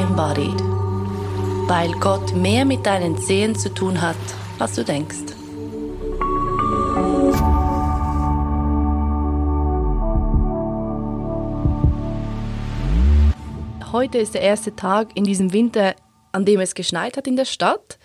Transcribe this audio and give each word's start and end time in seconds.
embodied. 0.00 0.60
Weil 1.68 1.92
Gott 2.00 2.34
mehr 2.34 2.64
mit 2.64 2.86
deinen 2.86 3.18
Zehen 3.18 3.54
zu 3.54 3.72
tun 3.72 4.00
hat, 4.00 4.16
als 4.58 4.74
du 4.74 4.84
denkst. 4.84 5.34
Heute 13.92 14.18
ist 14.18 14.34
der 14.34 14.42
erste 14.42 14.74
Tag 14.74 15.16
in 15.16 15.24
diesem 15.24 15.52
Winter, 15.52 15.94
an 16.32 16.44
dem 16.44 16.60
es 16.60 16.74
geschneit 16.74 17.16
hat 17.16 17.26
in 17.26 17.36
der 17.36 17.44
Stadt. 17.44 17.98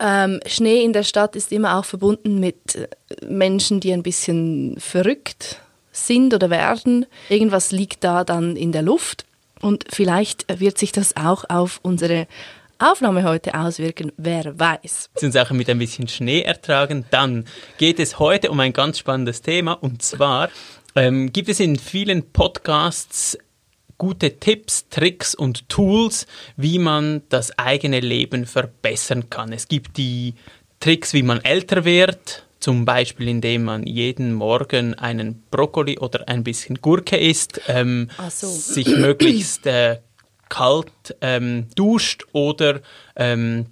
Ähm, 0.00 0.40
Schnee 0.46 0.82
in 0.82 0.92
der 0.92 1.04
Stadt 1.04 1.36
ist 1.36 1.52
immer 1.52 1.78
auch 1.78 1.84
verbunden 1.84 2.40
mit 2.40 2.74
äh, 2.74 2.88
Menschen, 3.24 3.80
die 3.80 3.92
ein 3.92 4.02
bisschen 4.02 4.76
verrückt 4.78 5.60
sind 5.92 6.34
oder 6.34 6.50
werden. 6.50 7.06
Irgendwas 7.28 7.70
liegt 7.70 8.02
da 8.02 8.24
dann 8.24 8.56
in 8.56 8.72
der 8.72 8.82
Luft 8.82 9.24
und 9.64 9.86
vielleicht 9.88 10.60
wird 10.60 10.76
sich 10.76 10.92
das 10.92 11.16
auch 11.16 11.44
auf 11.48 11.80
unsere 11.82 12.26
Aufnahme 12.78 13.24
heute 13.24 13.54
auswirken, 13.54 14.12
wer 14.18 14.58
weiß. 14.58 15.08
Auch 15.16 15.50
mit 15.52 15.70
ein 15.70 15.78
bisschen 15.78 16.06
Schnee 16.06 16.42
ertragen. 16.42 17.06
Dann 17.10 17.46
geht 17.78 17.98
es 17.98 18.18
heute 18.18 18.50
um 18.50 18.60
ein 18.60 18.74
ganz 18.74 18.98
spannendes 18.98 19.40
Thema 19.40 19.72
und 19.72 20.02
zwar 20.02 20.50
ähm, 20.94 21.32
gibt 21.32 21.48
es 21.48 21.60
in 21.60 21.78
vielen 21.78 22.30
Podcasts 22.30 23.38
gute 23.96 24.38
Tipps, 24.38 24.88
Tricks 24.90 25.34
und 25.34 25.66
Tools, 25.70 26.26
wie 26.58 26.78
man 26.78 27.22
das 27.30 27.58
eigene 27.58 28.00
Leben 28.00 28.44
verbessern 28.44 29.30
kann. 29.30 29.50
Es 29.52 29.68
gibt 29.68 29.96
die 29.96 30.34
Tricks, 30.78 31.14
wie 31.14 31.22
man 31.22 31.42
älter 31.42 31.86
wird, 31.86 32.44
zum 32.64 32.86
Beispiel 32.86 33.28
indem 33.28 33.64
man 33.64 33.86
jeden 33.86 34.32
Morgen 34.32 34.94
einen 34.94 35.42
Brokkoli 35.50 35.98
oder 35.98 36.30
ein 36.30 36.44
bisschen 36.44 36.80
Gurke 36.80 37.18
isst, 37.18 37.60
ähm, 37.68 38.08
so. 38.30 38.46
sich 38.46 38.86
möglichst 38.86 39.66
äh, 39.66 40.00
kalt 40.48 41.14
ähm, 41.20 41.66
duscht 41.76 42.24
oder 42.32 42.80
ähm, 43.16 43.66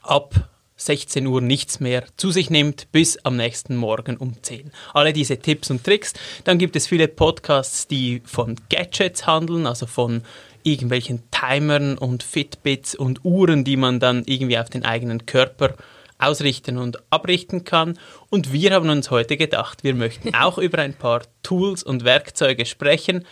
ab 0.00 0.48
16 0.76 1.26
Uhr 1.26 1.40
nichts 1.40 1.80
mehr 1.80 2.04
zu 2.16 2.30
sich 2.30 2.48
nimmt, 2.48 2.86
bis 2.92 3.18
am 3.24 3.36
nächsten 3.36 3.74
Morgen 3.74 4.16
um 4.16 4.40
10. 4.40 4.70
Alle 4.94 5.12
diese 5.12 5.38
Tipps 5.38 5.68
und 5.72 5.82
Tricks. 5.82 6.12
Dann 6.44 6.58
gibt 6.58 6.76
es 6.76 6.86
viele 6.86 7.08
Podcasts, 7.08 7.88
die 7.88 8.22
von 8.24 8.54
Gadgets 8.70 9.26
handeln, 9.26 9.66
also 9.66 9.86
von 9.86 10.22
irgendwelchen 10.62 11.24
Timern 11.32 11.98
und 11.98 12.22
Fitbits 12.22 12.94
und 12.94 13.24
Uhren, 13.24 13.64
die 13.64 13.76
man 13.76 13.98
dann 13.98 14.22
irgendwie 14.24 14.58
auf 14.58 14.70
den 14.70 14.84
eigenen 14.84 15.26
Körper 15.26 15.74
ausrichten 16.18 16.78
und 16.78 16.98
abrichten 17.10 17.64
kann. 17.64 17.98
Und 18.30 18.52
wir 18.52 18.72
haben 18.72 18.88
uns 18.88 19.10
heute 19.10 19.36
gedacht, 19.36 19.84
wir 19.84 19.94
möchten 19.94 20.34
auch 20.40 20.58
über 20.58 20.78
ein 20.78 20.94
paar 20.94 21.22
Tools 21.42 21.82
und 21.82 22.04
Werkzeuge 22.04 22.66
sprechen, 22.66 23.24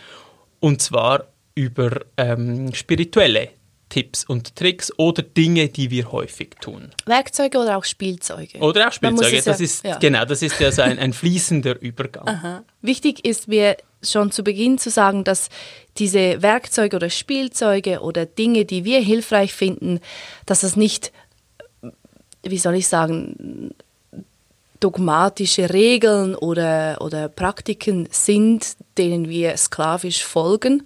und 0.59 0.81
zwar 0.81 1.27
über 1.53 2.01
ähm, 2.17 2.73
spirituelle 2.73 3.49
Tipps 3.89 4.25
und 4.25 4.55
Tricks 4.55 4.91
oder 4.97 5.21
Dinge, 5.21 5.69
die 5.69 5.91
wir 5.91 6.11
häufig 6.11 6.55
tun. 6.59 6.91
Werkzeuge 7.05 7.59
oder 7.59 7.77
auch 7.77 7.83
Spielzeuge? 7.83 8.57
Oder 8.59 8.87
auch 8.87 8.91
Spielzeuge. 8.91 9.41
Das 9.43 9.59
ja, 9.59 9.63
ist, 9.63 9.83
ja. 9.85 9.97
Genau, 9.99 10.25
das 10.25 10.41
ist 10.41 10.59
ja 10.59 10.71
so 10.71 10.81
ein, 10.81 10.97
ein 10.97 11.13
fließender 11.13 11.79
Übergang. 11.81 12.27
Aha. 12.27 12.63
Wichtig 12.81 13.25
ist 13.25 13.47
mir 13.47 13.77
schon 14.03 14.31
zu 14.31 14.43
Beginn 14.43 14.77
zu 14.77 14.89
sagen, 14.89 15.23
dass 15.23 15.49
diese 15.97 16.41
Werkzeuge 16.41 16.95
oder 16.95 17.09
Spielzeuge 17.09 18.01
oder 18.01 18.25
Dinge, 18.25 18.65
die 18.65 18.85
wir 18.85 18.99
hilfreich 18.99 19.53
finden, 19.53 19.99
dass 20.45 20.61
das 20.61 20.75
nicht, 20.75 21.11
wie 22.45 22.57
soll 22.57 22.75
ich 22.75 22.87
sagen, 22.87 23.73
dogmatische 24.79 25.73
Regeln 25.73 26.35
oder, 26.35 26.97
oder 27.01 27.29
Praktiken 27.29 28.07
sind, 28.11 28.75
denen 28.97 29.29
wir 29.29 29.57
sklavisch 29.57 30.23
folgen, 30.23 30.83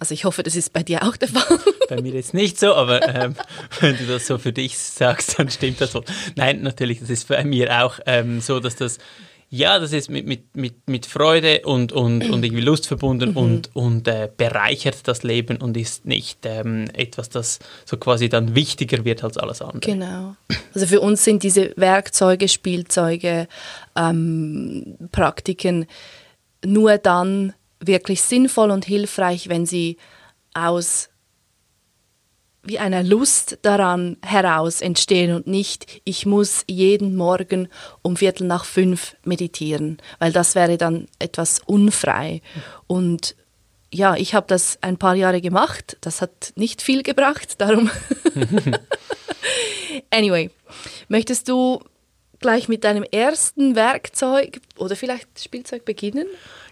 also 0.00 0.14
ich 0.14 0.24
hoffe, 0.24 0.42
das 0.42 0.56
ist 0.56 0.72
bei 0.72 0.82
dir 0.82 1.02
auch 1.02 1.14
der 1.16 1.28
Fall. 1.28 1.58
Bei 1.90 2.00
mir 2.00 2.14
ist 2.14 2.32
nicht 2.32 2.58
so, 2.58 2.74
aber 2.74 3.06
ähm, 3.14 3.34
wenn 3.80 3.98
du 3.98 4.06
das 4.06 4.26
so 4.26 4.38
für 4.38 4.52
dich 4.52 4.78
sagst, 4.78 5.38
dann 5.38 5.50
stimmt 5.50 5.78
das 5.80 5.94
wohl. 5.94 6.04
Nein, 6.36 6.62
natürlich, 6.62 7.00
das 7.00 7.10
ist 7.10 7.28
bei 7.28 7.44
mir 7.44 7.84
auch 7.84 8.00
ähm, 8.06 8.40
so, 8.40 8.60
dass 8.60 8.76
das 8.76 8.96
ja, 9.52 9.80
das 9.80 9.92
ist 9.92 10.08
mit, 10.10 10.26
mit, 10.26 10.54
mit, 10.54 10.88
mit 10.88 11.06
Freude 11.06 11.62
und, 11.64 11.90
und, 11.90 12.30
und 12.30 12.44
irgendwie 12.44 12.62
Lust 12.62 12.86
verbunden 12.86 13.30
mhm. 13.30 13.36
und, 13.36 13.70
und 13.74 14.06
äh, 14.06 14.30
bereichert 14.34 15.08
das 15.08 15.24
Leben 15.24 15.56
und 15.56 15.76
ist 15.76 16.06
nicht 16.06 16.46
ähm, 16.46 16.88
etwas, 16.94 17.28
das 17.28 17.58
so 17.84 17.96
quasi 17.96 18.28
dann 18.28 18.54
wichtiger 18.54 19.04
wird 19.04 19.24
als 19.24 19.36
alles 19.36 19.60
andere. 19.60 19.80
Genau. 19.80 20.36
Also 20.72 20.86
für 20.86 21.00
uns 21.00 21.24
sind 21.24 21.42
diese 21.42 21.72
Werkzeuge, 21.76 22.46
Spielzeuge, 22.48 23.48
ähm, 23.96 24.96
Praktiken 25.10 25.86
nur 26.64 26.98
dann 26.98 27.52
wirklich 27.80 28.22
sinnvoll 28.22 28.70
und 28.70 28.84
hilfreich, 28.84 29.48
wenn 29.48 29.66
sie 29.66 29.96
aus 30.54 31.09
wie 32.62 32.78
einer 32.78 33.02
Lust 33.02 33.58
daran 33.62 34.16
heraus 34.24 34.80
entstehen 34.80 35.34
und 35.34 35.46
nicht, 35.46 36.00
ich 36.04 36.26
muss 36.26 36.64
jeden 36.68 37.16
Morgen 37.16 37.68
um 38.02 38.16
Viertel 38.16 38.46
nach 38.46 38.64
fünf 38.64 39.16
meditieren, 39.24 39.98
weil 40.18 40.32
das 40.32 40.54
wäre 40.54 40.76
dann 40.76 41.06
etwas 41.18 41.60
unfrei. 41.64 42.42
Und 42.86 43.34
ja, 43.92 44.14
ich 44.14 44.34
habe 44.34 44.46
das 44.46 44.78
ein 44.82 44.98
paar 44.98 45.14
Jahre 45.14 45.40
gemacht, 45.40 45.96
das 46.02 46.20
hat 46.20 46.52
nicht 46.54 46.82
viel 46.82 47.02
gebracht, 47.02 47.60
darum. 47.60 47.90
anyway, 50.10 50.50
möchtest 51.08 51.48
du 51.48 51.80
gleich 52.40 52.68
mit 52.68 52.84
deinem 52.84 53.04
ersten 53.04 53.74
Werkzeug 53.74 54.60
oder 54.76 54.96
vielleicht 54.96 55.28
Spielzeug 55.42 55.84
beginnen? 55.84 56.26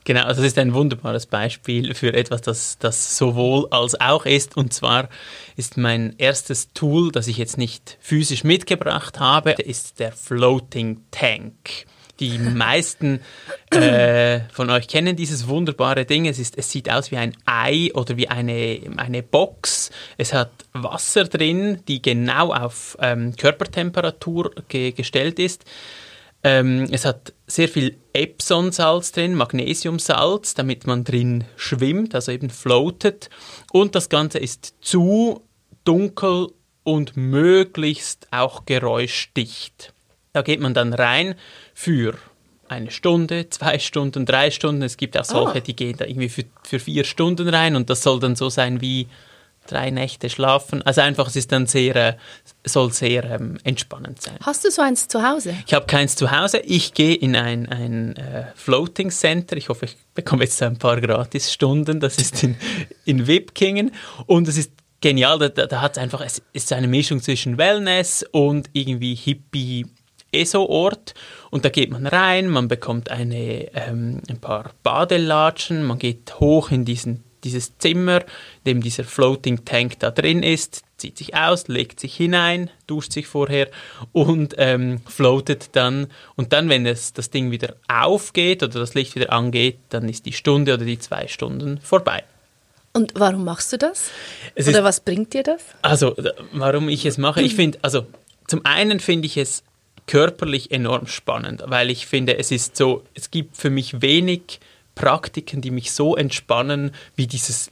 Genau, 0.09 0.23
also 0.23 0.41
das 0.41 0.53
ist 0.53 0.59
ein 0.59 0.73
wunderbares 0.73 1.27
Beispiel 1.27 1.93
für 1.93 2.15
etwas, 2.15 2.41
das, 2.41 2.79
das 2.79 3.19
sowohl 3.19 3.69
als 3.71 4.01
auch 4.01 4.25
ist. 4.25 4.57
Und 4.57 4.73
zwar 4.73 5.11
ist 5.55 5.77
mein 5.77 6.15
erstes 6.17 6.73
Tool, 6.73 7.13
das 7.13 7.27
ich 7.27 7.37
jetzt 7.37 7.59
nicht 7.59 7.99
physisch 8.01 8.43
mitgebracht 8.43 9.21
habe, 9.21 9.51
ist 9.51 10.01
der 10.01 10.13
Floating 10.13 11.03
Tank. 11.11 11.85
Die 12.21 12.39
meisten 12.39 13.21
äh, 13.71 14.41
von 14.51 14.71
euch 14.71 14.89
kennen 14.89 15.15
dieses 15.15 15.47
wunderbare 15.47 16.07
Ding. 16.07 16.25
Es, 16.25 16.39
ist, 16.39 16.57
es 16.57 16.71
sieht 16.71 16.91
aus 16.91 17.11
wie 17.11 17.19
ein 17.19 17.37
Ei 17.45 17.91
oder 17.93 18.17
wie 18.17 18.29
eine, 18.29 18.81
eine 18.97 19.23
Box. 19.23 19.91
Es 20.17 20.33
hat 20.33 20.53
Wasser 20.73 21.25
drin, 21.25 21.83
die 21.87 22.01
genau 22.01 22.55
auf 22.55 22.97
ähm, 23.03 23.37
Körpertemperatur 23.37 24.53
ge 24.69 24.93
gestellt 24.93 25.39
ist. 25.39 25.67
Ähm, 26.45 26.87
es 26.91 27.05
hat 27.05 27.33
sehr 27.47 27.69
viel 27.69 27.97
Epsonsalz 28.13 29.13
drin, 29.13 29.35
Magnesiumsalz, 29.35 30.55
damit 30.55 30.87
man 30.87 31.05
drin 31.05 31.45
schwimmt, 31.57 32.15
also 32.15 32.31
eben 32.33 32.51
floatet. 32.51 33.29
Und 33.73 33.95
das 33.95 34.09
Ganze 34.09 34.39
ist 34.39 34.75
zu 34.81 35.43
dunkel 35.85 36.49
und 36.85 37.17
möglichst 37.17 38.29
auch 38.31 38.67
geräuschdicht. 38.67 39.93
Da 40.33 40.43
geht 40.43 40.61
man 40.61 40.75
dann 40.75 40.93
rein 40.93 41.35
für 41.75 42.15
eine 42.69 42.91
Stunde, 42.91 43.49
zwei 43.51 43.79
Stunden, 43.79 44.27
drei 44.27 44.51
Stunden. 44.51 44.83
Es 44.83 44.97
gibt 44.97 45.19
auch 45.19 45.25
solche, 45.25 45.59
oh. 45.59 45.63
die 45.63 45.75
gehen 45.75 45.97
da 45.97 46.05
irgendwie 46.05 46.29
für, 46.29 46.45
für 46.63 46.79
vier 46.79 47.05
Stunden 47.05 47.49
rein 47.49 47.77
und 47.77 47.91
das 47.91 48.03
soll 48.03 48.21
dann 48.21 48.37
so 48.37 48.49
sein 48.49 48.81
wie 48.81 49.09
drei 49.71 49.91
Nächte 49.91 50.31
schlafen. 50.31 50.83
Also 50.83 51.01
einfach, 51.01 51.29
es 51.29 51.37
ist 51.37 51.53
dann 51.53 51.67
sehr, 51.67 51.97
äh, 51.97 52.17
soll 52.65 52.93
sehr 52.93 53.25
ähm, 53.25 53.59
entspannend 53.65 54.21
sein. 54.21 54.37
Hast 54.43 54.65
du 54.65 54.71
so 54.71 54.83
eins 54.83 55.09
zu 55.09 55.23
Hause? 55.23 55.55
Ich 55.67 55.75
habe 55.75 55.87
keins 55.87 56.17
zu 56.17 56.31
Hause. 56.31 56.59
Ich 56.59 56.95
gehe 56.95 57.15
in 57.15 57.37
ein, 57.37 57.69
ein 57.69 58.17
äh, 58.17 58.47
Floating 58.55 59.11
Center. 59.11 59.57
Ich 59.57 59.69
hoffe, 59.69 59.87
ich 59.87 59.97
bekomme 60.15 60.45
jetzt 60.45 60.63
ein 60.63 60.79
paar 60.79 61.01
Gratisstunden. 61.01 62.01
Das 62.01 62.17
ist 62.19 62.43
in, 62.43 62.57
in 63.05 63.27
Wipkingen 63.27 63.93
und 64.27 64.49
es 64.49 64.57
ist 64.57 64.73
genial. 65.01 65.39
Da, 65.39 65.67
da 65.67 65.81
hat 65.81 65.93
es 65.93 65.99
einfach, 65.99 66.21
es 66.21 66.43
ist 66.53 66.73
eine 66.73 66.89
Mischung 66.89 67.23
zwischen 67.23 67.59
Wellness 67.59 68.25
und 68.33 68.71
irgendwie 68.73 69.15
Hippie 69.15 69.87
ESO-Ort 70.33 71.15
und 71.51 71.65
da 71.65 71.71
geht 71.71 71.91
man 71.91 72.07
rein, 72.07 72.49
man 72.49 72.69
bekommt 72.69 73.11
eine, 73.11 73.75
ähm, 73.75 74.21
ein 74.29 74.39
paar 74.39 74.73
Badelatschen, 74.83 75.85
man 75.85 75.99
geht 75.99 76.39
hoch 76.39 76.71
in 76.71 76.85
diesen 76.85 77.25
dieses 77.45 77.77
Zimmer, 77.79 78.21
in 78.65 78.65
dem 78.67 78.83
dieser 78.83 79.05
Floating 79.05 79.65
Tank 79.65 79.99
da 79.99 80.11
drin 80.11 80.43
ist, 80.43 80.83
zieht 80.97 81.17
sich 81.17 81.35
aus, 81.35 81.69
legt 81.69 82.01
sich 82.01 82.17
hinein, 82.17 82.71
duscht 82.87 83.13
sich 83.13 83.27
vorher 83.27 83.69
und 84.13 84.55
ähm, 84.59 85.01
floatet 85.07 85.71
dann. 85.73 86.09
Und 86.37 86.53
dann, 86.53 86.69
wenn 86.69 86.87
es, 86.87 87.13
das 87.13 87.31
Ding 87.31 87.51
wieder 87.51 87.77
aufgeht 87.87 88.63
oder 88.63 88.81
das 88.81 88.95
Licht 88.95 89.15
wieder 89.15 89.33
angeht, 89.33 89.79
dann 89.91 90.09
ist 90.09 90.27
die 90.27 90.33
Stunde 90.33 90.75
oder 90.75 90.85
die 90.85 90.99
zwei 90.99 91.29
Stunden 91.29 91.79
vorbei. 91.81 92.25
Und 92.93 93.13
warum 93.15 93.45
machst 93.45 93.73
du 93.73 93.79
das? 93.79 94.11
Es 94.55 94.67
oder 94.67 94.79
ist, 94.79 94.85
was 94.85 95.01
bringt 95.01 95.33
dir 95.33 95.45
das? 95.45 95.63
Also, 95.83 96.17
warum 96.53 96.89
ich 96.89 97.07
es 97.07 97.17
mache? 97.17 97.43
Ich 97.43 97.55
finde, 97.55 97.79
also 97.83 98.07
zum 98.49 98.65
einen 98.65 98.99
finde 98.99 99.27
ich 99.27 99.37
es 99.37 99.63
körperlich 100.09 100.73
enorm 100.73 101.07
spannend, 101.07 101.63
weil 101.67 101.91
ich 101.91 102.07
finde, 102.07 102.39
es 102.39 102.51
ist 102.51 102.77
so, 102.77 103.05
es 103.15 103.31
gibt 103.31 103.57
für 103.57 103.71
mich 103.71 104.03
wenig 104.03 104.59
Praktiken, 104.99 105.61
die 105.61 105.71
mich 105.71 105.93
so 105.93 106.17
entspannen, 106.17 106.91
wie 107.15 107.29
dieses 107.29 107.71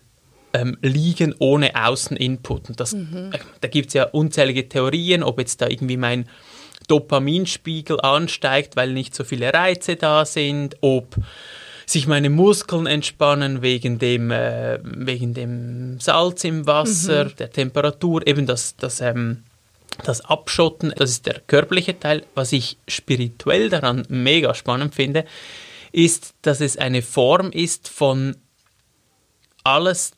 ähm, 0.52 0.78
Liegen 0.80 1.34
ohne 1.40 1.74
Außeninput. 1.74 2.70
Und 2.70 2.78
das, 2.78 2.92
mhm. 2.92 3.30
äh, 3.32 3.38
da 3.60 3.68
gibt 3.68 3.88
es 3.88 3.94
ja 3.94 4.04
unzählige 4.04 4.68
Theorien, 4.68 5.24
ob 5.24 5.40
jetzt 5.40 5.60
da 5.60 5.66
irgendwie 5.66 5.96
mein 5.96 6.28
Dopaminspiegel 6.86 8.00
ansteigt, 8.00 8.76
weil 8.76 8.92
nicht 8.92 9.12
so 9.12 9.24
viele 9.24 9.52
Reize 9.52 9.96
da 9.96 10.24
sind, 10.24 10.76
ob 10.82 11.16
sich 11.84 12.06
meine 12.06 12.30
Muskeln 12.30 12.86
entspannen 12.86 13.60
wegen 13.60 13.98
dem, 13.98 14.30
äh, 14.30 14.78
wegen 14.82 15.34
dem 15.34 15.98
Salz 15.98 16.44
im 16.44 16.64
Wasser, 16.66 17.24
mhm. 17.24 17.36
der 17.40 17.50
Temperatur, 17.50 18.24
eben 18.24 18.46
das, 18.46 18.76
das, 18.76 19.00
ähm, 19.00 19.42
das 20.04 20.20
Abschotten, 20.20 20.92
das 20.96 21.10
ist 21.10 21.26
der 21.26 21.40
körperliche 21.40 21.98
Teil. 21.98 22.22
Was 22.36 22.52
ich 22.52 22.76
spirituell 22.86 23.68
daran 23.68 24.04
mega 24.08 24.54
spannend 24.54 24.94
finde, 24.94 25.24
ist, 25.96 26.34
dass 26.42 26.60
es 26.60 26.76
eine 26.76 27.00
Form 27.00 27.50
ist 27.50 27.88
von 27.88 28.36
alles 29.64 30.12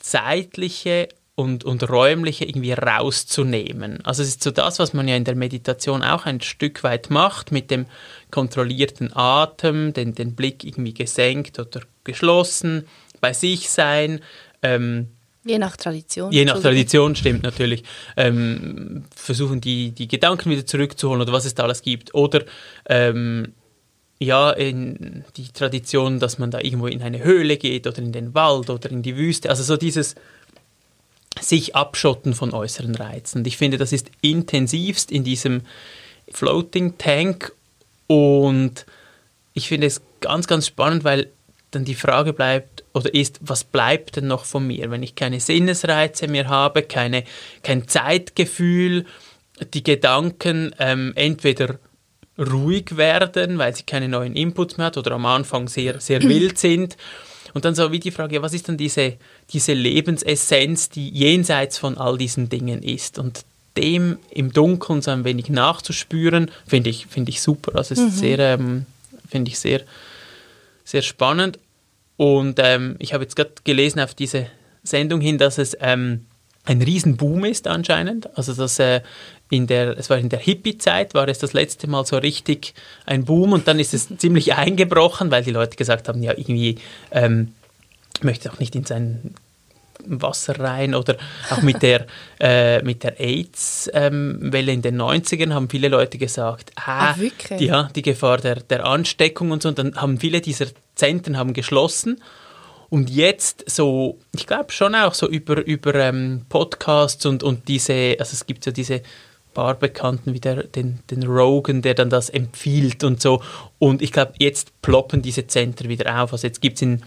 Zeitliche 0.00 1.08
und, 1.36 1.62
und 1.62 1.88
räumliche 1.88 2.44
irgendwie 2.44 2.72
rauszunehmen. 2.72 4.04
Also 4.04 4.22
es 4.22 4.30
ist 4.30 4.42
so 4.42 4.50
das, 4.50 4.80
was 4.80 4.92
man 4.92 5.06
ja 5.06 5.14
in 5.14 5.22
der 5.22 5.36
Meditation 5.36 6.02
auch 6.02 6.26
ein 6.26 6.40
Stück 6.40 6.82
weit 6.82 7.10
macht, 7.10 7.52
mit 7.52 7.70
dem 7.70 7.86
kontrollierten 8.32 9.14
Atem, 9.14 9.92
den, 9.92 10.16
den 10.16 10.34
Blick 10.34 10.64
irgendwie 10.64 10.94
gesenkt 10.94 11.60
oder 11.60 11.82
geschlossen, 12.02 12.88
bei 13.20 13.32
sich 13.32 13.70
sein. 13.70 14.20
Ähm, 14.62 15.10
Je 15.44 15.58
nach 15.58 15.76
Tradition. 15.76 16.32
Je 16.32 16.44
nach 16.44 16.60
Tradition, 16.60 17.14
stimmt 17.14 17.44
natürlich. 17.44 17.84
Ähm, 18.16 19.04
versuchen 19.14 19.60
die, 19.60 19.92
die 19.92 20.08
Gedanken 20.08 20.50
wieder 20.50 20.66
zurückzuholen 20.66 21.22
oder 21.22 21.32
was 21.32 21.44
es 21.44 21.54
da 21.54 21.62
alles 21.62 21.82
gibt. 21.82 22.14
Oder 22.14 22.44
ähm, 22.88 23.54
ja, 24.22 24.50
in 24.50 25.24
die 25.36 25.48
Tradition, 25.48 26.20
dass 26.20 26.38
man 26.38 26.50
da 26.50 26.60
irgendwo 26.60 26.86
in 26.86 27.02
eine 27.02 27.24
Höhle 27.24 27.56
geht 27.56 27.86
oder 27.86 27.98
in 27.98 28.12
den 28.12 28.34
Wald 28.34 28.68
oder 28.68 28.90
in 28.90 29.02
die 29.02 29.16
Wüste. 29.16 29.48
Also 29.48 29.62
so 29.62 29.78
dieses 29.78 30.14
sich 31.40 31.74
abschotten 31.74 32.34
von 32.34 32.52
äußeren 32.52 32.94
Reizen. 32.94 33.38
Und 33.38 33.46
ich 33.46 33.56
finde, 33.56 33.78
das 33.78 33.92
ist 33.92 34.10
intensivst 34.20 35.10
in 35.10 35.24
diesem 35.24 35.62
Floating 36.30 36.98
Tank 36.98 37.52
und 38.06 38.84
ich 39.54 39.68
finde 39.68 39.86
es 39.86 40.02
ganz, 40.20 40.46
ganz 40.46 40.66
spannend, 40.66 41.02
weil 41.02 41.30
dann 41.70 41.86
die 41.86 41.94
Frage 41.94 42.34
bleibt 42.34 42.84
oder 42.92 43.14
ist, 43.14 43.38
was 43.40 43.64
bleibt 43.64 44.16
denn 44.16 44.26
noch 44.26 44.44
von 44.44 44.66
mir, 44.66 44.90
wenn 44.90 45.02
ich 45.02 45.14
keine 45.14 45.40
Sinnesreize 45.40 46.28
mehr 46.28 46.48
habe, 46.48 46.82
keine, 46.82 47.24
kein 47.62 47.88
Zeitgefühl, 47.88 49.06
die 49.72 49.82
Gedanken 49.82 50.74
ähm, 50.78 51.12
entweder 51.14 51.78
ruhig 52.40 52.96
werden, 52.96 53.58
weil 53.58 53.74
sie 53.76 53.82
keine 53.82 54.08
neuen 54.08 54.34
Inputs 54.34 54.76
mehr 54.76 54.86
hat 54.86 54.96
oder 54.96 55.12
am 55.12 55.26
Anfang 55.26 55.68
sehr, 55.68 56.00
sehr 56.00 56.22
wild 56.22 56.58
sind. 56.58 56.96
Und 57.52 57.64
dann 57.64 57.74
so 57.74 57.90
wie 57.92 58.00
die 58.00 58.10
Frage, 58.10 58.42
was 58.42 58.54
ist 58.54 58.68
dann 58.68 58.76
diese, 58.76 59.14
diese 59.52 59.72
Lebensessenz, 59.72 60.88
die 60.88 61.08
jenseits 61.10 61.78
von 61.78 61.98
all 61.98 62.16
diesen 62.16 62.48
Dingen 62.48 62.82
ist? 62.82 63.18
Und 63.18 63.44
dem 63.76 64.18
im 64.30 64.52
Dunkeln 64.52 65.02
so 65.02 65.10
ein 65.10 65.24
wenig 65.24 65.48
nachzuspüren, 65.48 66.50
finde 66.66 66.90
ich, 66.90 67.06
find 67.06 67.28
ich 67.28 67.40
super. 67.40 67.76
Also 67.76 67.94
es 67.94 68.00
ist 68.00 68.14
mhm. 68.16 68.18
sehr, 68.18 68.38
ähm, 68.38 68.86
finde 69.28 69.50
ich 69.50 69.58
sehr, 69.58 69.82
sehr 70.84 71.02
spannend. 71.02 71.58
Und 72.16 72.58
ähm, 72.62 72.96
ich 72.98 73.14
habe 73.14 73.24
jetzt 73.24 73.36
gerade 73.36 73.52
gelesen 73.64 74.00
auf 74.00 74.14
diese 74.14 74.46
Sendung 74.82 75.20
hin, 75.20 75.38
dass 75.38 75.58
es 75.58 75.76
ähm, 75.80 76.26
ein 76.64 76.82
Riesenboom 76.82 77.44
ist 77.44 77.66
anscheinend. 77.66 78.36
Also 78.36 78.54
dass 78.54 78.78
äh, 78.78 79.00
in 79.50 79.66
der, 79.66 79.98
es 79.98 80.08
war 80.08 80.18
in 80.18 80.28
der 80.28 80.38
Hippie-Zeit, 80.38 81.14
war 81.14 81.28
es 81.28 81.38
das 81.38 81.52
letzte 81.52 81.88
Mal 81.88 82.06
so 82.06 82.16
richtig 82.16 82.72
ein 83.04 83.24
Boom 83.24 83.52
und 83.52 83.68
dann 83.68 83.78
ist 83.78 83.92
es 83.92 84.08
ziemlich 84.16 84.54
eingebrochen, 84.54 85.30
weil 85.30 85.42
die 85.42 85.50
Leute 85.50 85.76
gesagt 85.76 86.08
haben, 86.08 86.22
ja 86.22 86.32
irgendwie 86.36 86.76
ähm, 87.10 87.52
möchte 88.22 88.50
auch 88.50 88.58
nicht 88.58 88.74
in 88.74 88.84
sein 88.84 89.34
Wasser 90.06 90.58
rein 90.58 90.94
oder 90.94 91.16
auch 91.50 91.62
mit 91.62 91.82
der, 91.82 92.06
äh, 92.40 92.82
mit 92.82 93.02
der 93.02 93.20
AIDS-Welle 93.20 94.72
ähm, 94.72 94.78
in 94.78 94.82
den 94.82 95.00
90ern 95.00 95.52
haben 95.52 95.68
viele 95.68 95.88
Leute 95.88 96.18
gesagt, 96.18 96.72
ah, 96.76 97.12
ah 97.12 97.54
ja, 97.58 97.90
die 97.94 98.02
Gefahr 98.02 98.38
der, 98.38 98.56
der 98.56 98.86
Ansteckung 98.86 99.50
und 99.50 99.62
so. 99.62 99.68
Und 99.68 99.78
dann 99.78 99.96
haben 99.96 100.18
viele 100.18 100.40
dieser 100.40 100.66
Zentren 100.94 101.36
haben 101.36 101.52
geschlossen. 101.52 102.22
Und 102.88 103.08
jetzt 103.08 103.70
so, 103.70 104.18
ich 104.34 104.46
glaube 104.46 104.72
schon 104.72 104.94
auch 104.94 105.14
so 105.14 105.28
über, 105.28 105.64
über 105.64 105.94
ähm, 105.94 106.46
Podcasts 106.48 107.24
und, 107.24 107.42
und 107.42 107.68
diese, 107.68 108.16
also 108.18 108.32
es 108.32 108.46
gibt 108.46 108.64
so 108.64 108.72
diese 108.72 109.02
paar 109.52 109.74
Bekannten 109.74 110.34
wie 110.34 110.40
der, 110.40 110.64
den, 110.64 111.00
den 111.10 111.24
Rogan, 111.24 111.82
der 111.82 111.94
dann 111.94 112.10
das 112.10 112.30
empfiehlt 112.30 113.04
und 113.04 113.20
so. 113.20 113.42
Und 113.78 114.02
ich 114.02 114.12
glaube, 114.12 114.32
jetzt 114.38 114.80
ploppen 114.82 115.22
diese 115.22 115.46
Zentren 115.46 115.88
wieder 115.88 116.22
auf. 116.22 116.32
Also 116.32 116.46
jetzt 116.46 116.60
gibt 116.60 116.76
es 116.76 116.82
in, 116.82 117.02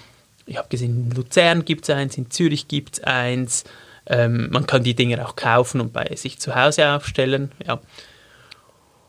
ich 0.46 0.58
habe 0.58 0.68
gesehen, 0.70 1.10
in 1.10 1.12
Luzern 1.12 1.66
gibt 1.66 1.84
es 1.84 1.90
eins, 1.90 2.18
in 2.18 2.30
Zürich 2.30 2.68
gibt 2.68 2.98
es 2.98 3.04
eins. 3.04 3.64
Ähm, 4.06 4.50
man 4.52 4.68
kann 4.68 4.84
die 4.84 4.96
Dinge 4.96 5.26
auch 5.26 5.36
kaufen 5.36 5.80
und 5.80 5.94
bei 5.94 6.14
sich 6.16 6.40
zu 6.40 6.56
Hause 6.56 6.90
aufstellen. 6.90 7.52
Ja. 7.66 7.80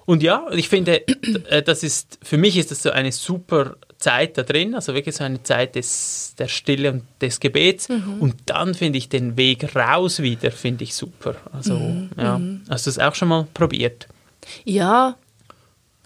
Und 0.06 0.22
ja, 0.22 0.46
ich 0.52 0.68
finde, 0.68 1.06
äh, 1.48 1.62
das 1.62 1.82
ist, 1.82 2.18
für 2.22 2.36
mich 2.36 2.56
ist 2.56 2.70
das 2.70 2.82
so 2.82 2.90
eine 2.90 3.10
super 3.10 3.76
Zeit 3.98 4.36
da 4.38 4.42
drin, 4.42 4.74
also 4.74 4.94
wirklich 4.94 5.16
so 5.16 5.24
eine 5.24 5.42
Zeit 5.42 5.74
des, 5.74 6.34
der 6.38 6.48
Stille 6.48 6.92
und 6.92 7.04
des 7.20 7.40
Gebets. 7.40 7.88
Mhm. 7.88 8.20
Und 8.20 8.34
dann 8.46 8.74
finde 8.74 8.98
ich 8.98 9.08
den 9.08 9.36
Weg 9.36 9.74
raus 9.74 10.20
wieder, 10.20 10.50
finde 10.50 10.84
ich 10.84 10.94
super. 10.94 11.36
Also, 11.52 11.74
mhm. 11.74 12.10
ja. 12.16 12.38
Mhm. 12.38 12.62
Hast 12.68 12.86
du 12.86 12.90
es 12.90 12.98
auch 12.98 13.14
schon 13.14 13.28
mal 13.28 13.46
probiert? 13.54 14.08
Ja, 14.64 15.16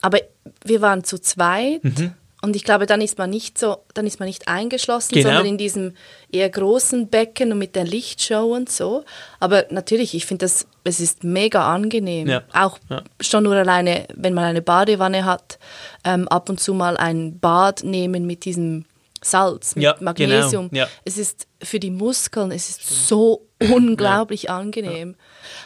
aber 0.00 0.20
wir 0.64 0.81
waren 0.81 1.05
zu 1.05 1.20
zweit. 1.20 1.85
Mhm. 1.85 2.12
Und 2.40 2.55
ich 2.55 2.62
glaube, 2.62 2.87
dann 2.87 3.00
ist 3.00 3.19
man 3.19 3.31
nicht 3.31 3.58
so, 3.58 3.79
dann 3.94 4.06
ist 4.06 4.20
man 4.20 4.29
nicht 4.29 4.46
eingeschlossen, 4.46 5.14
genau. 5.14 5.29
sondern 5.29 5.46
in 5.46 5.58
diesem 5.58 5.94
eher 6.31 6.49
großen 6.49 7.08
Becken 7.08 7.50
und 7.50 7.58
mit 7.58 7.75
der 7.75 7.85
Lichtshow 7.85 8.55
und 8.55 8.70
so. 8.70 9.05
Aber 9.40 9.67
natürlich, 9.70 10.14
ich 10.14 10.25
finde 10.25 10.44
das, 10.44 10.67
es 10.85 11.00
ist 11.00 11.25
mega 11.25 11.73
angenehm. 11.73 12.29
Ja. 12.29 12.43
Auch 12.52 12.79
ja. 12.90 13.02
schon 13.20 13.43
nur 13.43 13.56
alleine, 13.56 14.06
wenn 14.14 14.35
man 14.35 14.44
eine 14.44 14.62
Badewanne 14.62 15.25
hat, 15.25 15.58
ähm, 16.05 16.29
ab 16.29 16.49
und 16.49 16.61
zu 16.61 16.75
mal 16.75 16.96
ein 16.96 17.40
Bad 17.40 17.82
nehmen 17.82 18.25
mit 18.25 18.44
diesem 18.44 18.85
Salz, 19.20 19.75
mit 19.75 19.82
ja, 19.82 19.93
genau. 19.94 20.05
Magnesium. 20.05 20.70
Genau. 20.70 20.87
Es 21.05 21.19
ist 21.19 21.49
für 21.61 21.81
die 21.81 21.90
Muskeln, 21.90 22.52
es 22.52 22.69
ist 22.69 23.08
so 23.08 23.49
unglaublich 23.58 24.49
angenehm. 24.49 25.17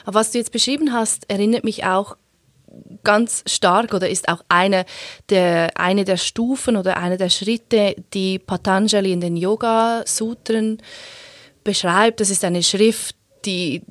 Aber 0.05 0.21
was 0.21 0.31
du 0.31 0.39
jetzt 0.39 0.53
beschrieben 0.53 0.95
hast, 0.95 1.29
erinnert 1.29 1.65
mich 1.65 1.85
auch 1.85 2.17
ganz 3.05 3.43
stark 3.47 3.95
oder 3.95 4.09
ist 4.09 4.29
auch 4.29 4.43
eine 4.49 4.85
der, 5.29 5.79
eine 5.79 6.05
der 6.05 6.17
Stufen 6.17 6.77
oder 6.77 6.97
eine 6.97 7.17
der 7.17 7.31
Schritte, 7.31 7.97
die 8.15 8.39
Patanjali 8.39 9.13
in 9.13 9.21
den 9.21 9.37
Yoga-Sutren 9.37 10.79
beschreibt. 11.65 12.21
Das 12.21 12.31
ist 12.31 12.45
eine 12.45 12.63
Schrift, 12.63 13.17
die 13.45 13.83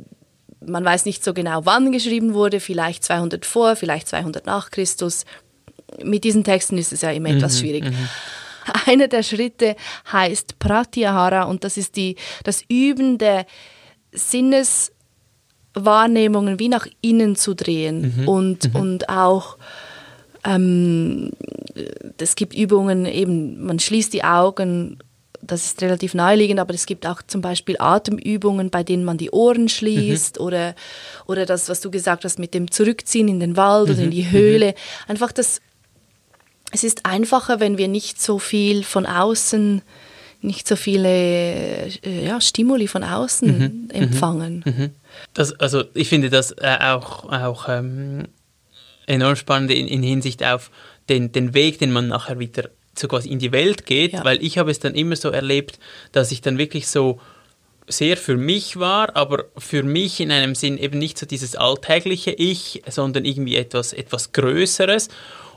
man 0.65 0.85
weiß 0.85 1.05
nicht 1.05 1.23
so 1.23 1.33
genau, 1.33 1.65
wann 1.65 1.91
geschrieben 1.91 2.33
wurde, 2.33 2.59
vielleicht 2.59 3.03
200 3.03 3.45
vor, 3.45 3.75
vielleicht 3.75 4.07
200 4.07 4.45
nach 4.45 4.69
Christus. 4.69 5.25
Mit 6.03 6.23
diesen 6.23 6.43
Texten 6.43 6.77
ist 6.77 6.93
es 6.93 7.01
ja 7.01 7.11
immer 7.11 7.29
etwas 7.29 7.55
mhm, 7.55 7.59
schwierig. 7.59 7.83
Mhm. 7.85 8.09
Einer 8.85 9.07
der 9.07 9.23
Schritte 9.23 9.75
heißt 10.11 10.59
Pratyahara 10.59 11.43
und 11.43 11.63
das 11.63 11.77
ist 11.77 11.95
die, 11.95 12.15
das 12.43 12.63
Üben 12.67 13.17
der 13.17 13.45
Sinnes 14.11 14.91
Wahrnehmungen 15.73 16.59
wie 16.59 16.69
nach 16.69 16.87
innen 17.01 17.35
zu 17.35 17.53
drehen 17.53 18.15
mhm. 18.17 18.27
und, 18.27 18.73
mhm. 18.73 18.79
und 18.79 19.09
auch 19.09 19.57
ähm, 20.43 21.31
es 22.17 22.35
gibt 22.35 22.53
Übungen, 22.55 23.05
eben 23.05 23.63
man 23.65 23.79
schließt 23.79 24.11
die 24.13 24.23
Augen, 24.23 24.97
das 25.41 25.65
ist 25.65 25.81
relativ 25.81 26.13
naheliegend, 26.13 26.59
aber 26.59 26.73
es 26.73 26.85
gibt 26.85 27.07
auch 27.07 27.21
zum 27.23 27.41
Beispiel 27.41 27.75
Atemübungen, 27.79 28.69
bei 28.69 28.83
denen 28.83 29.03
man 29.03 29.17
die 29.17 29.31
Ohren 29.31 29.69
schließt 29.69 30.39
mhm. 30.39 30.45
oder, 30.45 30.75
oder 31.25 31.45
das, 31.45 31.69
was 31.69 31.81
du 31.81 31.89
gesagt 31.89 32.25
hast 32.25 32.37
mit 32.37 32.53
dem 32.53 32.69
Zurückziehen 32.69 33.27
in 33.27 33.39
den 33.39 33.57
Wald 33.57 33.89
oder 33.89 33.99
in 33.99 34.07
mhm. 34.07 34.11
die 34.11 34.31
Höhle. 34.31 34.67
Mhm. 34.67 35.11
Einfach 35.11 35.31
das, 35.31 35.61
es 36.71 36.83
ist 36.83 37.05
einfacher, 37.05 37.59
wenn 37.59 37.77
wir 37.77 37.87
nicht 37.87 38.21
so 38.21 38.39
viel 38.39 38.83
von 38.83 39.05
außen 39.05 39.81
nicht 40.43 40.67
so 40.67 40.75
viele 40.75 41.07
äh, 41.07 42.25
ja, 42.25 42.41
Stimuli 42.41 42.87
von 42.87 43.03
außen 43.03 43.47
mhm. 43.47 43.63
mhm. 43.63 43.89
empfangen. 43.91 44.91
Das, 45.33 45.53
also 45.59 45.83
ich 45.93 46.09
finde 46.09 46.29
das 46.29 46.51
äh, 46.51 46.77
auch, 46.79 47.31
auch 47.31 47.69
ähm, 47.69 48.27
enorm 49.07 49.35
spannend 49.35 49.71
in, 49.71 49.87
in, 49.87 50.03
Hinsicht 50.03 50.43
auf 50.43 50.71
den, 51.09 51.31
den 51.31 51.53
Weg, 51.53 51.79
den 51.79 51.91
man 51.91 52.07
nachher 52.07 52.39
wieder 52.39 52.69
so 52.97 53.07
quasi 53.07 53.29
in 53.29 53.39
die 53.39 53.51
Welt 53.51 53.85
geht, 53.85 54.13
ja. 54.13 54.23
weil 54.25 54.43
ich 54.43 54.57
habe 54.57 54.71
es 54.71 54.79
dann 54.79 54.95
immer 54.95 55.15
so 55.15 55.29
erlebt, 55.29 55.79
dass 56.11 56.31
ich 56.31 56.41
dann 56.41 56.57
wirklich 56.57 56.87
so 56.87 57.19
sehr 57.87 58.17
für 58.17 58.37
mich 58.37 58.77
war, 58.77 59.15
aber 59.15 59.45
für 59.57 59.83
mich 59.83 60.19
in 60.19 60.31
einem 60.31 60.55
Sinn 60.55 60.77
eben 60.77 60.97
nicht 60.97 61.17
so 61.17 61.25
dieses 61.25 61.55
alltägliche 61.55 62.31
Ich, 62.31 62.81
sondern 62.87 63.25
irgendwie 63.25 63.55
etwas, 63.55 63.93
etwas 63.93 64.31
Größeres 64.31 65.09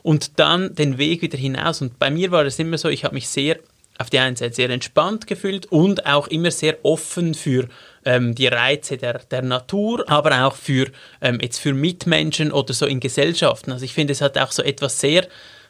und 0.03 0.39
dann 0.39 0.75
den 0.75 0.99
Weg 0.99 1.23
wieder 1.23 1.39
hinaus. 1.39 1.81
Und 1.81 1.99
bei 1.99 2.11
mir 2.11 2.31
war 2.31 2.45
es 2.45 2.59
immer 2.59 2.79
so, 2.79 2.89
ich 2.89 3.05
habe 3.05 3.15
mich 3.15 3.29
sehr 3.29 3.59
auf 3.99 4.11
die 4.11 4.19
einen 4.19 4.37
Seite 4.37 4.55
sehr 4.55 4.71
entspannt 4.71 5.27
gefühlt 5.27 5.67
und 5.67 6.07
auch 6.07 6.27
immer 6.27 6.51
sehr 6.51 6.85
offen 6.85 7.35
für 7.35 7.69
ähm, 8.05 8.35
die 8.35 8.47
Reize 8.47 8.97
der, 8.97 9.21
der 9.31 9.43
Natur, 9.43 10.05
aber 10.09 10.47
auch 10.47 10.57
für 10.57 10.89
ähm, 11.21 11.39
jetzt 11.41 11.59
für 11.59 11.73
Mitmenschen 11.73 12.53
oder 12.53 12.73
so 12.73 12.87
in 12.87 13.01
Gesellschaften. 13.01 13.73
Also 13.73 13.85
ich 13.85 13.95
finde, 13.95 14.13
es 14.13 14.21
hat 14.21 14.39
auch 14.39 14.53
so 14.53 14.63
etwas 14.63 15.01
sehr 15.01 15.27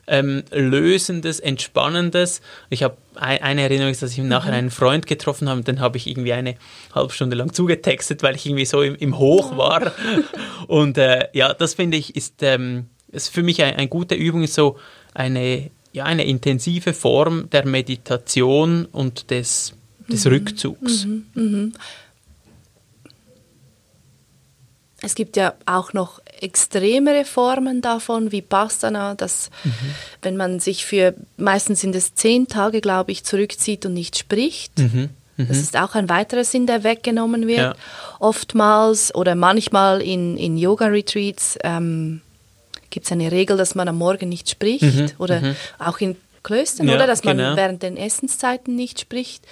ähm, 0.07 0.45
Lösendes, 0.51 1.41
Entspannendes. 1.41 2.43
Ich 2.71 2.83
habe 2.83 2.97
eine 3.17 3.63
Erinnerung, 3.63 3.95
dass 3.99 4.13
ich 4.13 4.19
nachher 4.19 4.51
mhm. 4.51 4.59
einen 4.59 4.71
Freund 4.71 5.07
getroffen 5.07 5.49
habe, 5.49 5.63
dann 5.63 5.81
habe 5.81 5.97
ich 5.97 6.07
irgendwie 6.07 6.33
eine 6.33 6.57
halbe 6.95 7.13
Stunde 7.13 7.37
lang 7.37 7.53
zugetextet, 7.53 8.23
weil 8.23 8.35
ich 8.37 8.47
irgendwie 8.47 8.67
so 8.67 8.83
im, 8.83 8.97
im 8.97 9.19
Hoch 9.19 9.57
war. 9.57 9.93
und 10.67 10.99
äh, 10.99 11.29
ja, 11.33 11.55
das 11.55 11.75
finde 11.75 11.97
ich 11.97 12.17
ist, 12.17 12.43
ähm, 12.43 12.87
ist 13.13 13.29
für 13.29 13.43
mich 13.43 13.63
eine, 13.63 13.77
eine 13.77 13.89
gute 13.89 14.15
Übung, 14.15 14.43
ist 14.43 14.55
so 14.55 14.79
eine 15.15 15.71
ja, 15.95 16.05
eine 16.05 16.25
intensive 16.25 16.93
Form 16.93 17.49
der 17.51 17.65
Meditation 17.67 18.85
und 18.87 19.31
des, 19.31 19.75
des 20.09 20.27
Rückzugs. 20.27 21.07
Es 25.05 25.15
gibt 25.15 25.37
ja 25.37 25.55
auch 25.67 25.93
noch 25.93 26.21
extremere 26.41 27.25
Formen 27.25 27.81
davon, 27.83 28.33
wie 28.33 28.41
Bastana, 28.41 29.15
dass 29.15 29.51
wenn 30.23 30.37
man 30.37 30.61
sich 30.61 30.85
für, 30.87 31.15
meistens 31.37 31.81
sind 31.81 31.95
es 31.95 32.15
zehn 32.15 32.49
Tage, 32.49 32.81
glaube 32.81 33.13
ich, 33.13 33.25
zurückzieht 33.25 33.87
und 33.87 33.95
nicht 33.95 34.19
spricht. 34.19 34.79
Mhm. 34.79 35.11
Das 35.37 35.59
ist 35.59 35.77
auch 35.77 35.95
ein 35.97 36.09
weiterer 36.09 36.45
Sinn, 36.45 36.67
der 36.67 36.85
weggenommen 36.85 37.47
wird. 37.49 37.59
Ja. 37.59 37.75
Oftmals 38.21 39.13
oder 39.15 39.35
manchmal 39.35 40.01
in, 40.01 40.37
in 40.37 40.57
Yoga-Retreats 40.57 41.59
ähm, 41.65 42.21
gibt 42.91 43.07
es 43.07 43.13
eine 43.13 43.33
Regel, 43.33 43.57
dass 43.57 43.75
man 43.75 43.89
am 43.89 43.99
Morgen 43.99 44.29
nicht 44.29 44.49
spricht. 44.49 45.17
Oder 45.19 45.57
auch 45.79 45.99
in 45.99 46.17
Klöstern, 46.45 46.87
Mhm, 46.87 46.91
Ja, 46.91 46.97
oder? 46.99 47.07
Dass 47.09 47.25
man 47.25 47.37
genau. 47.39 47.57
während 47.57 47.83
den 47.83 47.97
Essenszeiten 47.97 48.77
nicht 48.77 49.01
spricht. 49.01 49.45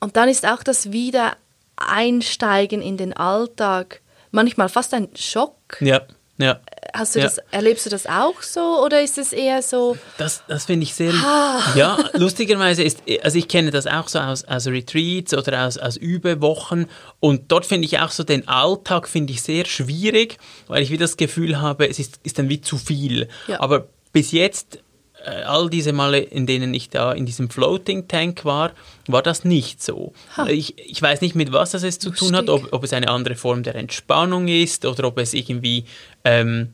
Und 0.00 0.16
dann 0.16 0.28
ist 0.30 0.46
auch 0.46 0.62
das 0.62 0.92
Wiedereinsteigen 0.92 2.80
in 2.80 2.96
den 2.96 3.12
Alltag 3.12 4.00
manchmal 4.30 4.68
fast 4.68 4.94
ein 4.94 5.08
Schock. 5.16 5.76
Ja, 5.80 6.02
ja. 6.38 6.60
Hast 6.94 7.14
du 7.16 7.18
Ja. 7.18 7.26
das, 7.26 7.38
erlebst 7.50 7.84
du 7.84 7.90
das 7.90 8.06
auch 8.06 8.40
so 8.42 8.82
oder 8.84 9.02
ist 9.02 9.18
es 9.18 9.32
eher 9.32 9.60
so, 9.60 9.96
Das, 10.16 10.42
das 10.48 10.64
finde 10.64 10.84
ich 10.84 10.94
sehr. 10.94 11.12
Ah. 11.12 11.60
Ja, 11.76 11.98
lustigerweise 12.14 12.82
ist, 12.82 13.02
also 13.22 13.38
ich 13.38 13.46
kenne 13.48 13.70
das 13.70 13.86
auch 13.86 14.08
so 14.08 14.18
aus, 14.20 14.44
aus 14.44 14.66
Retreats 14.66 15.34
oder 15.34 15.66
aus, 15.66 15.76
aus 15.78 15.96
Übewochen 15.96 16.86
und 17.20 17.50
dort 17.52 17.66
finde 17.66 17.86
ich 17.86 17.98
auch 17.98 18.10
so 18.10 18.24
den 18.24 18.48
Alltag 18.48 19.08
finde 19.08 19.32
ich 19.32 19.42
sehr 19.42 19.64
schwierig, 19.66 20.38
weil 20.68 20.82
ich 20.82 20.90
wie 20.90 20.96
das 20.96 21.16
Gefühl 21.16 21.60
habe, 21.60 21.88
es 21.88 21.98
ist, 21.98 22.20
ist 22.22 22.38
dann 22.38 22.48
wie 22.48 22.60
zu 22.60 22.78
viel. 22.78 23.28
Ja. 23.48 23.60
Aber 23.60 23.88
bis 24.12 24.32
jetzt, 24.32 24.78
all 25.24 25.68
diese 25.68 25.92
Male, 25.92 26.18
in 26.18 26.46
denen 26.46 26.72
ich 26.74 26.90
da 26.90 27.12
in 27.12 27.26
diesem 27.26 27.50
Floating 27.50 28.08
Tank 28.08 28.44
war, 28.44 28.72
war 29.06 29.22
das 29.22 29.44
nicht 29.44 29.82
so. 29.82 30.12
Ha. 30.36 30.46
Ich, 30.46 30.78
ich 30.78 31.00
weiß 31.02 31.20
nicht, 31.20 31.34
mit 31.34 31.52
was 31.52 31.72
das 31.72 31.82
es 31.82 31.98
zu 31.98 32.10
tun 32.10 32.36
hat, 32.36 32.48
ob, 32.48 32.72
ob 32.72 32.84
es 32.84 32.92
eine 32.92 33.08
andere 33.08 33.34
Form 33.34 33.62
der 33.62 33.74
Entspannung 33.74 34.48
ist 34.48 34.86
oder 34.86 35.08
ob 35.08 35.18
es 35.18 35.34
irgendwie 35.34 35.84
ähm, 36.24 36.72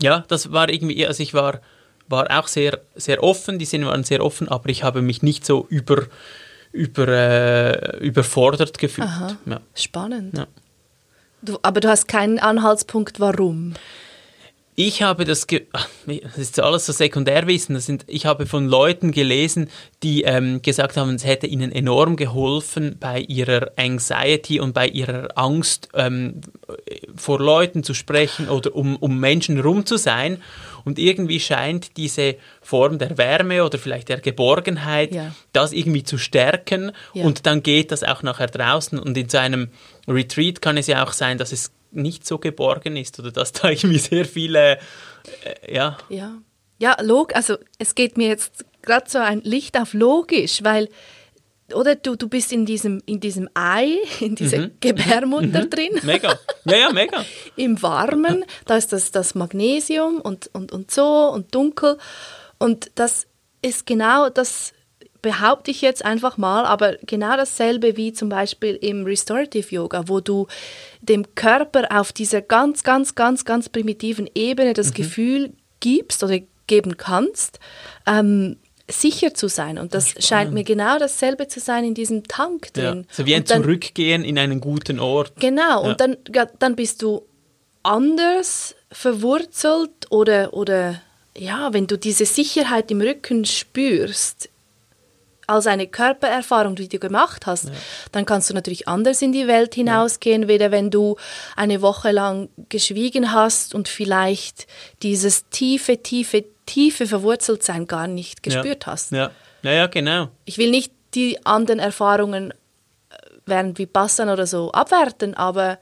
ja, 0.00 0.24
das 0.28 0.52
war 0.52 0.68
irgendwie, 0.68 1.06
also 1.06 1.22
ich 1.22 1.34
war, 1.34 1.60
war 2.08 2.30
auch 2.38 2.48
sehr, 2.48 2.80
sehr 2.94 3.22
offen, 3.22 3.58
die 3.58 3.64
Sinne 3.64 3.86
waren 3.86 4.04
sehr 4.04 4.24
offen, 4.24 4.48
aber 4.48 4.68
ich 4.68 4.82
habe 4.82 5.02
mich 5.02 5.22
nicht 5.22 5.44
so 5.44 5.66
über, 5.68 6.04
über, 6.72 7.08
äh, 7.08 7.98
überfordert 7.98 8.78
gefühlt. 8.78 9.08
Ja. 9.46 9.60
spannend. 9.74 10.36
Ja. 10.36 10.46
Du, 11.42 11.58
aber 11.62 11.80
du 11.80 11.88
hast 11.88 12.08
keinen 12.08 12.38
Anhaltspunkt, 12.38 13.20
warum. 13.20 13.74
Ich 14.78 15.02
habe 15.02 15.24
das, 15.24 15.46
das 15.46 16.36
ist 16.36 16.60
alles 16.60 16.84
so 16.84 16.92
Sekundärwissen, 16.92 17.74
das 17.74 17.86
sind, 17.86 18.04
ich 18.08 18.26
habe 18.26 18.44
von 18.44 18.68
Leuten 18.68 19.10
gelesen, 19.10 19.70
die 20.02 20.24
ähm, 20.24 20.60
gesagt 20.60 20.98
haben, 20.98 21.14
es 21.14 21.24
hätte 21.24 21.46
ihnen 21.46 21.72
enorm 21.72 22.16
geholfen 22.16 22.96
bei 23.00 23.20
ihrer 23.20 23.70
Anxiety 23.76 24.60
und 24.60 24.74
bei 24.74 24.86
ihrer 24.86 25.28
Angst, 25.34 25.88
ähm, 25.94 26.42
vor 27.16 27.40
Leuten 27.40 27.84
zu 27.84 27.94
sprechen 27.94 28.50
oder 28.50 28.76
um, 28.76 28.96
um 28.96 29.18
Menschen 29.18 29.58
rum 29.60 29.86
zu 29.86 29.96
sein. 29.96 30.42
Und 30.84 30.98
irgendwie 30.98 31.40
scheint 31.40 31.96
diese 31.96 32.36
Form 32.60 32.98
der 32.98 33.16
Wärme 33.18 33.64
oder 33.64 33.78
vielleicht 33.78 34.10
der 34.10 34.20
Geborgenheit, 34.20 35.12
Ja. 35.14 35.34
das 35.52 35.72
irgendwie 35.72 36.04
zu 36.04 36.18
stärken. 36.18 36.92
Ja. 37.14 37.24
Und 37.24 37.46
dann 37.46 37.62
geht 37.62 37.90
das 37.92 38.04
auch 38.04 38.22
nachher 38.22 38.46
draußen. 38.46 38.98
Und 38.98 39.16
in 39.16 39.28
so 39.28 39.38
einem 39.38 39.68
Retreat 40.06 40.60
kann 40.62 40.76
es 40.76 40.86
ja 40.86 41.02
auch 41.02 41.12
sein, 41.12 41.38
dass 41.38 41.50
es 41.50 41.72
nicht 41.90 42.26
so 42.26 42.38
geborgen 42.38 42.96
ist 42.96 43.18
oder 43.18 43.30
dass 43.32 43.52
da 43.52 43.70
irgendwie 43.70 43.98
sehr 43.98 44.24
viele, 44.24 44.78
äh, 45.44 45.74
ja, 45.74 45.96
Ja, 46.08 46.38
ja 46.78 46.96
log, 47.02 47.34
also 47.34 47.56
es 47.78 47.94
geht 47.94 48.16
mir 48.16 48.28
jetzt 48.28 48.64
gerade 48.82 49.08
so 49.08 49.18
ein 49.18 49.40
Licht 49.42 49.78
auf 49.78 49.94
logisch, 49.94 50.62
weil 50.62 50.88
oder 51.74 51.96
du, 51.96 52.14
du 52.14 52.28
bist 52.28 52.52
in 52.52 52.64
diesem, 52.64 53.02
in 53.06 53.18
diesem 53.18 53.48
Ei, 53.54 53.96
in 54.20 54.36
dieser 54.36 54.58
Mhm. 54.58 54.72
Gebärmutter 54.80 55.66
drin, 55.66 55.98
mega. 56.02 56.38
Ja, 56.64 56.76
ja, 56.76 56.92
mega. 56.92 57.24
im 57.56 57.82
Warmen, 57.82 58.44
da 58.66 58.76
ist 58.76 58.92
das, 58.92 59.10
das 59.10 59.34
Magnesium 59.34 60.20
und, 60.20 60.48
und, 60.52 60.70
und 60.70 60.92
so 60.92 61.28
und 61.32 61.52
dunkel. 61.56 61.98
Und 62.58 62.92
das 62.94 63.26
ist 63.62 63.84
genau 63.84 64.28
das, 64.28 64.74
behaupte 65.30 65.72
ich 65.72 65.80
jetzt 65.80 66.04
einfach 66.04 66.36
mal, 66.38 66.64
aber 66.66 66.98
genau 67.04 67.36
dasselbe 67.36 67.96
wie 67.96 68.12
zum 68.12 68.28
Beispiel 68.28 68.76
im 68.76 69.04
Restorative 69.04 69.74
Yoga, 69.74 70.04
wo 70.06 70.20
du 70.20 70.46
dem 71.00 71.34
Körper 71.34 71.88
auf 71.90 72.12
dieser 72.12 72.42
ganz, 72.42 72.84
ganz, 72.84 73.16
ganz, 73.16 73.44
ganz 73.44 73.68
primitiven 73.68 74.30
Ebene 74.36 74.72
das 74.72 74.94
Gefühl 74.94 75.52
gibst 75.80 76.22
oder 76.22 76.38
geben 76.68 76.96
kannst, 76.96 77.58
ähm, 78.06 78.56
sicher 78.88 79.34
zu 79.34 79.48
sein. 79.48 79.78
Und 79.78 79.94
das 79.94 80.14
scheint 80.24 80.52
mir 80.52 80.62
genau 80.62 80.96
dasselbe 81.00 81.48
zu 81.48 81.58
sein 81.58 81.82
in 81.82 81.94
diesem 81.94 82.22
Tank 82.28 82.68
Ja. 82.76 82.92
drin. 82.92 83.06
So 83.10 83.26
wie 83.26 83.34
ein 83.34 83.44
dann- 83.44 83.62
Zurückgehen 83.64 84.22
in 84.22 84.38
einen 84.38 84.60
guten 84.60 85.00
Ort. 85.00 85.32
Genau, 85.40 85.82
Ja. 85.82 85.90
und 85.90 86.00
dann, 86.00 86.16
ja, 86.32 86.46
dann 86.60 86.76
bist 86.76 87.02
du 87.02 87.22
anders 87.82 88.76
verwurzelt 88.92 89.90
oder, 90.10 90.54
oder 90.54 91.00
ja, 91.36 91.72
wenn 91.72 91.88
du 91.88 91.98
diese 91.98 92.26
Sicherheit 92.26 92.92
im 92.92 93.00
Rücken 93.00 93.44
spürst, 93.44 94.48
als 95.46 95.66
eine 95.66 95.86
Körpererfahrung, 95.86 96.74
die 96.74 96.88
du 96.88 96.98
gemacht 96.98 97.46
hast, 97.46 97.70
dann 98.12 98.24
kannst 98.24 98.50
du 98.50 98.54
natürlich 98.54 98.88
anders 98.88 99.22
in 99.22 99.32
die 99.32 99.46
Welt 99.46 99.74
hinausgehen, 99.74 100.48
weder 100.48 100.70
wenn 100.70 100.90
du 100.90 101.16
eine 101.54 101.82
Woche 101.82 102.10
lang 102.10 102.48
geschwiegen 102.68 103.32
hast 103.32 103.74
und 103.74 103.88
vielleicht 103.88 104.66
dieses 105.02 105.48
tiefe, 105.50 106.02
tiefe, 106.02 106.44
tiefe 106.66 107.06
Verwurzeltsein 107.06 107.86
gar 107.86 108.06
nicht 108.06 108.42
gespürt 108.42 108.86
ja. 108.86 108.92
hast. 108.92 109.12
Ja. 109.12 109.30
ja, 109.62 109.72
ja, 109.72 109.86
genau. 109.86 110.28
Ich 110.44 110.58
will 110.58 110.70
nicht 110.70 110.92
die 111.14 111.44
anderen 111.46 111.78
Erfahrungen 111.78 112.50
äh, 112.50 112.54
während 113.46 113.78
wie 113.78 113.86
Bassan 113.86 114.28
oder 114.28 114.46
so 114.46 114.72
abwerten, 114.72 115.34
aber 115.34 115.78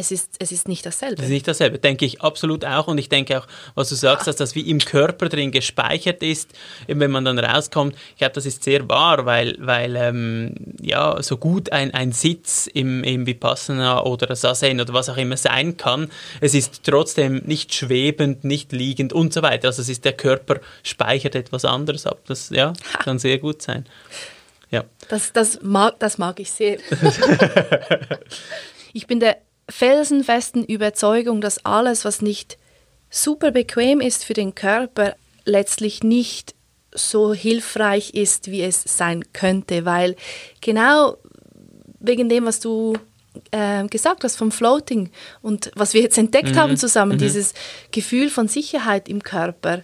es 0.00 0.10
ist, 0.10 0.36
es 0.38 0.50
ist 0.50 0.66
nicht 0.66 0.84
dasselbe. 0.86 1.16
Das 1.16 1.26
ist 1.26 1.30
nicht 1.30 1.46
dasselbe, 1.46 1.78
denke 1.78 2.06
ich 2.06 2.22
absolut 2.22 2.64
auch. 2.64 2.86
Und 2.86 2.98
ich 2.98 3.08
denke 3.08 3.38
auch, 3.38 3.46
was 3.74 3.90
du 3.90 3.94
sagst, 3.94 4.26
dass 4.26 4.36
das 4.36 4.54
wie 4.54 4.68
im 4.68 4.78
Körper 4.78 5.28
drin 5.28 5.52
gespeichert 5.52 6.22
ist, 6.22 6.52
eben 6.88 7.00
wenn 7.00 7.10
man 7.10 7.24
dann 7.24 7.38
rauskommt. 7.38 7.94
Ich 8.12 8.16
glaube, 8.16 8.32
das 8.32 8.46
ist 8.46 8.64
sehr 8.64 8.88
wahr, 8.88 9.26
weil, 9.26 9.56
weil 9.60 9.94
ähm, 9.96 10.54
ja, 10.80 11.22
so 11.22 11.36
gut 11.36 11.70
ein, 11.70 11.92
ein 11.92 12.12
Sitz 12.12 12.66
im, 12.66 13.04
im 13.04 13.26
Vipassana 13.26 14.02
oder 14.02 14.34
Sazen 14.34 14.80
oder 14.80 14.94
was 14.94 15.10
auch 15.10 15.18
immer 15.18 15.36
sein 15.36 15.76
kann, 15.76 16.10
es 16.40 16.54
ist 16.54 16.82
trotzdem 16.84 17.42
nicht 17.44 17.74
schwebend, 17.74 18.44
nicht 18.44 18.72
liegend 18.72 19.12
und 19.12 19.34
so 19.34 19.42
weiter. 19.42 19.68
Also 19.68 19.82
es 19.82 19.90
ist 19.90 20.06
der 20.06 20.14
Körper 20.14 20.60
speichert 20.82 21.34
etwas 21.34 21.66
anderes 21.66 22.06
ab. 22.06 22.20
Das 22.26 22.48
ja, 22.50 22.72
kann 23.00 23.18
sehr 23.18 23.38
gut 23.38 23.60
sein. 23.60 23.84
Ja. 24.70 24.84
Das, 25.08 25.32
das, 25.32 25.60
mag, 25.62 25.98
das 25.98 26.16
mag 26.16 26.40
ich 26.40 26.50
sehr. 26.50 26.78
ich 28.92 29.06
bin 29.06 29.20
der 29.20 29.36
felsenfesten 29.70 30.64
Überzeugung, 30.64 31.40
dass 31.40 31.64
alles, 31.64 32.04
was 32.04 32.22
nicht 32.22 32.58
super 33.08 33.50
bequem 33.50 34.00
ist 34.00 34.24
für 34.24 34.34
den 34.34 34.54
Körper, 34.54 35.14
letztlich 35.44 36.02
nicht 36.02 36.54
so 36.92 37.32
hilfreich 37.32 38.10
ist, 38.14 38.50
wie 38.50 38.62
es 38.62 38.82
sein 38.82 39.32
könnte, 39.32 39.84
weil 39.84 40.16
genau 40.60 41.16
wegen 42.00 42.28
dem, 42.28 42.46
was 42.46 42.60
du 42.60 42.94
äh, 43.52 43.86
gesagt 43.86 44.24
hast 44.24 44.36
vom 44.36 44.50
Floating 44.50 45.10
und 45.40 45.70
was 45.76 45.94
wir 45.94 46.02
jetzt 46.02 46.18
entdeckt 46.18 46.56
haben 46.56 46.76
zusammen, 46.76 47.18
dieses 47.18 47.54
Gefühl 47.92 48.28
von 48.28 48.48
Sicherheit 48.48 49.08
im 49.08 49.22
Körper, 49.22 49.82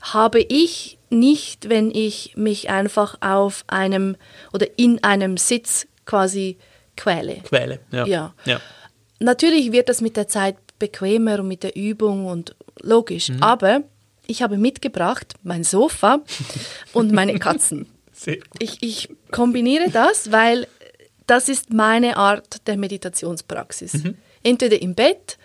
habe 0.00 0.40
ich 0.40 0.98
nicht, 1.10 1.68
wenn 1.68 1.90
ich 1.90 2.32
mich 2.36 2.70
einfach 2.70 3.16
auf 3.20 3.64
einem 3.66 4.16
oder 4.52 4.66
in 4.76 5.02
einem 5.04 5.36
Sitz 5.36 5.86
quasi 6.06 6.58
quäle. 6.96 7.36
Quäle. 7.44 7.80
Ja. 7.90 8.06
Ja. 8.06 8.34
ja. 8.44 8.60
Natürlich 9.20 9.72
wird 9.72 9.88
das 9.88 10.00
mit 10.00 10.16
der 10.16 10.28
Zeit 10.28 10.56
bequemer 10.78 11.40
und 11.40 11.48
mit 11.48 11.62
der 11.62 11.74
Übung 11.76 12.26
und 12.26 12.54
logisch, 12.80 13.30
Mhm. 13.30 13.42
aber 13.42 13.82
ich 14.26 14.42
habe 14.42 14.58
mitgebracht 14.58 15.34
mein 15.42 15.64
Sofa 15.64 16.20
und 16.92 17.12
meine 17.12 17.38
Katzen. 17.38 17.86
Ich, 18.58 18.78
ich 18.82 19.08
kombiniere 19.32 19.90
das, 19.90 20.30
weil 20.32 20.66
das 21.26 21.48
ist 21.48 21.72
meine 21.72 22.16
Art 22.16 22.66
der 22.66 22.76
Meditationspraxis. 22.76 23.94
Mhm. 23.94 24.16
Entweder 24.42 24.80
im 24.80 24.94
Bett, 24.94 25.38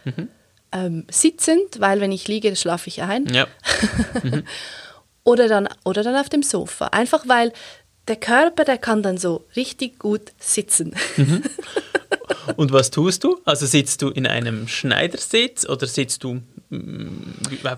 ähm, 0.72 1.06
sitzend, 1.10 1.80
weil 1.80 2.00
wenn 2.01 2.12
ich 2.12 2.27
liege, 2.27 2.56
schlafe 2.56 2.88
ich 2.89 3.01
ein, 3.01 3.25
Ja. 3.34 3.48
oder, 5.24 5.48
dann, 5.48 5.68
oder 5.86 6.03
dann 6.03 6.15
auf 6.15 6.30
dem 6.30 6.44
Sofa. 6.44 6.88
Einfach 6.88 7.27
weil 7.27 7.53
der 8.07 8.15
Körper, 8.17 8.65
der 8.65 8.77
kann 8.77 9.01
dann 9.03 9.17
so 9.17 9.45
richtig 9.55 10.00
gut 10.00 10.31
sitzen. 10.39 10.93
Und 12.57 12.72
was 12.74 12.91
tust 12.91 13.24
du? 13.24 13.39
Also 13.45 13.65
sitzt 13.65 14.01
du 14.01 14.10
in 14.10 14.27
einem 14.27 14.67
Schneidersitz 14.67 15.65
oder 15.67 15.88
sitzt 15.88 16.24
du 16.24 16.41
mm, 16.69 17.07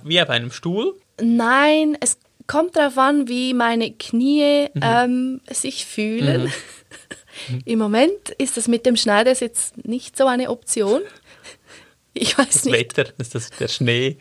wie- 0.03 0.21
auf 0.21 0.29
einem 0.29 0.51
Stuhl? 0.51 0.95
Nein, 1.21 1.97
es 1.99 2.17
kommt 2.47 2.75
darauf 2.75 2.97
an, 2.97 3.27
wie 3.27 3.53
meine 3.53 3.91
Knie 3.91 4.67
Mhm. 4.73 4.81
ähm, 4.83 5.41
sich 5.51 5.85
fühlen. 5.85 6.51
Im 7.65 7.79
Moment 7.79 8.29
ist 8.37 8.57
das 8.57 8.67
mit 8.67 8.85
dem 8.85 8.95
Schneidersitz 8.95 9.73
nicht 9.83 10.17
so 10.17 10.25
eine 10.25 10.49
Option. 10.49 11.01
Ich 12.13 12.37
weiß 12.37 12.47
Das 12.49 12.65
nicht. 12.65 12.73
Wetter, 12.73 13.03
das 13.17 13.27
ist 13.27 13.35
das, 13.35 13.49
der 13.51 13.67
Schnee. 13.67 14.17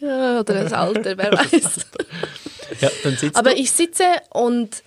Ja, 0.00 0.40
oder 0.40 0.54
das 0.64 0.72
Alter, 0.72 1.16
wer 1.18 1.32
weiß. 1.32 1.86
Ja, 2.80 2.90
Aber 3.34 3.50
du. 3.50 3.56
ich 3.56 3.70
sitze 3.70 4.04
und 4.30 4.82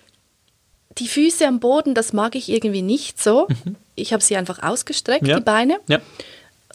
die 1.00 1.08
Füße 1.08 1.46
am 1.48 1.60
Boden, 1.60 1.94
das 1.94 2.14
mag 2.14 2.36
ich 2.36 2.50
irgendwie 2.50 2.82
nicht 2.82 3.22
so. 3.22 3.48
Ich 3.96 4.14
habe 4.14 4.24
sie 4.24 4.36
einfach 4.38 4.62
ausgestreckt, 4.64 5.24
Mhm. 5.24 5.30
Ja. 5.30 5.36
die 5.38 5.44
Beine, 5.44 5.78
Ja. 5.88 6.00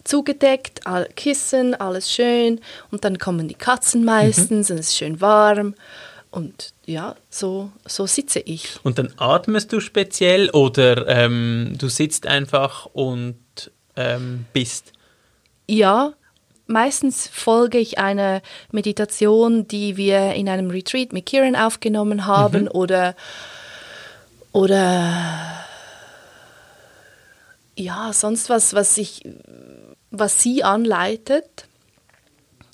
zugedeckt, 0.04 0.86
all, 0.86 1.08
Kissen, 1.16 1.74
alles 1.74 2.10
schön. 2.10 2.60
Und 2.90 3.04
dann 3.04 3.18
kommen 3.18 3.48
die 3.48 3.54
Katzen 3.54 4.04
meistens 4.04 4.70
und 4.70 4.78
es 4.78 4.88
ist 4.88 4.96
schön 4.96 5.20
warm. 5.20 5.74
Und 6.30 6.72
ja, 6.86 7.14
so, 7.30 7.70
so 7.86 8.06
sitze 8.06 8.40
ich. 8.40 8.76
Und 8.82 8.98
dann 8.98 9.12
atmest 9.18 9.72
du 9.72 9.80
speziell 9.80 10.48
oder 10.50 11.06
ähm, 11.06 11.74
du 11.78 11.88
sitzt 11.88 12.26
einfach 12.26 12.86
und 12.86 13.36
ähm, 13.96 14.46
bist. 14.54 14.92
Ja, 15.68 16.14
meistens 16.66 17.28
folge 17.30 17.76
ich 17.78 17.98
einer 17.98 18.40
Meditation, 18.72 19.68
die 19.68 19.98
wir 19.98 20.32
in 20.32 20.48
einem 20.48 20.70
Retreat 20.70 21.12
mit 21.12 21.26
Kieran 21.26 21.54
aufgenommen 21.54 22.24
haben 22.26 22.66
oder 22.66 23.14
oder 24.52 25.64
ja, 27.76 28.12
sonst 28.12 28.50
was, 28.50 28.74
was 28.74 28.98
ich 28.98 29.22
was 30.10 30.42
sie 30.42 30.62
anleitet, 30.62 31.66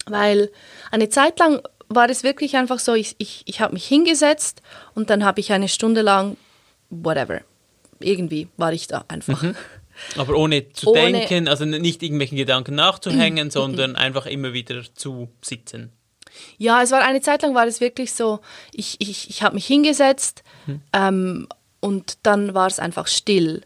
weil 0.07 0.51
eine 0.91 1.09
Zeit 1.09 1.39
lang 1.39 1.63
war 1.89 2.11
es 2.11 2.23
wirklich 2.25 2.57
einfach 2.57 2.81
so, 2.81 2.95
ich, 2.95 3.15
ich, 3.19 3.43
ich 3.47 3.61
habe 3.61 3.75
mich 3.75 3.87
hingesetzt 3.87 4.61
und 4.95 5.09
dann 5.09 5.25
habe 5.25 5.41
ich 5.41 5.53
eine 5.53 5.69
Stunde 5.69 6.03
lang 6.03 6.37
whatever, 6.91 7.41
irgendwie 8.01 8.49
war 8.57 8.73
ich 8.73 8.89
da 8.89 9.05
einfach. 9.09 9.43
Aber 10.17 10.37
ohne 10.37 10.73
zu 10.73 10.91
Ohne- 10.91 11.13
denken, 11.13 11.49
also 11.49 11.65
nicht 11.65 12.03
irgendwelchen 12.03 12.37
Gedanken 12.37 12.75
nachzuhängen, 12.75 13.51
sondern 13.53 13.97
einfach 13.97 14.27
immer 14.27 14.53
wieder 14.53 14.83
zu 14.95 15.29
sitzen. 15.41 15.93
Ja, 16.59 16.83
es 16.83 16.91
war 16.91 17.03
eine 17.03 17.21
Zeit 17.21 17.43
lang 17.43 17.55
war 17.55 17.67
es 17.67 17.81
wirklich 17.81 18.13
so, 18.13 18.41
ich, 18.73 18.97
ich, 19.01 19.31
ich 19.31 19.43
habe 19.43 19.55
mich 19.55 19.67
hingesetzt 19.67 20.43
ähm, 20.93 21.49
und 21.81 22.19
dann 22.23 22.55
war 22.55 22.67
es 22.67 22.79
einfach 22.79 23.07
still. 23.07 23.63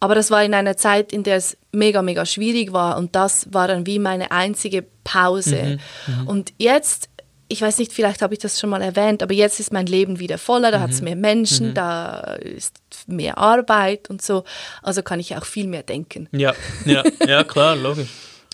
Aber 0.00 0.14
das 0.14 0.30
war 0.30 0.44
in 0.44 0.54
einer 0.54 0.76
Zeit, 0.76 1.12
in 1.12 1.24
der 1.24 1.36
es 1.36 1.56
mega, 1.72 2.02
mega 2.02 2.24
schwierig 2.24 2.72
war 2.72 2.96
und 2.98 3.16
das 3.16 3.52
war 3.52 3.66
dann 3.66 3.86
wie 3.86 3.98
meine 3.98 4.30
einzige 4.30 4.84
Pause. 5.02 5.78
Und 6.26 6.52
jetzt, 6.58 7.08
ich 7.48 7.62
weiß 7.62 7.78
nicht, 7.78 7.92
vielleicht 7.92 8.22
habe 8.22 8.34
ich 8.34 8.38
das 8.38 8.60
schon 8.60 8.70
mal 8.70 8.82
erwähnt, 8.82 9.22
aber 9.22 9.34
jetzt 9.34 9.58
ist 9.58 9.72
mein 9.72 9.86
Leben 9.86 10.20
wieder 10.20 10.38
voller, 10.38 10.70
da 10.70 10.80
hat 10.80 10.90
es 10.90 11.02
mehr 11.02 11.16
Menschen, 11.16 11.74
da 11.74 12.34
ist 12.34 12.76
mehr 13.06 13.38
Arbeit 13.38 14.08
und 14.08 14.22
so. 14.22 14.44
Also 14.82 15.02
kann 15.02 15.18
ich 15.18 15.36
auch 15.36 15.44
viel 15.44 15.66
mehr 15.66 15.82
denken. 15.82 16.28
Ja, 16.30 16.54
ja, 16.84 17.02
ja, 17.26 17.42
klar, 17.42 17.74
logisch. 17.74 18.08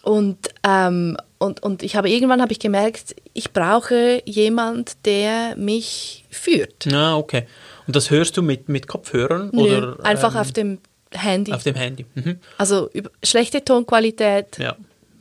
Und, 0.05 0.37
ähm, 0.65 1.17
und, 1.39 1.63
und 1.63 1.83
ich 1.83 1.97
habe 1.97 2.11
irgendwann 2.11 2.43
habe 2.43 2.53
ich 2.53 2.59
gemerkt, 2.59 3.17
ich 3.33 3.55
brauche 3.55 4.21
jemand, 4.27 5.07
der 5.07 5.57
mich 5.57 6.27
führt. 6.29 6.87
Ah, 6.93 7.17
okay. 7.17 7.47
Und 7.87 7.97
das 7.97 8.11
hörst 8.11 8.37
du 8.37 8.43
mit, 8.43 8.69
mit 8.69 8.87
Kopfhörern 8.87 9.49
Nö, 9.55 9.63
oder 9.63 10.05
einfach 10.05 10.35
ähm, 10.35 10.41
auf 10.41 10.53
dem 10.53 10.79
Handy. 11.11 11.53
auf 11.55 11.63
dem 11.63 11.75
Handy? 11.75 12.05
Mhm. 12.15 12.39
also 12.59 12.91
über, 12.93 13.11
schlechte 13.23 13.65
Tonqualität, 13.65 14.59
Ja, 14.59 14.77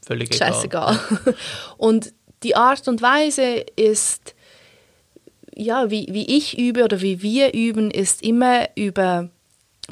völlig 0.05 0.35
egal. 0.35 0.51
scheißegal. 0.51 0.99
Und 1.77 2.13
die 2.43 2.57
Art 2.57 2.85
und 2.89 3.01
Weise 3.01 3.63
ist, 3.77 4.35
ja, 5.55 5.89
wie, 5.89 6.07
wie 6.11 6.35
ich 6.35 6.57
übe 6.57 6.83
oder 6.83 6.99
wie 6.99 7.21
wir 7.21 7.53
üben, 7.53 7.89
ist 7.89 8.21
immer 8.21 8.67
über 8.75 9.29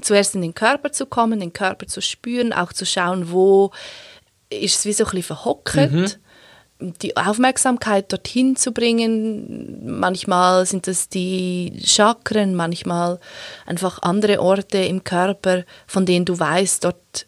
zuerst 0.01 0.36
in 0.36 0.41
den 0.41 0.53
Körper 0.53 0.91
zu 0.91 1.05
kommen, 1.05 1.39
den 1.39 1.53
Körper 1.53 1.88
zu 1.88 2.01
spüren, 2.01 2.51
auch 2.51 2.74
zu 2.74 2.86
schauen, 2.86 3.31
wo 3.31 3.71
ist 4.51 4.79
es 4.79 4.86
wie 4.86 4.93
so 4.93 5.03
ein 5.05 5.08
bisschen 5.12 5.24
verhockert. 5.24 6.20
Die 6.79 7.15
Aufmerksamkeit 7.15 8.12
dorthin 8.12 8.55
zu 8.55 8.72
bringen. 8.72 10.00
Manchmal 10.00 10.65
sind 10.65 10.88
es 10.88 11.10
die 11.10 11.79
Chakren, 11.86 12.55
manchmal 12.55 13.20
einfach 13.67 14.01
andere 14.01 14.41
Orte 14.41 14.79
im 14.79 15.03
Körper, 15.03 15.63
von 15.86 16.05
denen 16.08 16.25
du 16.25 16.39
weißt, 16.39 16.84
dort 16.84 17.27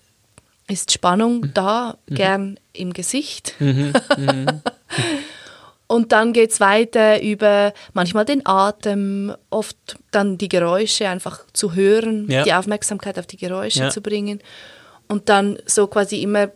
ist 0.67 0.91
Spannung 0.91 1.53
da, 1.53 1.97
gern 2.07 2.59
im 2.73 2.93
Gesicht. 2.93 3.53
Und 5.87 6.11
dann 6.11 6.33
geht 6.33 6.51
es 6.51 6.59
weiter 6.59 7.21
über 7.21 7.73
manchmal 7.93 8.25
den 8.25 8.45
Atem, 8.45 9.35
oft 9.51 9.77
dann 10.11 10.37
die 10.39 10.49
Geräusche 10.49 11.07
einfach 11.09 11.41
zu 11.53 11.75
hören, 11.75 12.27
Ja. 12.31 12.43
die 12.43 12.53
Aufmerksamkeit 12.53 13.19
auf 13.19 13.27
die 13.27 13.37
Geräusche 13.37 13.79
Ja. 13.79 13.89
zu 13.89 14.01
bringen 14.01 14.39
und 15.07 15.29
dann 15.29 15.57
so 15.67 15.85
quasi 15.87 16.21
immer 16.23 16.49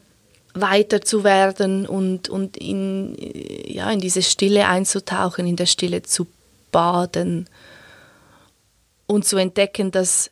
weiter 0.62 1.02
zu 1.02 1.24
werden 1.24 1.86
und, 1.86 2.30
und 2.30 2.58
in, 2.58 3.16
ja, 3.66 3.90
in 3.92 4.00
diese 4.00 4.22
Stille 4.22 4.68
einzutauchen, 4.68 5.48
in 5.48 5.56
der 5.56 5.66
Stille 5.66 6.04
zu 6.04 6.28
baden 6.72 7.50
und 9.06 9.26
zu 9.26 9.38
entdecken, 9.38 9.92
dass 9.92 10.32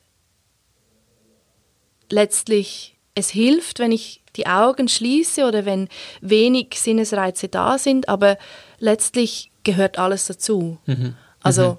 letztlich 2.09 2.95
es 3.15 3.29
hilft, 3.29 3.79
wenn 3.79 3.91
ich 3.91 4.21
die 4.35 4.47
Augen 4.47 4.87
schließe 4.87 5.45
oder 5.45 5.65
wenn 5.65 5.87
wenig 6.21 6.75
Sinnesreize 6.75 7.47
da 7.47 7.77
sind, 7.77 8.09
aber 8.09 8.37
letztlich 8.79 9.49
gehört 9.63 9.97
alles 9.97 10.25
dazu. 10.27 10.77
Also 11.41 11.77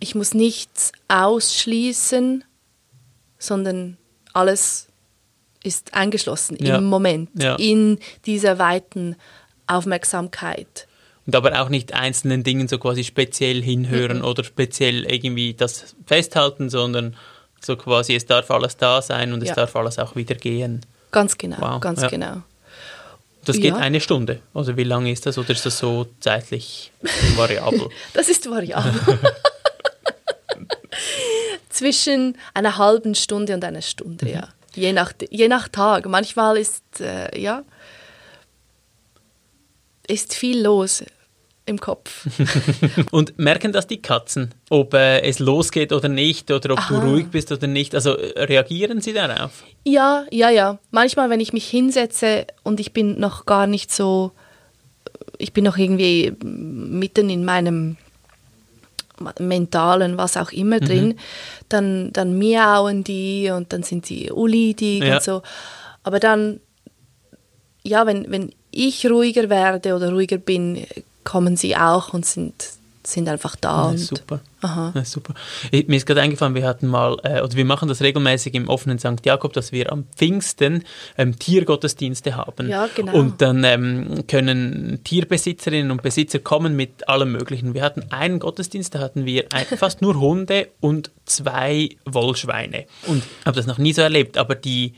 ich 0.00 0.14
muss 0.14 0.32
nichts 0.32 0.92
ausschließen, 1.08 2.44
sondern 3.38 3.98
alles 4.32 4.87
ist 5.62 5.94
eingeschlossen 5.94 6.56
Ja. 6.64 6.76
im 6.78 6.84
Moment, 6.84 7.30
Ja. 7.40 7.56
in 7.56 7.98
dieser 8.26 8.58
weiten 8.58 9.16
Aufmerksamkeit. 9.66 10.86
Und 11.26 11.34
aber 11.36 11.60
auch 11.60 11.68
nicht 11.68 11.92
einzelnen 11.92 12.42
Dingen 12.42 12.68
so 12.68 12.78
quasi 12.78 13.04
speziell 13.04 13.62
hinhören 13.62 14.22
oder 14.22 14.44
speziell 14.44 15.04
irgendwie 15.04 15.52
das 15.54 15.94
festhalten, 16.06 16.70
sondern 16.70 17.16
so 17.60 17.76
quasi, 17.76 18.14
es 18.14 18.24
darf 18.24 18.50
alles 18.50 18.76
da 18.76 19.02
sein 19.02 19.32
und 19.32 19.42
es 19.42 19.48
Ja. 19.50 19.54
darf 19.56 19.74
alles 19.76 19.98
auch 19.98 20.16
wieder 20.16 20.34
gehen. 20.36 20.86
Ganz 21.10 21.36
genau, 21.36 21.56
Wow, 21.60 21.80
ganz 21.80 22.06
genau. 22.08 22.42
Das 23.44 23.56
geht 23.58 23.74
eine 23.74 24.00
Stunde. 24.00 24.40
Also 24.52 24.76
wie 24.76 24.84
lange 24.84 25.10
ist 25.10 25.24
das 25.26 25.38
oder 25.38 25.50
ist 25.50 25.64
das 25.64 25.78
so 25.78 26.06
zeitlich 26.20 26.92
variabel? 27.36 27.88
Das 28.14 28.28
ist 28.28 28.48
variabel. 28.50 28.92
Zwischen 31.70 32.36
einer 32.54 32.76
halben 32.78 33.14
Stunde 33.14 33.54
und 33.54 33.64
einer 33.64 33.82
Stunde, 33.82 34.26
Mhm. 34.26 34.32
ja. 34.32 34.48
Je 34.78 34.92
nach, 34.92 35.12
je 35.30 35.48
nach 35.48 35.68
Tag. 35.68 36.06
Manchmal 36.06 36.56
ist, 36.56 37.00
äh, 37.00 37.38
ja, 37.38 37.64
ist 40.06 40.34
viel 40.34 40.62
los 40.62 41.02
im 41.66 41.80
Kopf. 41.80 42.26
Und 43.10 43.38
merken 43.38 43.72
das 43.72 43.86
die 43.86 44.00
Katzen, 44.00 44.54
ob 44.70 44.94
äh, 44.94 45.20
es 45.20 45.40
losgeht 45.40 45.92
oder 45.92 46.08
nicht 46.08 46.50
oder 46.50 46.74
ob 46.74 46.80
du 46.88 46.94
Aha. 46.94 47.06
ruhig 47.06 47.26
bist 47.30 47.50
oder 47.52 47.66
nicht? 47.66 47.94
Also 47.94 48.16
äh, 48.16 48.44
reagieren 48.44 49.00
sie 49.00 49.12
darauf? 49.12 49.64
Ja, 49.84 50.24
ja, 50.30 50.48
ja. 50.48 50.78
Manchmal, 50.90 51.28
wenn 51.28 51.40
ich 51.40 51.52
mich 51.52 51.68
hinsetze 51.68 52.46
und 52.62 52.80
ich 52.80 52.92
bin 52.92 53.18
noch 53.18 53.46
gar 53.46 53.66
nicht 53.66 53.92
so, 53.92 54.32
ich 55.38 55.52
bin 55.52 55.64
noch 55.64 55.76
irgendwie 55.76 56.32
mitten 56.42 57.28
in 57.28 57.44
meinem 57.44 57.96
mentalen, 59.38 60.16
was 60.18 60.36
auch 60.36 60.52
Mhm. 60.52 60.58
immer 60.58 60.80
drin, 60.80 61.18
dann, 61.68 62.12
dann 62.12 62.38
miauen 62.38 63.04
die 63.04 63.50
und 63.50 63.72
dann 63.72 63.82
sind 63.82 64.06
sie 64.06 64.30
ulidig 64.30 65.02
Ja. 65.02 65.14
und 65.16 65.22
so. 65.22 65.42
Aber 66.02 66.20
dann, 66.20 66.60
ja, 67.82 68.06
wenn, 68.06 68.30
wenn 68.30 68.52
ich 68.70 69.08
ruhiger 69.10 69.48
werde 69.48 69.94
oder 69.94 70.10
ruhiger 70.12 70.38
bin, 70.38 70.86
kommen 71.24 71.56
sie 71.56 71.76
auch 71.76 72.14
und 72.14 72.24
sind, 72.26 72.54
sind 73.12 73.28
einfach 73.28 73.56
da. 73.56 73.68
Ja, 73.68 73.88
und, 73.90 73.98
super. 73.98 74.40
Aha. 74.60 74.92
Ja, 74.94 75.04
super. 75.04 75.34
Ich, 75.70 75.88
mir 75.88 75.96
ist 75.96 76.06
gerade 76.06 76.20
eingefallen, 76.20 76.54
wir 76.54 76.66
hatten 76.66 76.86
mal, 76.86 77.16
äh, 77.22 77.40
oder 77.40 77.54
wir 77.54 77.64
machen 77.64 77.88
das 77.88 78.02
regelmäßig 78.02 78.54
im 78.54 78.68
offenen 78.68 78.98
St. 78.98 79.24
Jakob, 79.24 79.52
dass 79.52 79.72
wir 79.72 79.92
am 79.92 80.04
Pfingsten 80.16 80.84
ähm, 81.16 81.38
Tiergottesdienste 81.38 82.36
haben. 82.36 82.68
Ja, 82.68 82.88
genau. 82.94 83.14
Und 83.14 83.40
dann 83.40 83.64
ähm, 83.64 84.24
können 84.26 85.00
Tierbesitzerinnen 85.04 85.90
und 85.90 86.02
Besitzer 86.02 86.38
kommen 86.38 86.76
mit 86.76 87.08
allem 87.08 87.32
Möglichen. 87.32 87.74
Wir 87.74 87.82
hatten 87.82 88.10
einen 88.10 88.38
Gottesdienst, 88.38 88.94
da 88.94 88.98
hatten 88.98 89.24
wir 89.24 89.46
ein, 89.52 89.66
fast 89.78 90.02
nur 90.02 90.18
Hunde 90.18 90.68
und 90.80 91.10
zwei 91.24 91.90
Wollschweine. 92.04 92.86
Und 93.06 93.18
ich 93.18 93.46
habe 93.46 93.56
das 93.56 93.66
noch 93.66 93.78
nie 93.78 93.92
so 93.92 94.02
erlebt, 94.02 94.38
aber 94.38 94.54
die 94.54 94.94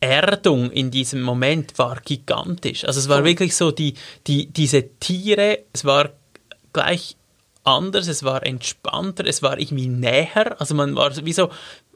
Erdung 0.00 0.70
in 0.70 0.90
diesem 0.90 1.22
Moment 1.22 1.78
war 1.78 2.00
gigantisch. 2.04 2.84
Also 2.84 3.00
es 3.00 3.08
war 3.08 3.24
wirklich 3.24 3.56
so, 3.56 3.70
die, 3.70 3.94
die, 4.26 4.46
diese 4.46 4.98
Tiere, 4.98 5.60
es 5.72 5.84
war 5.84 6.10
gleich 6.76 7.16
anders, 7.64 8.06
es 8.06 8.22
war 8.22 8.44
entspannter, 8.46 9.26
es 9.26 9.42
war 9.42 9.58
irgendwie 9.58 9.88
näher. 9.88 10.56
Also 10.60 10.74
man 10.74 10.94
war 10.94 11.10
wie 11.24 11.32
so, 11.32 11.50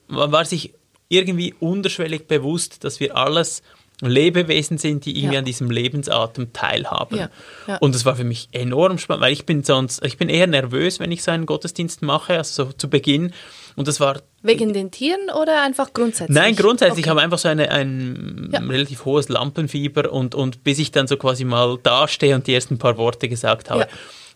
man 0.09 0.33
war 0.33 0.45
sich 0.45 0.73
irgendwie 1.09 1.55
unterschwellig 1.61 2.27
bewusst, 2.27 2.83
dass 2.85 2.99
wir 3.01 3.17
alles 3.17 3.63
Lebewesen 4.03 4.79
sind, 4.79 5.05
die 5.05 5.19
irgendwie 5.19 5.35
Ja. 5.35 5.41
an 5.41 5.45
diesem 5.45 5.71
Lebensatem 5.71 6.53
teilhaben. 6.55 7.19
Ja, 7.19 7.31
ja. 7.67 7.77
Und 7.79 7.95
das 7.95 8.07
war 8.07 8.17
für 8.17 8.25
mich 8.25 8.49
enorm 8.53 8.97
spannend, 8.99 9.23
weil 9.23 9.33
ich 9.33 9.45
bin 9.45 9.63
sonst, 9.63 10.03
ich 10.05 10.17
bin 10.17 10.29
eher 10.31 10.47
nervös, 10.47 10.99
wenn 11.01 11.13
ich 11.13 11.23
so 11.23 11.31
einen 11.31 11.45
Gottesdienst 11.45 12.01
mache, 12.03 12.39
also 12.39 12.65
so 12.65 12.73
zu 12.73 12.89
Beginn. 12.89 13.33
Und 13.77 13.87
das 13.89 14.01
war 14.01 14.23
Wegen 14.43 14.73
den 14.73 14.91
Tieren 14.91 15.29
oder 15.39 15.63
einfach 15.63 15.93
grundsätzlich? 15.93 16.35
Nein, 16.35 16.57
grundsätzlich. 16.57 16.93
Okay. 16.93 17.01
Ich 17.03 17.09
habe 17.11 17.21
einfach 17.21 17.39
so 17.39 17.49
eine, 17.49 17.71
ein 17.71 18.51
relativ 18.71 19.05
hohes 19.05 19.29
Lampenfieber 19.29 20.11
und, 20.11 20.35
und 20.35 20.65
bis 20.65 20.79
ich 20.79 20.91
dann 20.93 21.07
so 21.07 21.19
quasi 21.19 21.45
mal 21.45 21.79
dastehe 21.83 22.35
und 22.35 22.47
die 22.47 22.55
ersten 22.55 22.79
paar 22.79 22.97
Worte 22.97 23.29
gesagt 23.29 23.69
habe. 23.69 23.87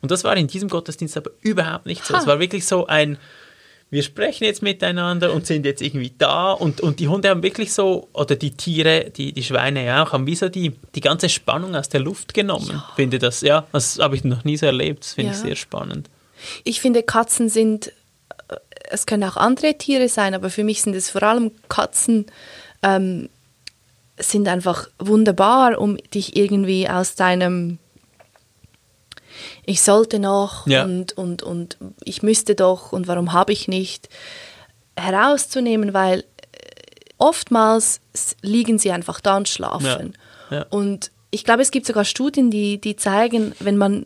Ja. 0.04 0.06
Und 0.06 0.10
das 0.10 0.22
war 0.22 0.36
in 0.36 0.46
diesem 0.46 0.68
Gottesdienst 0.68 1.16
aber 1.16 1.30
überhaupt 1.40 1.86
nicht 1.86 2.04
so. 2.04 2.14
Ha. 2.14 2.18
Es 2.18 2.26
war 2.26 2.38
wirklich 2.38 2.66
so 2.66 2.86
ein, 2.86 3.16
wir 3.90 4.02
sprechen 4.02 4.44
jetzt 4.44 4.60
miteinander 4.62 5.32
und 5.32 5.46
sind 5.46 5.64
jetzt 5.64 5.80
irgendwie 5.80 6.12
da 6.18 6.52
und, 6.52 6.80
und 6.80 7.00
die 7.00 7.08
Hunde 7.08 7.30
haben 7.30 7.42
wirklich 7.42 7.72
so, 7.72 8.08
oder 8.12 8.36
die 8.36 8.50
Tiere, 8.50 9.10
die, 9.10 9.32
die 9.32 9.42
Schweine 9.42 9.84
ja 9.84 10.04
auch, 10.04 10.12
haben 10.12 10.26
wie 10.26 10.34
so 10.34 10.48
die, 10.48 10.72
die 10.94 11.00
ganze 11.00 11.28
Spannung 11.28 11.74
aus 11.74 11.88
der 11.88 12.00
Luft 12.00 12.34
genommen. 12.34 12.82
Finde 12.96 13.18
das, 13.18 13.40
ja, 13.40 13.66
das 13.72 13.98
habe 13.98 14.16
ich 14.16 14.24
noch 14.24 14.44
nie 14.44 14.56
so 14.56 14.66
erlebt. 14.66 15.04
Das 15.04 15.12
finde 15.14 15.32
ich 15.32 15.38
Ja. 15.38 15.44
sehr 15.44 15.56
spannend. 15.56 16.10
Ich 16.64 16.80
finde, 16.80 17.02
Katzen 17.02 17.48
sind, 17.48 17.88
äh, 18.48 18.56
es 18.90 19.06
können 19.06 19.24
auch 19.24 19.36
andere 19.38 19.78
Tiere 19.78 20.08
sein, 20.08 20.34
aber 20.34 20.50
für 20.50 20.64
mich 20.64 20.82
sind 20.82 20.94
es 20.94 21.08
vor 21.10 21.22
allem 21.22 21.52
Katzen, 21.68 22.26
ähm, 22.82 23.30
sind 24.18 24.48
einfach 24.48 24.88
wunderbar, 24.98 25.78
um 25.78 25.96
dich 26.12 26.36
irgendwie 26.36 26.88
aus 26.88 27.14
deinem 27.14 27.78
ich 29.66 29.82
sollte 29.82 30.18
noch 30.18 30.66
Ja. 30.66 30.84
und, 30.84 31.12
und, 31.12 31.42
und 31.42 31.76
ich 32.04 32.22
müsste 32.22 32.54
doch 32.54 32.92
und 32.92 33.08
warum 33.08 33.32
habe 33.32 33.52
ich 33.52 33.68
nicht 33.68 34.08
herauszunehmen, 34.96 35.94
weil 35.94 36.20
äh, 36.20 36.24
oftmals 37.18 38.00
liegen 38.42 38.78
sie 38.78 38.92
einfach 38.92 39.20
da 39.20 39.36
und 39.36 39.48
schlafen. 39.48 40.14
Ja. 40.50 40.56
Ja. 40.58 40.66
Und 40.70 41.10
ich 41.30 41.42
glaube, 41.42 41.62
es 41.62 41.72
gibt 41.72 41.84
sogar 41.86 42.04
Studien, 42.04 42.50
die, 42.50 42.80
die 42.80 42.94
zeigen, 42.94 43.54
wenn 43.58 43.76
man 43.76 44.04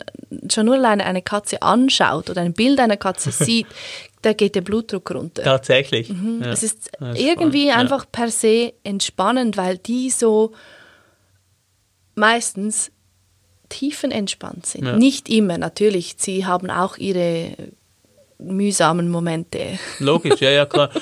schon 0.51 0.65
nur 0.65 0.77
alleine 0.77 1.05
eine 1.05 1.21
Katze 1.21 1.61
anschaut 1.61 2.31
oder 2.31 2.41
ein 2.41 2.55
Bild 2.55 2.81
einer 2.81 2.97
Katze 2.97 3.31
sieht, 3.45 3.67
da 4.23 4.33
geht 4.33 4.55
der 4.55 4.63
Blutdruck 4.63 5.11
runter. 5.11 5.43
Tatsächlich. 5.43 6.09
Ja. 6.09 6.15
Mhm. 6.15 6.43
Es 6.43 6.63
ist 6.63 6.89
ist 6.89 7.21
irgendwie 7.21 7.65
spannend, 7.65 7.67
ja. 7.67 7.75
einfach 7.77 8.07
per 8.11 8.31
se 8.31 8.73
entspannend, 8.83 9.57
weil 9.59 9.77
die 9.77 10.09
so 10.11 10.53
meistens 12.15 12.91
tiefenentspannt 13.69 14.67
sind. 14.67 14.87
Ja. 14.87 14.97
Nicht 14.97 15.29
immer, 15.29 15.59
natürlich. 15.59 16.17
Sie 16.19 16.47
haben 16.47 16.71
auch 16.71 16.97
ihre 16.97 17.53
mühsamen 18.39 19.11
Momente. 19.11 19.79
Logisch, 19.99 20.41
ja, 20.41 20.51
ja, 20.51 20.67
klar. 20.67 20.91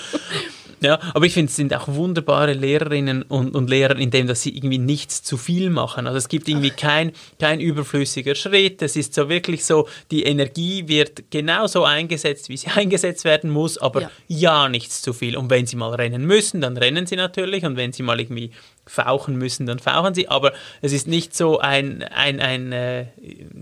Ja, 0.80 0.98
aber 1.14 1.24
ich 1.26 1.32
finde, 1.32 1.48
es 1.50 1.56
sind 1.56 1.72
auch 1.74 1.88
wunderbare 1.88 2.52
Lehrerinnen 2.52 3.22
und, 3.22 3.54
und 3.54 3.70
Lehrer, 3.70 3.96
indem 3.96 4.26
dass 4.26 4.42
sie 4.42 4.54
irgendwie 4.56 4.78
nichts 4.78 5.22
zu 5.22 5.36
viel 5.36 5.70
machen. 5.70 6.06
Also 6.06 6.18
es 6.18 6.28
gibt 6.28 6.48
irgendwie 6.48 6.70
kein, 6.70 7.12
kein 7.40 7.60
überflüssiger 7.60 8.34
Schritt. 8.34 8.82
Es 8.82 8.94
ist 8.96 9.14
so 9.14 9.28
wirklich 9.28 9.64
so, 9.64 9.88
die 10.10 10.24
Energie 10.24 10.86
wird 10.88 11.30
genauso 11.30 11.84
eingesetzt, 11.84 12.48
wie 12.48 12.56
sie 12.56 12.66
eingesetzt 12.74 13.24
werden 13.24 13.50
muss, 13.50 13.78
aber 13.78 14.02
ja. 14.02 14.10
Ja. 14.28 14.68
nichts 14.68 15.00
zu 15.02 15.12
viel. 15.12 15.36
Und 15.36 15.48
wenn 15.50 15.66
sie 15.66 15.76
mal 15.76 15.94
rennen 15.94 16.24
müssen, 16.26 16.60
dann 16.60 16.76
rennen 16.76 17.06
sie 17.06 17.16
natürlich. 17.16 17.64
Und 17.64 17.76
wenn 17.76 17.92
sie 17.92 18.02
mal 18.02 18.20
irgendwie 18.20 18.50
fauchen 18.86 19.36
müssen, 19.36 19.66
dann 19.66 19.78
fauchen 19.78 20.14
sie. 20.14 20.28
Aber 20.28 20.52
es 20.82 20.92
ist 20.92 21.08
nicht 21.08 21.34
so 21.34 21.58
ein, 21.58 22.02
ein, 22.02 22.38
ein, 22.40 22.72
äh, 22.72 23.06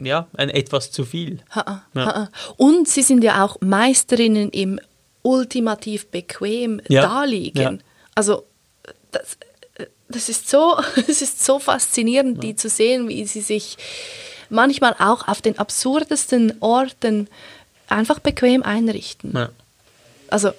ja, 0.03 0.27
ein 0.37 0.51
etwas 0.51 0.91
zu 0.91 1.05
viel. 1.05 1.41
Ha-ha, 1.55 1.85
Ja. 1.95 2.07
ha-ha. 2.07 2.29
Und 2.57 2.89
sie 2.89 3.03
sind 3.03 3.23
ja 3.25 3.45
auch 3.45 3.57
Meisterinnen 3.61 4.51
im 4.51 4.81
ultimativ 5.25 6.07
bequem 6.07 6.81
Ja, 6.89 7.03
daliegen. 7.03 7.61
ja. 7.63 7.73
Also 8.15 8.45
das, 9.11 9.37
das 10.09 10.29
ist 10.29 10.49
so, 10.49 10.77
es 11.09 11.21
ist 11.23 11.45
so 11.45 11.59
faszinierend, 11.59 12.43
die 12.43 12.55
zu 12.55 12.69
sehen, 12.69 13.09
wie 13.09 13.25
sie 13.25 13.41
sich 13.41 13.77
manchmal 14.51 14.95
auch 15.01 15.27
auf 15.27 15.43
den 15.43 15.59
absurdesten 15.59 16.55
Orten 16.61 17.29
einfach 17.89 18.21
bequem 18.21 18.63
einrichten. 18.63 19.49
Also 20.29 20.53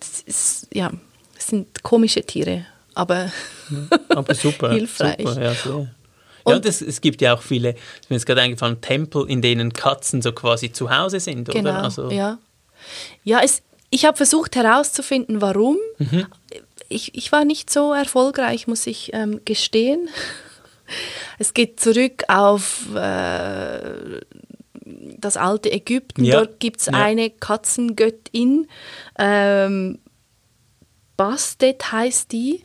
es 0.00 0.22
ist, 0.22 0.66
ja, 0.72 0.90
es 1.38 1.48
sind 1.48 1.82
komische 1.82 2.22
Tiere, 2.22 2.66
aber 2.94 3.30
Aber 4.08 4.34
super. 4.34 4.72
Hilfreich. 4.72 5.18
Super, 5.18 5.42
ja, 5.42 5.52
ja, 5.52 5.86
und 6.42 6.64
es, 6.66 6.80
es 6.80 7.00
gibt 7.02 7.20
ja 7.20 7.34
auch 7.34 7.42
viele, 7.42 7.70
ist 8.00 8.08
mir 8.08 8.16
jetzt 8.16 8.24
gerade 8.26 8.40
eingefallen, 8.40 8.80
Tempel, 8.80 9.28
in 9.28 9.42
denen 9.42 9.72
Katzen 9.74 10.22
so 10.22 10.32
quasi 10.32 10.72
zu 10.72 10.90
Hause 10.90 11.20
sind, 11.20 11.48
Genau, 11.50 11.70
oder? 11.70 11.84
Also, 11.84 12.10
ja. 12.10 12.38
Ja, 13.24 13.40
es, 13.42 13.62
ich 13.90 14.04
habe 14.04 14.16
versucht 14.16 14.56
herauszufinden, 14.56 15.40
warum. 15.40 15.76
Mhm. 15.98 16.26
Ich, 16.88 17.14
ich 17.14 17.32
war 17.32 17.44
nicht 17.44 17.70
so 17.70 17.92
erfolgreich, 17.92 18.66
muss 18.66 18.86
ich 18.86 19.12
ähm, 19.12 19.40
gestehen. 19.44 20.08
Es 21.38 21.54
geht 21.54 21.78
zurück 21.78 22.24
auf 22.28 22.94
äh, 22.94 24.20
das 24.84 25.36
alte 25.36 25.70
Ägypten. 25.70 26.24
Ja, 26.24 26.38
Dort 26.38 26.60
gibt 26.60 26.80
es 26.80 26.86
ja. 26.86 26.92
eine 26.94 27.30
Katzengöttin. 27.30 28.66
Ähm, 29.18 29.98
Bastet 31.16 31.92
heißt 31.92 32.32
die. 32.32 32.64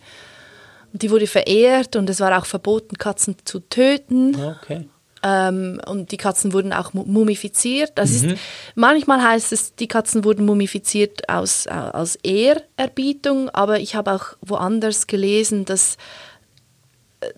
Die 0.93 1.11
wurde 1.11 1.27
verehrt 1.27 1.97
und 1.97 2.09
es 2.09 2.21
war 2.21 2.37
auch 2.37 2.45
verboten, 2.45 2.97
Katzen 2.97 3.35
zu 3.43 3.59
töten. 3.59 4.33
Okay. 4.41 4.87
Ähm, 5.27 5.81
und 5.87 6.11
die 6.11 6.17
Katzen 6.17 6.53
wurden 6.53 6.71
auch 6.71 6.93
mu- 6.93 7.03
mumifiziert. 7.05 7.93
Das 7.95 8.11
Mhm. 8.21 8.29
ist, 8.31 8.39
manchmal 8.75 9.23
heißt 9.23 9.51
es, 9.53 9.73
die 9.73 9.87
Katzen 9.87 10.23
wurden 10.23 10.45
mumifiziert 10.45 11.27
aus, 11.29 11.65
aus 11.65 12.15
Ehrerbietung, 12.21 13.49
aber 13.49 13.79
ich 13.79 13.95
habe 13.95 14.13
auch 14.13 14.25
woanders 14.41 15.07
gelesen, 15.07 15.65
dass, 15.65 15.97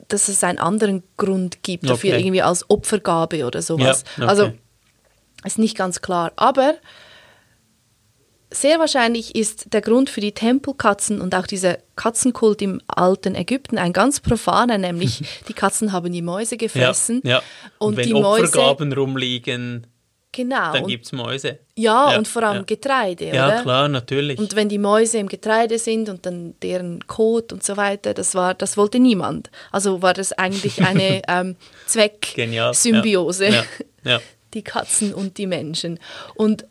dass 0.10 0.28
es 0.28 0.44
einen 0.44 0.58
anderen 0.58 1.04
Grund 1.16 1.64
gibt 1.64 1.90
dafür, 1.90 2.12
Okay. 2.16 2.20
irgendwie 2.22 2.42
als 2.42 2.70
Opfergabe 2.70 3.46
oder 3.46 3.62
sowas. 3.62 4.04
Ja, 4.18 4.24
okay. 4.24 4.30
Also 4.30 4.52
ist 5.46 5.60
nicht 5.60 5.78
ganz 5.78 6.02
klar. 6.02 6.34
Aber 6.36 6.74
sehr 8.52 8.80
wahrscheinlich 8.80 9.36
ist 9.36 9.74
der 9.74 9.82
Grund 9.82 10.10
für 10.10 10.22
die 10.22 10.32
Tempelkatzen 10.32 11.20
und 11.22 11.36
auch 11.36 11.48
dieser 11.48 11.78
Katzenkult 11.96 12.62
im 12.62 12.82
alten 12.88 13.36
Ägypten 13.36 13.78
ein 13.78 13.92
ganz 13.94 14.20
profaner, 14.22 14.78
nämlich 14.78 15.22
die 15.48 15.54
Katzen 15.54 15.92
haben 15.92 16.12
die 16.14 16.22
Mäuse 16.22 16.56
Ja, 16.56 16.60
gefressen. 16.60 17.22
ja. 17.26 17.42
Und, 17.78 17.88
Und 17.90 17.98
wenn 17.98 18.08
die 18.08 18.14
Mäuse, 18.14 18.44
Opfergaben 18.46 18.94
rumliegen, 18.94 19.88
genau. 20.32 20.72
dann 20.72 20.88
gibt 20.88 21.06
es 21.06 21.12
Mäuse. 21.12 21.60
ja, 21.76 22.12
Ja, 22.12 22.18
und 22.18 22.28
vor 22.28 22.44
allem 22.44 22.58
ja. 22.60 22.64
Getreide, 22.64 23.26
Ja, 23.34 23.48
oder? 23.48 23.62
klar, 23.64 23.90
natürlich. 23.90 24.40
Und 24.40 24.56
wenn 24.56 24.70
die 24.70 24.78
Mäuse 24.78 25.18
im 25.18 25.28
Getreide 25.28 25.78
sind 25.78 26.08
und 26.08 26.26
dann 26.26 26.56
deren 26.62 27.06
Kot 27.06 27.52
und 27.52 27.64
so 27.64 27.76
weiter, 27.76 28.14
das 28.14 28.34
war, 28.34 28.54
das 28.54 28.78
wollte 28.78 29.00
niemand. 29.00 29.50
Also 29.74 30.02
war 30.02 30.14
das 30.14 30.32
eigentlich 30.32 30.82
eine 30.86 31.22
ähm. 31.28 31.58
Zwecksymbiose. 31.86 33.48
Ja, 33.50 33.64
ja. 34.04 34.20
Die 34.54 34.62
Katzen 34.64 35.14
und 35.14 35.38
die 35.38 35.46
Menschen. 35.48 36.00
Und 36.36 36.66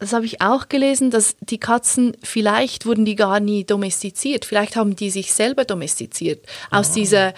das 0.00 0.14
habe 0.14 0.24
ich 0.24 0.40
auch 0.40 0.68
gelesen, 0.68 1.10
dass 1.10 1.36
die 1.40 1.58
Katzen, 1.58 2.16
vielleicht 2.22 2.86
wurden 2.86 3.04
die 3.04 3.16
gar 3.16 3.38
nie 3.38 3.64
domestiziert, 3.64 4.46
vielleicht 4.46 4.74
haben 4.74 4.96
die 4.96 5.10
sich 5.10 5.32
selber 5.32 5.64
domestiziert. 5.64 6.46
Aus 6.70 6.92
dieser, 6.92 7.34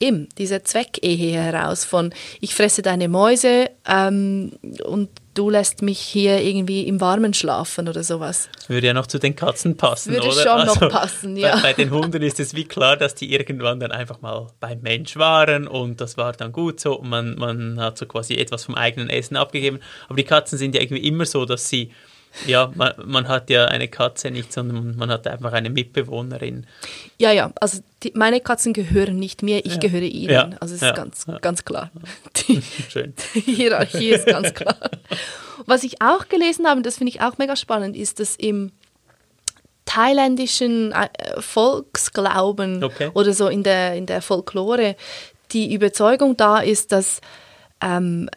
eben, 0.00 0.28
dieser 0.38 0.64
Zweckehe 0.64 1.40
heraus 1.40 1.84
von, 1.84 2.12
ich 2.40 2.54
fresse 2.54 2.82
deine 2.82 3.08
Mäuse 3.08 3.70
ähm, 3.88 4.52
und 4.84 5.08
du 5.34 5.50
lässt 5.50 5.82
mich 5.82 5.98
hier 5.98 6.40
irgendwie 6.42 6.86
im 6.86 7.00
Warmen 7.00 7.34
schlafen 7.34 7.88
oder 7.88 8.02
sowas. 8.02 8.48
Würde 8.68 8.88
ja 8.88 8.94
noch 8.94 9.06
zu 9.06 9.18
den 9.18 9.36
Katzen 9.36 9.76
passen, 9.76 10.12
Würde 10.12 10.28
oder? 10.28 10.50
Also, 10.50 10.66
schon 10.66 10.66
noch 10.66 10.88
passen, 10.90 11.36
ja. 11.36 11.56
Bei, 11.56 11.62
bei 11.62 11.72
den 11.74 11.90
Hunden 11.90 12.22
ist 12.22 12.40
es 12.40 12.54
wie 12.54 12.64
klar, 12.64 12.96
dass 12.96 13.14
die 13.14 13.32
irgendwann 13.32 13.80
dann 13.80 13.92
einfach 13.92 14.20
mal 14.20 14.48
beim 14.60 14.80
Mensch 14.80 15.16
waren 15.16 15.68
und 15.68 16.00
das 16.00 16.16
war 16.16 16.32
dann 16.32 16.52
gut 16.52 16.80
so 16.80 16.98
und 16.98 17.08
man, 17.08 17.36
man 17.36 17.80
hat 17.80 17.98
so 17.98 18.06
quasi 18.06 18.34
etwas 18.34 18.64
vom 18.64 18.74
eigenen 18.74 19.10
Essen 19.10 19.36
abgegeben. 19.36 19.80
Aber 20.08 20.16
die 20.16 20.24
Katzen 20.24 20.58
sind 20.58 20.74
ja 20.74 20.80
irgendwie 20.80 21.06
immer 21.06 21.26
so, 21.26 21.44
dass 21.44 21.68
sie, 21.68 21.90
ja, 22.46 22.70
man, 22.74 22.92
man 23.04 23.28
hat 23.28 23.48
ja 23.50 23.66
eine 23.66 23.88
Katze 23.88 24.30
nicht, 24.30 24.52
sondern 24.52 24.96
man 24.96 25.10
hat 25.10 25.26
einfach 25.26 25.52
eine 25.52 25.70
Mitbewohnerin. 25.70 26.66
Ja, 27.18 27.32
ja, 27.32 27.50
also 27.60 27.80
die, 28.02 28.12
meine 28.14 28.40
Katzen 28.40 28.72
gehören 28.72 29.16
nicht 29.16 29.42
mir, 29.42 29.64
ich 29.64 29.80
gehöre 29.80 30.02
ihnen. 30.02 30.32
Ja, 30.32 30.50
Also 30.60 30.74
es 30.74 30.82
ist 30.82 30.88
ja, 30.88 30.92
ganz, 30.92 31.24
ja. 31.26 31.38
ganz 31.38 31.64
klar. 31.64 31.90
Die, 32.36 32.60
Schön. 32.88 33.14
Die 33.34 33.40
Hierarchie 33.54 34.10
ist 34.10 34.26
ganz 34.26 34.52
klar. 34.52 34.76
Was 35.64 35.82
ich 35.82 36.02
auch 36.02 36.28
gelesen 36.28 36.66
habe, 36.66 36.76
und 36.78 36.86
das 36.86 36.98
finde 36.98 37.10
ich 37.10 37.22
auch 37.22 37.38
mega 37.38 37.56
spannend, 37.56 37.96
ist, 37.96 38.20
dass 38.20 38.36
im 38.36 38.70
thailändischen 39.86 40.92
äh, 40.92 41.08
Volksglauben 41.40 42.82
Okay. 42.84 43.10
oder 43.14 43.32
so 43.32 43.48
in 43.48 43.62
der, 43.62 43.94
in 43.94 44.06
der 44.06 44.20
Folklore 44.20 44.96
die 45.52 45.72
Überzeugung 45.72 46.36
da 46.36 46.58
ist, 46.58 46.92
dass 46.92 47.20
ähm, 47.80 48.28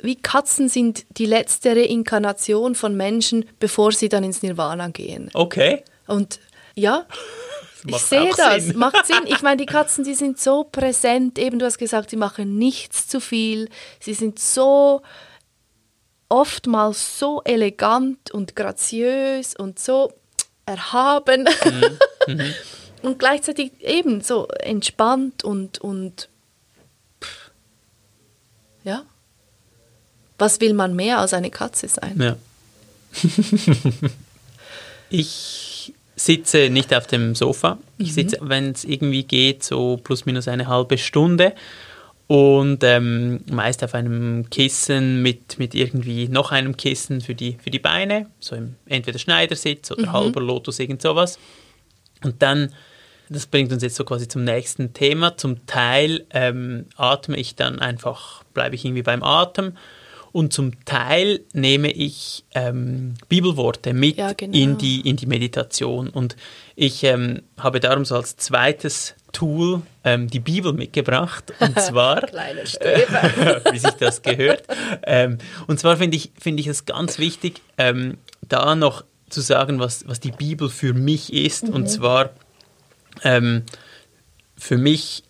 wie 0.00 0.16
Katzen 0.16 0.68
sind 0.68 1.04
die 1.18 1.26
letzte 1.26 1.74
Reinkarnation 1.74 2.74
von 2.74 2.96
Menschen, 2.96 3.44
bevor 3.58 3.92
sie 3.92 4.08
dann 4.08 4.24
ins 4.24 4.42
Nirvana 4.42 4.88
gehen. 4.88 5.30
Okay. 5.34 5.82
Und 6.06 6.38
ja, 6.74 7.06
ich 7.86 7.96
sehe 7.96 8.30
das, 8.36 8.66
Sinn. 8.66 8.78
macht 8.78 9.06
Sinn. 9.06 9.16
Ich 9.26 9.42
meine, 9.42 9.56
die 9.56 9.66
Katzen, 9.66 10.04
die 10.04 10.14
sind 10.14 10.38
so 10.38 10.64
präsent. 10.64 11.38
Eben, 11.38 11.58
du 11.58 11.66
hast 11.66 11.78
gesagt, 11.78 12.10
sie 12.10 12.16
machen 12.16 12.58
nichts 12.58 13.08
zu 13.08 13.20
viel. 13.20 13.68
Sie 14.00 14.14
sind 14.14 14.38
so 14.38 15.02
oftmals 16.28 17.18
so 17.18 17.42
elegant 17.44 18.30
und 18.30 18.54
graziös 18.54 19.54
und 19.56 19.78
so 19.78 20.12
erhaben. 20.66 21.48
Mhm. 22.26 22.54
und 23.02 23.18
gleichzeitig 23.18 23.72
eben 23.80 24.20
so 24.20 24.46
entspannt 24.48 25.44
und, 25.44 25.78
und 25.80 26.28
pff, 27.22 27.50
ja. 28.84 29.04
Was 30.38 30.60
will 30.60 30.72
man 30.74 30.94
mehr 30.94 31.18
als 31.18 31.34
eine 31.34 31.50
Katze 31.50 31.88
sein? 31.88 32.18
Ja. 32.20 32.36
Ich 35.10 35.92
sitze 36.16 36.68
nicht 36.68 36.94
auf 36.94 37.06
dem 37.06 37.34
Sofa. 37.34 37.78
Ich 37.96 38.12
sitze, 38.12 38.38
wenn 38.42 38.72
es 38.72 38.84
irgendwie 38.84 39.22
geht, 39.22 39.62
so 39.62 39.96
plus 39.96 40.26
minus 40.26 40.48
eine 40.48 40.66
halbe 40.66 40.98
Stunde 40.98 41.54
und 42.26 42.84
ähm, 42.84 43.40
meist 43.50 43.82
auf 43.82 43.94
einem 43.94 44.50
Kissen 44.50 45.22
mit, 45.22 45.58
mit 45.58 45.74
irgendwie 45.74 46.28
noch 46.28 46.52
einem 46.52 46.76
Kissen 46.76 47.20
für 47.20 47.34
die, 47.34 47.56
für 47.62 47.70
die 47.70 47.78
Beine, 47.78 48.26
so 48.40 48.54
im 48.54 48.74
entweder 48.86 49.18
Schneidersitz 49.18 49.90
oder 49.90 50.08
mhm. 50.08 50.12
halber 50.12 50.40
Lotus, 50.40 50.78
irgend 50.78 51.00
sowas. 51.00 51.38
Und 52.22 52.42
dann, 52.42 52.74
das 53.30 53.46
bringt 53.46 53.72
uns 53.72 53.82
jetzt 53.82 53.96
so 53.96 54.04
quasi 54.04 54.28
zum 54.28 54.44
nächsten 54.44 54.92
Thema. 54.92 55.36
Zum 55.36 55.64
Teil 55.66 56.26
ähm, 56.30 56.86
atme 56.96 57.36
ich 57.36 57.54
dann 57.54 57.78
einfach, 57.78 58.42
bleibe 58.52 58.74
ich 58.74 58.84
irgendwie 58.84 59.02
beim 59.02 59.22
Atem 59.22 59.74
und 60.32 60.52
zum 60.52 60.84
Teil 60.84 61.40
nehme 61.52 61.90
ich 61.90 62.44
ähm, 62.54 63.14
Bibelworte 63.28 63.94
mit 63.94 64.18
ja, 64.18 64.32
genau. 64.32 64.56
in, 64.56 64.78
die, 64.78 65.00
in 65.08 65.16
die 65.16 65.26
Meditation. 65.26 66.08
Und 66.08 66.36
ich 66.76 67.02
ähm, 67.04 67.42
habe 67.56 67.80
darum 67.80 68.04
so 68.04 68.16
als 68.16 68.36
zweites 68.36 69.14
Tool 69.32 69.82
ähm, 70.04 70.28
die 70.28 70.40
Bibel 70.40 70.72
mitgebracht. 70.72 71.52
Und 71.60 71.80
zwar, 71.80 72.22
wie 73.72 73.78
sich 73.78 73.92
das 73.92 74.22
gehört. 74.22 74.64
Ähm, 75.04 75.38
und 75.66 75.80
zwar 75.80 75.96
finde 75.96 76.16
ich, 76.16 76.30
find 76.38 76.60
ich 76.60 76.66
es 76.66 76.84
ganz 76.84 77.18
wichtig, 77.18 77.62
ähm, 77.78 78.18
da 78.46 78.74
noch 78.74 79.04
zu 79.30 79.40
sagen, 79.40 79.78
was, 79.78 80.06
was 80.08 80.20
die 80.20 80.32
Bibel 80.32 80.68
für 80.68 80.94
mich 80.94 81.32
ist. 81.32 81.68
Mhm. 81.68 81.74
Und 81.74 81.86
zwar, 81.88 82.30
ähm, 83.24 83.62
für 84.56 84.76
mich 84.76 85.24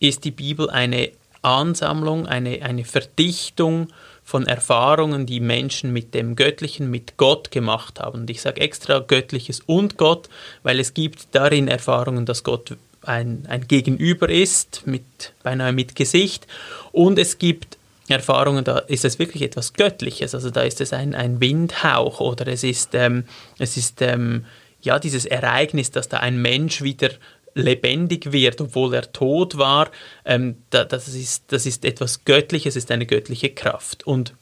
ist 0.00 0.24
die 0.24 0.30
Bibel 0.30 0.70
eine 0.70 1.10
Ansammlung, 1.42 2.26
eine, 2.26 2.62
eine 2.62 2.84
Verdichtung 2.84 3.88
von 4.30 4.46
Erfahrungen, 4.46 5.26
die 5.26 5.40
Menschen 5.40 5.92
mit 5.92 6.14
dem 6.14 6.36
Göttlichen, 6.36 6.88
mit 6.88 7.16
Gott 7.16 7.50
gemacht 7.50 7.98
haben. 7.98 8.20
Und 8.20 8.30
ich 8.30 8.40
sage 8.40 8.60
extra 8.60 9.00
Göttliches 9.00 9.58
und 9.66 9.96
Gott, 9.96 10.28
weil 10.62 10.78
es 10.78 10.94
gibt 10.94 11.26
darin 11.32 11.66
Erfahrungen, 11.66 12.26
dass 12.26 12.44
Gott 12.44 12.76
ein, 13.02 13.44
ein 13.48 13.66
Gegenüber 13.66 14.28
ist, 14.28 14.86
mit, 14.86 15.32
beinahe 15.42 15.72
mit 15.72 15.96
Gesicht. 15.96 16.46
Und 16.92 17.18
es 17.18 17.38
gibt 17.38 17.76
Erfahrungen, 18.06 18.62
da 18.62 18.78
ist 18.78 19.04
es 19.04 19.18
wirklich 19.18 19.42
etwas 19.42 19.72
Göttliches. 19.72 20.32
Also 20.32 20.50
da 20.50 20.60
ist 20.60 20.80
es 20.80 20.92
ein, 20.92 21.16
ein 21.16 21.40
Windhauch 21.40 22.20
oder 22.20 22.46
es 22.46 22.62
ist, 22.62 22.94
ähm, 22.94 23.24
es 23.58 23.76
ist 23.76 24.00
ähm, 24.00 24.44
ja 24.80 25.00
dieses 25.00 25.26
Ereignis, 25.26 25.90
dass 25.90 26.08
da 26.08 26.18
ein 26.18 26.40
Mensch 26.40 26.82
wieder 26.82 27.10
lebendig 27.54 28.32
wird, 28.32 28.60
obwohl 28.60 28.94
er 28.94 29.12
tot 29.12 29.58
war, 29.58 29.90
ähm, 30.24 30.56
da, 30.70 30.84
das, 30.84 31.08
ist, 31.08 31.44
das 31.48 31.66
ist 31.66 31.84
etwas 31.84 32.24
Göttliches, 32.24 32.76
ist 32.76 32.90
eine 32.90 33.06
göttliche 33.06 33.50
Kraft. 33.50 34.06
Und 34.06 34.34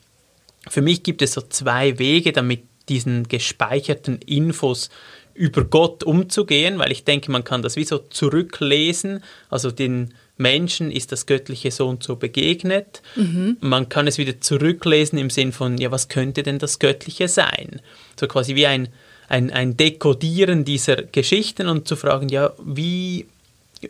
für 0.69 0.83
mich 0.83 1.03
gibt 1.03 1.23
es 1.23 1.33
so 1.33 1.41
zwei 1.41 1.99
Wege, 1.99 2.33
damit 2.33 2.63
diesen 2.89 3.29
gespeicherten 3.29 4.21
Infos 4.23 4.91
über 5.35 5.65
Gott 5.65 6.03
umzugehen, 6.03 6.79
weil 6.79 6.91
ich 6.91 7.05
denke, 7.05 7.31
man 7.31 7.45
kann 7.45 7.63
das 7.63 7.77
wie 7.77 7.85
so 7.85 7.99
zurücklesen, 7.99 9.23
also 9.49 9.71
den 9.71 10.15
Menschen 10.37 10.91
ist 10.91 11.13
das 11.13 11.27
göttliche 11.27 11.71
so 11.71 11.89
und 11.89 12.03
so 12.03 12.17
begegnet. 12.17 13.03
Mhm. 13.17 13.57
Man 13.61 13.89
kann 13.89 14.07
es 14.07 14.19
wieder 14.19 14.41
zurücklesen 14.41 15.19
im 15.19 15.31
Sinn 15.31 15.53
von, 15.53 15.79
ja, 15.79 15.91
was 15.91 16.09
könnte 16.09 16.43
denn 16.43 16.59
das 16.59 16.79
Göttliche 16.79 17.29
sein? 17.29 17.81
So 18.19 18.27
quasi 18.27 18.55
wie 18.55 18.67
ein, 18.67 18.89
ein, 19.29 19.51
ein 19.53 19.77
Dekodieren 19.77 20.65
dieser 20.65 20.97
Geschichten 20.97 21.69
und 21.69 21.87
zu 21.87 21.97
fragen, 21.97 22.29
ja, 22.29 22.53
wie, 22.65 23.27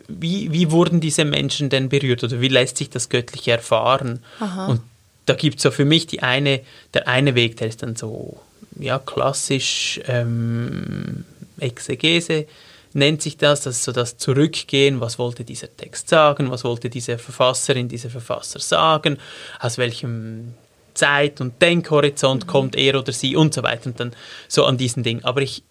wie, 0.07 0.51
wie 0.51 0.71
wurden 0.71 0.99
diese 0.99 1.25
Menschen 1.25 1.69
denn 1.69 1.89
berührt 1.89 2.23
oder 2.23 2.41
wie 2.41 2.47
lässt 2.47 2.77
sich 2.77 2.89
das 2.89 3.09
Göttliche 3.09 3.51
erfahren? 3.51 4.23
Aha. 4.39 4.67
Und 4.67 4.81
da 5.25 5.33
gibt 5.33 5.57
es 5.57 5.63
so 5.63 5.71
für 5.71 5.85
mich 5.85 6.07
die 6.07 6.21
eine, 6.21 6.61
der 6.93 7.07
eine 7.07 7.35
Weg, 7.35 7.57
der 7.57 7.67
ist 7.67 7.83
dann 7.83 7.95
so, 7.95 8.39
ja, 8.77 8.99
klassisch 8.99 9.99
ähm, 10.07 11.25
Exegese 11.59 12.45
nennt 12.93 13.21
sich 13.21 13.37
das, 13.37 13.61
das 13.61 13.77
ist 13.77 13.83
so 13.83 13.91
das 13.91 14.17
Zurückgehen, 14.17 14.99
was 14.99 15.19
wollte 15.19 15.43
dieser 15.43 15.75
Text 15.75 16.09
sagen, 16.09 16.49
was 16.49 16.63
wollte 16.63 16.89
diese 16.89 17.17
Verfasserin, 17.17 17.87
dieser 17.87 18.09
Verfasser 18.09 18.59
sagen, 18.59 19.17
aus 19.59 19.77
welchem 19.77 20.53
Zeit- 20.99 21.41
und 21.41 21.61
Denkhorizont 21.61 22.45
mhm. 22.45 22.49
kommt 22.49 22.75
er 22.75 22.99
oder 22.99 23.13
sie 23.13 23.35
und 23.35 23.53
so 23.53 23.63
weiter 23.63 23.87
und 23.87 23.99
dann 23.99 24.13
so 24.47 24.65
an 24.65 24.77
diesen 24.77 25.03
Dingen. 25.03 25.23
Aber 25.23 25.41
ich 25.41 25.63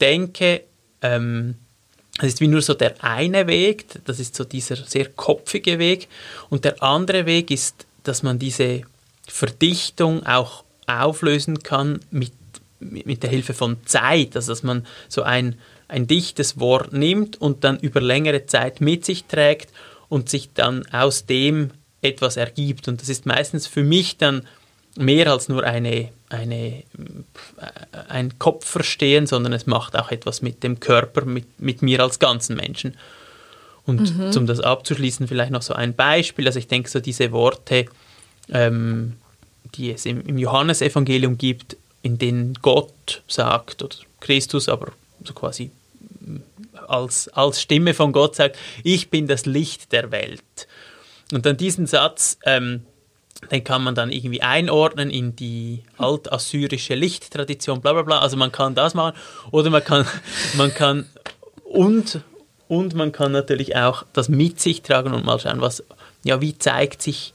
denke, 0.00 0.62
ähm, 1.02 1.54
es 2.18 2.28
ist 2.28 2.40
wie 2.40 2.48
nur 2.48 2.62
so 2.62 2.74
der 2.74 3.02
eine 3.02 3.46
Weg, 3.46 3.86
das 4.04 4.20
ist 4.20 4.34
so 4.34 4.44
dieser 4.44 4.76
sehr 4.76 5.06
kopfige 5.06 5.78
Weg 5.78 6.08
und 6.50 6.64
der 6.64 6.82
andere 6.82 7.26
Weg 7.26 7.50
ist, 7.50 7.86
dass 8.04 8.22
man 8.22 8.38
diese 8.38 8.82
Verdichtung 9.26 10.24
auch 10.24 10.64
auflösen 10.86 11.62
kann 11.62 12.00
mit, 12.10 12.32
mit 12.80 13.22
der 13.22 13.30
Hilfe 13.30 13.54
von 13.54 13.78
Zeit, 13.86 14.36
also 14.36 14.52
dass 14.52 14.62
man 14.62 14.86
so 15.08 15.22
ein, 15.22 15.58
ein 15.88 16.06
dichtes 16.06 16.58
Wort 16.60 16.92
nimmt 16.92 17.40
und 17.40 17.64
dann 17.64 17.78
über 17.80 18.00
längere 18.00 18.46
Zeit 18.46 18.80
mit 18.80 19.04
sich 19.04 19.24
trägt 19.24 19.70
und 20.08 20.28
sich 20.28 20.50
dann 20.54 20.86
aus 20.92 21.26
dem 21.26 21.70
etwas 22.00 22.36
ergibt. 22.36 22.88
Und 22.88 23.02
das 23.02 23.08
ist 23.08 23.26
meistens 23.26 23.66
für 23.66 23.82
mich 23.82 24.16
dann 24.16 24.46
mehr 24.96 25.30
als 25.30 25.48
nur 25.48 25.64
eine, 25.64 26.10
eine, 26.28 26.78
äh, 26.78 26.82
ein 28.08 28.38
Kopf 28.38 28.66
verstehen, 28.66 29.26
sondern 29.26 29.52
es 29.52 29.66
macht 29.66 29.96
auch 29.96 30.10
etwas 30.10 30.42
mit 30.42 30.62
dem 30.62 30.80
Körper, 30.80 31.24
mit, 31.24 31.60
mit 31.60 31.82
mir 31.82 32.00
als 32.00 32.18
ganzen 32.18 32.56
Menschen. 32.56 32.96
Und 33.84 34.16
mhm. 34.16 34.36
um 34.36 34.46
das 34.46 34.60
abzuschließen, 34.60 35.28
vielleicht 35.28 35.52
noch 35.52 35.62
so 35.62 35.74
ein 35.74 35.94
Beispiel. 35.94 36.46
Also 36.46 36.58
ich 36.58 36.66
denke, 36.66 36.90
so 36.90 36.98
diese 36.98 37.30
Worte, 37.32 37.86
ähm, 38.50 39.14
die 39.74 39.92
es 39.92 40.06
im, 40.06 40.22
im 40.22 40.38
Johannesevangelium 40.38 41.38
gibt, 41.38 41.76
in 42.02 42.18
denen 42.18 42.54
Gott 42.62 43.22
sagt, 43.28 43.82
oder 43.82 43.96
Christus, 44.20 44.68
aber 44.68 44.92
so 45.24 45.34
quasi 45.34 45.70
als, 46.88 47.28
als 47.28 47.60
Stimme 47.60 47.94
von 47.94 48.12
Gott 48.12 48.36
sagt, 48.36 48.56
ich 48.82 49.10
bin 49.10 49.26
das 49.26 49.46
Licht 49.46 49.92
der 49.92 50.10
Welt. 50.10 50.40
Und 51.32 51.46
dann 51.46 51.56
diesen 51.56 51.86
Satz, 51.86 52.38
ähm, 52.44 52.82
den 53.50 53.64
kann 53.64 53.84
man 53.84 53.94
dann 53.94 54.10
irgendwie 54.10 54.42
einordnen 54.42 55.10
in 55.10 55.36
die 55.36 55.82
altassyrische 55.98 56.94
Lichttradition, 56.94 57.80
bla 57.80 57.92
bla 57.92 58.02
bla. 58.02 58.18
Also 58.20 58.36
man 58.36 58.52
kann 58.52 58.74
das 58.74 58.94
machen 58.94 59.16
oder 59.50 59.70
man 59.70 59.84
kann, 59.84 60.06
man 60.56 60.72
kann 60.72 61.06
und, 61.64 62.20
und 62.68 62.94
man 62.94 63.12
kann 63.12 63.32
natürlich 63.32 63.76
auch 63.76 64.04
das 64.12 64.28
mit 64.28 64.60
sich 64.60 64.82
tragen 64.82 65.12
und 65.12 65.24
mal 65.24 65.38
schauen, 65.38 65.60
was, 65.60 65.84
ja, 66.24 66.40
wie 66.40 66.56
zeigt 66.56 67.02
sich 67.02 67.34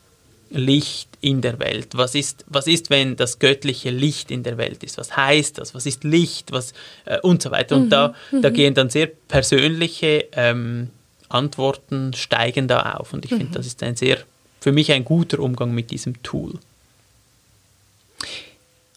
Licht 0.50 1.10
in 1.22 1.42
der 1.42 1.60
Welt? 1.60 1.90
Was 1.94 2.16
ist, 2.16 2.44
was 2.48 2.68
ist, 2.68 2.90
wenn 2.90 3.16
das 3.16 3.40
göttliche 3.40 3.90
Licht 3.90 4.32
in 4.32 4.44
der 4.44 4.58
Welt 4.58 4.84
ist? 4.84 4.98
Was 4.98 5.16
heißt 5.16 5.58
das? 5.58 5.74
Was 5.74 5.86
ist 5.86 6.04
Licht? 6.04 6.52
Was, 6.52 6.74
äh, 7.06 7.20
und 7.22 7.42
so 7.42 7.52
weiter. 7.52 7.76
Und 7.76 7.86
mhm, 7.86 7.90
da, 7.90 8.14
da 8.42 8.50
mhm. 8.50 8.54
gehen 8.54 8.74
dann 8.74 8.90
sehr 8.90 9.08
persönliche 9.08 10.26
ähm, 10.34 10.90
Antworten 11.30 12.14
steigen 12.14 12.68
da 12.68 12.94
auf. 12.94 13.14
Und 13.14 13.24
ich 13.24 13.30
finde, 13.30 13.46
mhm. 13.46 13.54
das 13.54 13.66
ist 13.66 13.82
ein 13.84 13.96
sehr 13.96 14.18
für 14.62 14.72
mich 14.72 14.92
ein 14.92 15.04
guter 15.04 15.40
Umgang 15.40 15.74
mit 15.74 15.92
diesem 15.92 16.22
Tool. 16.24 16.60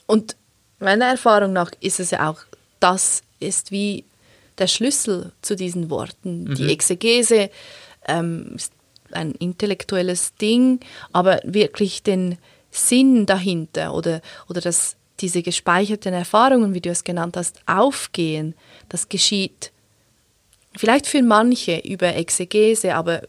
Und 0.07 0.37
meiner 0.79 1.07
Erfahrung 1.07 1.55
nach 1.55 1.73
ist 1.81 1.99
es 1.99 2.11
ja 2.11 2.31
auch, 2.31 2.41
das 2.79 3.23
ist 3.41 3.73
wie 3.73 4.05
der 4.59 4.67
Schlüssel 4.67 5.33
zu 5.41 5.57
diesen 5.57 5.91
Worten. 5.91 6.45
Mhm. 6.45 6.55
Die 6.55 6.71
Exegese 6.71 7.51
ähm, 8.07 8.53
ist 8.55 8.73
ein 9.13 9.33
intellektuelles 9.33 10.35
Ding, 10.37 10.81
aber 11.13 11.41
wirklich 11.45 12.03
den 12.03 12.37
Sinn 12.71 13.25
dahinter 13.25 13.95
oder, 13.95 14.21
oder 14.49 14.61
dass 14.61 14.97
diese 15.21 15.43
gespeicherten 15.43 16.13
Erfahrungen, 16.13 16.75
wie 16.75 16.81
du 16.81 16.91
es 16.91 17.05
genannt 17.05 17.37
hast, 17.37 17.61
aufgehen, 17.67 18.55
das 18.89 19.09
geschieht 19.09 19.73
vielleicht 20.77 21.07
für 21.07 21.23
manche 21.23 21.79
über 21.79 22.15
Exegese, 22.15 22.95
aber 22.97 23.23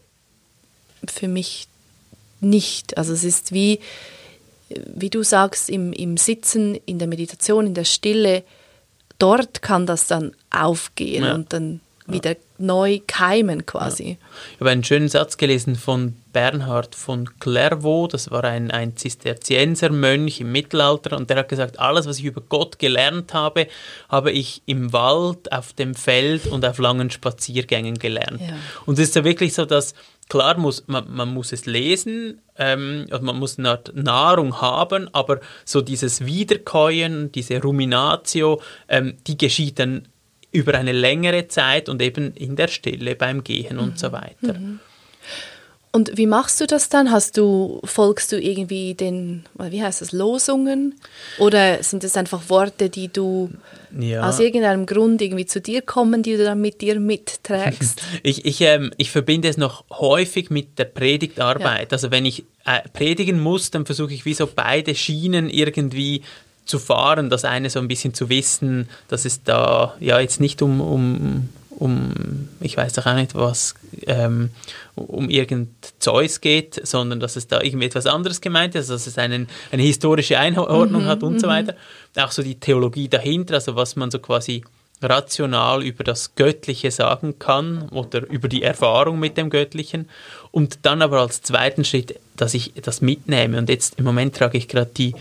für 1.06 1.28
mich 1.28 1.68
nicht. 2.50 2.96
Also 2.96 3.12
es 3.12 3.24
ist 3.24 3.52
wie, 3.52 3.80
wie 4.68 5.10
du 5.10 5.22
sagst, 5.22 5.70
im, 5.70 5.92
im 5.92 6.16
Sitzen, 6.16 6.74
in 6.86 6.98
der 6.98 7.08
Meditation, 7.08 7.66
in 7.66 7.74
der 7.74 7.84
Stille, 7.84 8.44
dort 9.18 9.62
kann 9.62 9.86
das 9.86 10.06
dann 10.06 10.32
aufgehen 10.50 11.24
ja. 11.24 11.34
und 11.34 11.52
dann 11.52 11.80
wieder 12.06 12.32
ja. 12.32 12.36
neu 12.58 13.00
keimen 13.06 13.66
quasi. 13.66 14.10
Ja. 14.10 14.16
Ich 14.54 14.60
habe 14.60 14.70
einen 14.70 14.84
schönen 14.84 15.08
Satz 15.08 15.36
gelesen 15.36 15.76
von 15.76 16.14
Bernhard 16.36 16.94
von 16.94 17.30
Clairvaux, 17.40 18.08
das 18.12 18.30
war 18.30 18.44
ein, 18.44 18.70
ein 18.70 18.94
Zisterziensermönch 18.94 20.42
im 20.42 20.52
Mittelalter 20.52 21.16
und 21.16 21.30
der 21.30 21.38
hat 21.38 21.48
gesagt, 21.48 21.80
alles, 21.80 22.06
was 22.06 22.18
ich 22.18 22.26
über 22.26 22.42
Gott 22.42 22.78
gelernt 22.78 23.32
habe, 23.32 23.68
habe 24.10 24.32
ich 24.32 24.60
im 24.66 24.92
Wald, 24.92 25.50
auf 25.50 25.72
dem 25.72 25.94
Feld 25.94 26.46
und 26.46 26.62
auf 26.66 26.76
langen 26.76 27.08
Spaziergängen 27.08 27.98
gelernt. 27.98 28.42
Und 28.84 28.98
es 28.98 29.08
ist 29.08 29.16
ja 29.16 29.24
wirklich 29.24 29.54
so, 29.54 29.64
dass 29.64 29.94
klar 30.28 30.58
muss 30.58 30.84
man, 30.88 31.10
man 31.10 31.32
muss 31.32 31.52
es 31.52 31.64
lesen, 31.64 32.42
ähm, 32.58 33.06
also 33.10 33.24
man 33.24 33.38
muss 33.38 33.58
eine 33.58 33.80
Nahrung 33.94 34.60
haben, 34.60 35.08
aber 35.14 35.40
so 35.64 35.80
dieses 35.80 36.26
Wiederkäuen, 36.26 37.32
diese 37.32 37.62
Ruminatio, 37.62 38.60
ähm, 38.90 39.14
die 39.26 39.38
geschieht 39.38 39.78
dann 39.78 40.06
über 40.52 40.74
eine 40.74 40.92
längere 40.92 41.48
Zeit 41.48 41.88
und 41.88 42.02
eben 42.02 42.34
in 42.34 42.56
der 42.56 42.68
Stille 42.68 43.16
beim 43.16 43.42
Gehen 43.42 43.76
mhm. 43.76 43.82
und 43.82 43.98
so 43.98 44.12
weiter. 44.12 44.52
Mhm. 44.52 44.80
Und 45.96 46.18
wie 46.18 46.26
machst 46.26 46.60
du 46.60 46.66
das 46.66 46.90
dann? 46.90 47.10
Hast 47.10 47.38
du, 47.38 47.80
folgst 47.82 48.30
du 48.30 48.38
irgendwie 48.38 48.92
den, 48.92 49.44
wie 49.58 49.82
heißt 49.82 50.02
das, 50.02 50.12
Losungen? 50.12 50.94
Oder 51.38 51.82
sind 51.82 52.04
es 52.04 52.18
einfach 52.18 52.50
Worte, 52.50 52.90
die 52.90 53.08
du 53.08 53.48
ja. 53.98 54.28
aus 54.28 54.38
irgendeinem 54.38 54.84
Grund 54.84 55.22
irgendwie 55.22 55.46
zu 55.46 55.58
dir 55.58 55.80
kommen, 55.80 56.22
die 56.22 56.36
du 56.36 56.44
dann 56.44 56.60
mit 56.60 56.82
dir 56.82 57.00
mitträgst? 57.00 58.02
ich, 58.22 58.44
ich, 58.44 58.60
ähm, 58.60 58.90
ich 58.98 59.10
verbinde 59.10 59.48
es 59.48 59.56
noch 59.56 59.84
häufig 59.90 60.50
mit 60.50 60.78
der 60.78 60.84
Predigtarbeit. 60.84 61.90
Ja. 61.90 61.92
Also 61.92 62.10
wenn 62.10 62.26
ich 62.26 62.44
äh, 62.66 62.86
predigen 62.92 63.40
muss, 63.40 63.70
dann 63.70 63.86
versuche 63.86 64.12
ich 64.12 64.26
wie 64.26 64.34
so 64.34 64.46
beide 64.54 64.94
Schienen 64.94 65.48
irgendwie 65.48 66.20
zu 66.66 66.78
fahren. 66.78 67.30
Das 67.30 67.46
eine 67.46 67.70
so 67.70 67.78
ein 67.78 67.88
bisschen 67.88 68.12
zu 68.12 68.28
wissen, 68.28 68.86
dass 69.08 69.24
es 69.24 69.44
da 69.44 69.96
ja 70.00 70.20
jetzt 70.20 70.40
nicht 70.40 70.60
um, 70.60 70.82
um 70.82 71.48
um, 71.76 72.48
ich 72.60 72.76
weiß 72.76 72.94
doch 72.94 73.06
auch 73.06 73.14
nicht 73.14 73.34
was, 73.34 73.74
ähm, 74.06 74.50
um 74.94 75.28
irgend 75.28 75.70
Zeus 75.98 76.40
geht, 76.40 76.80
sondern 76.86 77.20
dass 77.20 77.36
es 77.36 77.46
da 77.46 77.60
irgendwie 77.60 77.86
etwas 77.86 78.06
anderes 78.06 78.40
gemeint 78.40 78.74
ist, 78.74 78.90
dass 78.90 79.06
es 79.06 79.18
einen, 79.18 79.48
eine 79.70 79.82
historische 79.82 80.38
Einordnung 80.38 81.04
mhm, 81.04 81.06
hat 81.06 81.22
und 81.22 81.40
so 81.40 81.46
mhm. 81.46 81.50
weiter. 81.50 81.74
Auch 82.16 82.30
so 82.30 82.42
die 82.42 82.58
Theologie 82.58 83.08
dahinter, 83.08 83.54
also 83.54 83.76
was 83.76 83.96
man 83.96 84.10
so 84.10 84.18
quasi 84.18 84.64
rational 85.02 85.82
über 85.82 86.04
das 86.04 86.34
Göttliche 86.36 86.90
sagen 86.90 87.38
kann 87.38 87.90
oder 87.90 88.26
über 88.28 88.48
die 88.48 88.62
Erfahrung 88.62 89.18
mit 89.18 89.36
dem 89.36 89.50
Göttlichen 89.50 90.08
und 90.52 90.86
dann 90.86 91.02
aber 91.02 91.20
als 91.20 91.42
zweiten 91.42 91.84
Schritt, 91.84 92.18
dass 92.34 92.54
ich 92.54 92.72
das 92.80 93.02
mitnehme 93.02 93.58
und 93.58 93.68
jetzt 93.68 93.98
im 93.98 94.06
Moment 94.06 94.36
trage 94.36 94.56
ich 94.56 94.68
gerade 94.68 94.90
die 94.96 95.14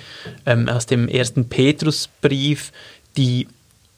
ähm, 0.46 0.70
aus 0.70 0.86
dem 0.86 1.10
ersten 1.10 1.50
Petrusbrief 1.50 2.72
die 3.18 3.50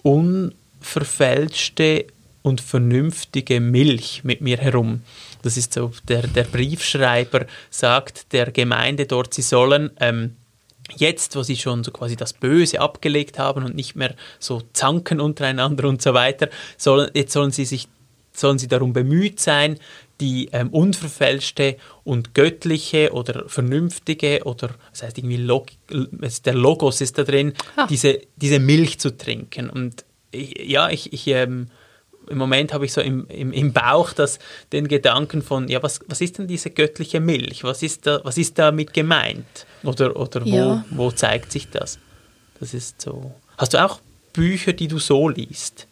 unverfälschte 0.01 2.07
und 2.47 2.61
vernünftige 2.61 3.59
Milch 3.59 4.23
mit 4.23 4.41
mir 4.41 4.57
herum. 4.57 5.01
Das 5.41 5.57
ist 5.57 5.73
so, 5.73 5.91
der, 6.07 6.25
der 6.25 6.43
Briefschreiber 6.43 7.45
sagt 7.69 8.33
der 8.33 8.51
Gemeinde 8.51 9.05
dort, 9.05 9.33
sie 9.33 9.41
sollen 9.41 9.91
ähm, 9.99 10.35
jetzt, 10.95 11.35
wo 11.35 11.43
sie 11.43 11.57
schon 11.57 11.83
so 11.83 11.91
quasi 11.91 12.15
das 12.15 12.33
Böse 12.33 12.79
abgelegt 12.79 13.37
haben 13.37 13.65
und 13.65 13.75
nicht 13.75 13.95
mehr 13.95 14.15
so 14.39 14.61
zanken 14.73 15.19
untereinander 15.19 15.87
und 15.87 16.01
so 16.01 16.13
weiter, 16.13 16.49
sollen, 16.77 17.11
jetzt 17.13 17.33
sollen 17.33 17.51
sie 17.51 17.65
sich 17.65 17.87
sollen 18.33 18.59
sie 18.59 18.67
darum 18.67 18.93
bemüht 18.93 19.39
sein, 19.39 19.79
die 20.21 20.49
ähm, 20.51 20.69
unverfälschte 20.69 21.77
und 22.03 22.35
göttliche 22.35 23.11
oder 23.11 23.49
vernünftige 23.49 24.43
oder 24.43 24.75
das 24.91 25.01
heißt 25.01 25.17
irgendwie 25.17 25.37
Log 25.37 25.69
der 25.89 26.53
Logos 26.53 27.01
ist 27.01 27.17
da 27.17 27.23
drin, 27.23 27.53
ah. 27.75 27.87
diese, 27.87 28.21
diese 28.35 28.59
Milch 28.59 28.99
zu 28.99 29.17
trinken. 29.17 29.71
Und 29.71 30.05
ich, 30.29 30.69
ja, 30.69 30.89
ich, 30.89 31.13
ich 31.13 31.27
ähm, 31.27 31.69
im 32.29 32.37
Moment 32.37 32.73
habe 32.73 32.85
ich 32.85 32.93
so 32.93 33.01
im, 33.01 33.27
im, 33.27 33.51
im 33.51 33.73
Bauch 33.73 34.13
das, 34.13 34.39
den 34.71 34.87
Gedanken 34.87 35.41
von, 35.41 35.67
ja, 35.67 35.81
was, 35.83 35.99
was 36.07 36.21
ist 36.21 36.37
denn 36.37 36.47
diese 36.47 36.69
göttliche 36.69 37.19
Milch? 37.19 37.63
Was 37.63 37.83
ist, 37.83 38.07
da, 38.07 38.21
was 38.23 38.37
ist 38.37 38.57
damit 38.59 38.93
gemeint? 38.93 39.65
Oder, 39.83 40.15
oder 40.15 40.43
wo, 40.45 40.49
ja. 40.49 40.85
wo 40.89 41.11
zeigt 41.11 41.51
sich 41.51 41.69
das? 41.69 41.99
Das 42.59 42.73
ist 42.73 43.01
so. 43.01 43.33
Hast 43.57 43.73
du 43.73 43.83
auch 43.83 43.99
Bücher, 44.33 44.73
die 44.73 44.87
du 44.87 44.99
so 44.99 45.29
liest? 45.29 45.87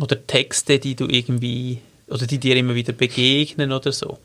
Oder 0.00 0.26
Texte, 0.26 0.78
die 0.78 0.94
du 0.94 1.06
irgendwie, 1.08 1.80
oder 2.08 2.26
die 2.26 2.38
dir 2.38 2.56
immer 2.56 2.74
wieder 2.74 2.92
begegnen 2.92 3.72
oder 3.72 3.92
so? 3.92 4.18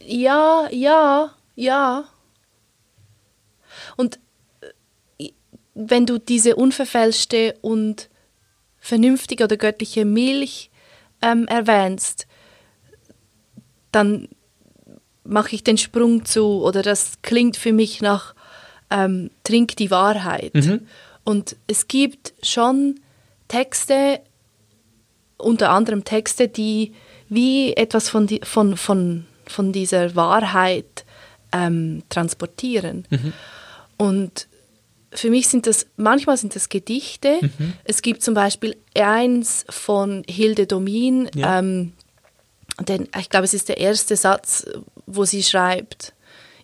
Ja, 0.00 0.68
ja, 0.70 1.32
ja. 1.54 2.04
Und 3.96 4.18
äh, 5.18 5.30
wenn 5.74 6.06
du 6.06 6.18
diese 6.18 6.56
unverfälschte 6.56 7.56
und 7.62 8.08
vernünftige 8.86 9.44
oder 9.44 9.56
göttliche 9.56 10.04
Milch 10.04 10.70
ähm, 11.20 11.46
erwähnst, 11.48 12.26
dann 13.90 14.28
mache 15.24 15.56
ich 15.56 15.64
den 15.64 15.76
Sprung 15.76 16.24
zu, 16.24 16.62
oder 16.62 16.82
das 16.82 17.14
klingt 17.22 17.56
für 17.56 17.72
mich 17.72 18.00
nach 18.00 18.34
ähm, 18.90 19.30
Trink 19.42 19.76
die 19.76 19.90
Wahrheit. 19.90 20.54
Mhm. 20.54 20.86
Und 21.24 21.56
es 21.66 21.88
gibt 21.88 22.34
schon 22.42 23.00
Texte, 23.48 24.20
unter 25.36 25.70
anderem 25.70 26.04
Texte, 26.04 26.46
die 26.46 26.92
wie 27.28 27.72
etwas 27.72 28.08
von, 28.08 28.28
die, 28.28 28.40
von, 28.44 28.76
von, 28.76 29.26
von 29.46 29.72
dieser 29.72 30.14
Wahrheit 30.14 31.04
ähm, 31.50 32.04
transportieren. 32.08 33.04
Mhm. 33.10 33.32
Und 33.96 34.46
für 35.12 35.30
mich 35.30 35.48
sind 35.48 35.66
das, 35.66 35.86
manchmal 35.96 36.36
sind 36.36 36.54
das 36.54 36.68
Gedichte. 36.68 37.38
Mhm. 37.40 37.74
Es 37.84 38.02
gibt 38.02 38.22
zum 38.22 38.34
Beispiel 38.34 38.76
eins 38.94 39.64
von 39.68 40.24
Hilde 40.28 40.66
Domin, 40.66 41.30
ja. 41.34 41.58
ähm, 41.58 41.92
denn 42.80 43.08
ich 43.18 43.30
glaube, 43.30 43.44
es 43.44 43.54
ist 43.54 43.68
der 43.68 43.78
erste 43.78 44.16
Satz, 44.16 44.66
wo 45.06 45.24
sie 45.24 45.42
schreibt, 45.42 46.12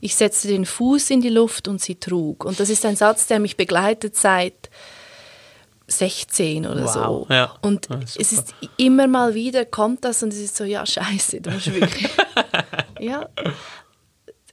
ich 0.01 0.17
setzte 0.17 0.49
den 0.49 0.67
Fuß 0.67 1.11
in 1.11 1.21
die 1.21 1.29
Luft 1.29 1.69
und 1.69 1.81
sie 1.81 1.95
trug. 1.95 2.45
Und 2.45 2.59
das 2.59 2.69
ist 2.69 2.85
ein 2.85 2.97
Satz, 2.97 3.29
der 3.29 3.39
mich 3.39 3.57
begleitet 3.57 4.17
seit 4.17 4.69
16 5.87 6.67
oder 6.67 6.85
wow. 6.85 6.93
so. 6.93 7.27
Ja. 7.31 7.55
Und 7.63 7.89
ja, 7.89 8.01
es 8.19 8.33
ist 8.33 8.55
immer 8.77 9.07
mal 9.07 9.35
wieder, 9.35 9.65
kommt 9.65 10.05
das 10.05 10.23
und 10.23 10.33
es 10.33 10.41
ist 10.41 10.57
so, 10.57 10.65
ja, 10.65 10.85
scheiße, 10.85 11.41
du 11.41 11.51
musst 11.51 11.73
wirklich. 11.73 12.11
ja. 13.01 13.29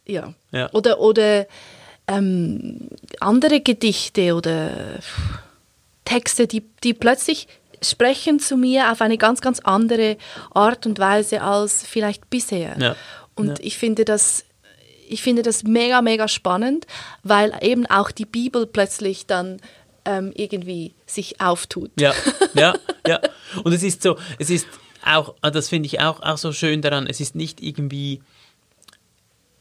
ja. 0.05 0.33
Ja. 0.51 0.71
Oder, 0.73 0.99
oder 0.99 1.47
ähm, 2.09 2.89
andere 3.19 3.61
Gedichte 3.61 4.35
oder 4.35 4.99
Texte, 6.05 6.47
die, 6.47 6.63
die 6.83 6.93
plötzlich 6.93 7.47
sprechen 7.81 8.39
zu 8.39 8.57
mir 8.57 8.91
auf 8.91 9.01
eine 9.01 9.17
ganz, 9.17 9.41
ganz 9.41 9.59
andere 9.59 10.17
Art 10.51 10.85
und 10.85 10.99
Weise 10.99 11.41
als 11.41 11.83
vielleicht 11.83 12.29
bisher. 12.29 12.75
Ja. 12.77 12.95
Und 13.35 13.59
ja. 13.59 13.65
ich 13.65 13.77
finde 13.77 14.05
das 14.05 14.45
ich 15.11 15.23
finde 15.23 15.41
das 15.41 15.63
mega, 15.63 16.03
mega 16.03 16.27
spannend, 16.27 16.85
weil 17.23 17.51
eben 17.61 17.87
auch 17.87 18.11
die 18.11 18.27
Bibel 18.27 18.67
plötzlich 18.67 19.25
dann 19.25 19.59
ähm, 20.05 20.31
irgendwie 20.35 20.93
sich 21.07 21.41
auftut. 21.41 21.89
Ja, 21.99 22.13
ja, 22.53 22.75
ja. 23.07 23.19
Und 23.63 23.73
es 23.73 23.81
ist 23.81 24.03
so, 24.03 24.17
es 24.37 24.51
ist 24.51 24.67
auch, 25.03 25.33
das 25.41 25.69
finde 25.69 25.87
ich 25.87 25.99
auch, 25.99 26.21
auch 26.21 26.37
so 26.37 26.51
schön 26.51 26.83
daran, 26.83 27.07
es 27.07 27.19
ist 27.19 27.35
nicht 27.35 27.61
irgendwie 27.61 28.21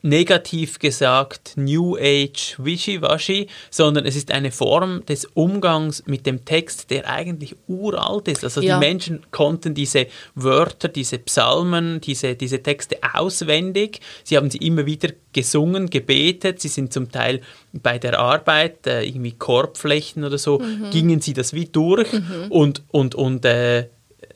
negativ 0.02 0.78
gesagt 0.78 1.52
New 1.56 1.96
Age 1.96 2.56
Wischiwaschi, 2.58 3.48
sondern 3.70 4.06
es 4.06 4.14
ist 4.14 4.30
eine 4.30 4.52
Form 4.52 5.04
des 5.06 5.24
Umgangs 5.24 6.04
mit 6.06 6.24
dem 6.24 6.44
Text, 6.44 6.90
der 6.90 7.08
eigentlich 7.08 7.56
uralt 7.66 8.28
ist. 8.28 8.44
Also 8.44 8.60
ja. 8.60 8.78
die 8.78 8.86
Menschen 8.86 9.26
konnten 9.30 9.74
diese 9.74 10.06
Wörter, 10.34 10.88
diese 10.88 11.18
Psalmen, 11.18 12.00
diese, 12.00 12.36
diese 12.36 12.62
Texte 12.62 12.98
auswendig. 13.14 14.00
Sie 14.22 14.36
haben 14.36 14.50
sie 14.50 14.58
immer 14.58 14.86
wieder 14.86 15.10
gesungen, 15.32 15.90
gebetet. 15.90 16.60
Sie 16.60 16.68
sind 16.68 16.92
zum 16.92 17.10
Teil 17.10 17.40
bei 17.72 17.98
der 17.98 18.18
Arbeit, 18.18 18.86
äh, 18.86 19.02
irgendwie 19.02 19.32
Korbflechten 19.32 20.24
oder 20.24 20.38
so, 20.38 20.60
mhm. 20.60 20.90
gingen 20.90 21.20
sie 21.20 21.32
das 21.32 21.52
wie 21.52 21.66
durch 21.66 22.12
mhm. 22.12 22.46
und, 22.50 22.82
und, 22.88 23.14
und 23.14 23.44
äh, 23.44 23.88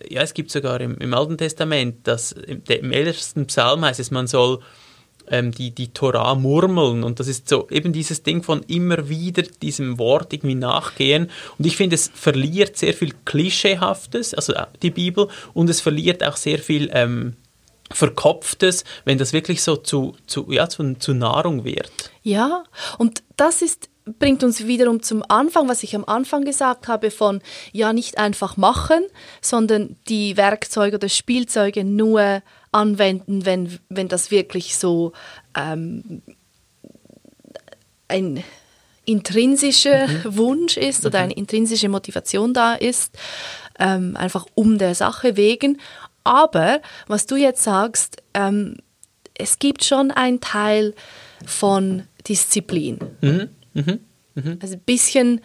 ja, 0.08 0.22
es 0.22 0.34
gibt 0.34 0.50
sogar 0.50 0.80
im, 0.80 0.98
im 0.98 1.14
Alten 1.14 1.38
Testament, 1.38 2.06
dass 2.06 2.32
im, 2.32 2.62
im 2.66 2.92
ersten 2.92 3.46
Psalm 3.46 3.84
heißt 3.84 4.00
es, 4.00 4.10
man 4.10 4.26
soll 4.26 4.60
ähm, 5.32 5.50
die, 5.50 5.72
die 5.72 5.88
Torah 5.88 6.34
murmeln. 6.36 7.02
Und 7.02 7.18
das 7.18 7.26
ist 7.26 7.48
so 7.48 7.66
eben 7.70 7.92
dieses 7.92 8.22
Ding 8.22 8.42
von 8.42 8.62
immer 8.68 9.08
wieder 9.08 9.42
diesem 9.42 9.98
Wort 9.98 10.32
irgendwie 10.32 10.54
nachgehen. 10.54 11.30
Und 11.58 11.66
ich 11.66 11.76
finde, 11.76 11.96
es 11.96 12.10
verliert 12.14 12.76
sehr 12.76 12.94
viel 12.94 13.14
Klischeehaftes, 13.24 14.34
also 14.34 14.52
äh, 14.52 14.66
die 14.82 14.90
Bibel, 14.90 15.28
und 15.54 15.68
es 15.70 15.80
verliert 15.80 16.22
auch 16.22 16.36
sehr 16.36 16.58
viel 16.58 16.90
ähm, 16.92 17.34
Verkopftes, 17.90 18.84
wenn 19.04 19.18
das 19.18 19.32
wirklich 19.32 19.62
so 19.62 19.76
zu, 19.76 20.14
zu, 20.26 20.50
ja, 20.50 20.68
zu, 20.68 20.94
zu 20.94 21.14
Nahrung 21.14 21.64
wird. 21.64 21.90
Ja, 22.22 22.64
und 22.98 23.22
das 23.36 23.62
ist 23.62 23.88
bringt 24.04 24.42
uns 24.42 24.66
wiederum 24.66 25.00
zum 25.00 25.22
Anfang, 25.28 25.68
was 25.68 25.84
ich 25.84 25.94
am 25.94 26.04
Anfang 26.04 26.44
gesagt 26.44 26.88
habe, 26.88 27.12
von 27.12 27.40
ja 27.70 27.92
nicht 27.92 28.18
einfach 28.18 28.56
machen, 28.56 29.06
sondern 29.40 29.96
die 30.08 30.36
Werkzeuge 30.36 30.96
oder 30.96 31.08
Spielzeuge 31.08 31.84
nur 31.84 32.42
anwenden, 32.72 33.44
wenn, 33.46 33.78
wenn 33.88 34.08
das 34.08 34.30
wirklich 34.30 34.76
so 34.76 35.12
ähm, 35.56 36.22
ein 38.08 38.42
intrinsischer 39.04 40.06
mhm. 40.06 40.36
Wunsch 40.36 40.76
ist 40.76 41.06
oder 41.06 41.18
mhm. 41.18 41.24
eine 41.24 41.34
intrinsische 41.34 41.88
Motivation 41.88 42.54
da 42.54 42.74
ist, 42.74 43.16
ähm, 43.78 44.16
einfach 44.16 44.46
um 44.54 44.78
der 44.78 44.94
Sache 44.94 45.36
wegen. 45.36 45.80
Aber 46.24 46.80
was 47.08 47.26
du 47.26 47.36
jetzt 47.36 47.62
sagst, 47.62 48.22
ähm, 48.34 48.76
es 49.34 49.58
gibt 49.58 49.84
schon 49.84 50.10
einen 50.10 50.40
Teil 50.40 50.94
von 51.44 52.04
Disziplin. 52.28 52.98
Mhm. 53.20 53.48
Mhm. 53.74 54.00
mhm. 54.34 54.58
Also 54.62 54.74
ein 54.74 54.80
bisschen 54.80 55.40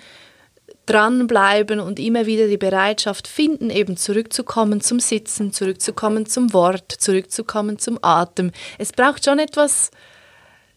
dranbleiben 0.87 1.79
und 1.79 1.99
immer 1.99 2.25
wieder 2.25 2.47
die 2.47 2.57
Bereitschaft 2.57 3.27
finden, 3.27 3.69
eben 3.69 3.97
zurückzukommen 3.97 4.81
zum 4.81 4.99
Sitzen, 4.99 5.51
zurückzukommen 5.53 6.25
zum 6.25 6.53
Wort, 6.53 6.91
zurückzukommen 6.91 7.77
zum 7.77 7.99
Atem. 8.01 8.51
Es 8.79 8.91
braucht 8.93 9.25
schon 9.25 9.37
etwas 9.37 9.91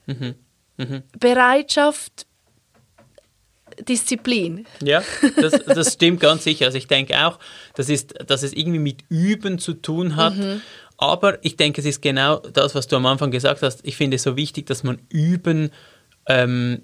mhm. 0.07 0.35
Mhm. 0.77 1.03
Bereitschaft, 1.19 2.27
Disziplin. 3.89 4.67
Ja, 4.83 5.03
das, 5.41 5.53
das 5.65 5.95
stimmt 5.95 6.21
ganz 6.21 6.45
sicher. 6.45 6.67
Also 6.67 6.77
ich 6.77 6.89
denke 6.89 7.25
auch, 7.25 7.39
das 7.75 7.89
ist, 7.89 8.15
dass 8.27 8.43
es 8.43 8.53
irgendwie 8.53 8.79
mit 8.79 9.05
Üben 9.09 9.59
zu 9.59 9.75
tun 9.75 10.17
hat. 10.17 10.37
Mhm. 10.37 10.61
aber 10.99 11.43
ich 11.45 11.57
denke, 11.57 11.81
es 11.81 11.87
ist 11.87 12.03
genau 12.03 12.39
das, 12.39 12.75
was 12.75 12.89
du 12.89 12.97
am 12.97 13.07
Anfang 13.07 13.31
gesagt 13.31 13.63
hast. 13.63 13.81
Ich 13.85 13.97
finde 13.97 14.17
es 14.17 14.25
so 14.25 14.37
wichtig, 14.37 14.67
dass 14.67 14.83
man 14.83 14.99
üben, 15.09 15.71
ähm, 16.27 16.83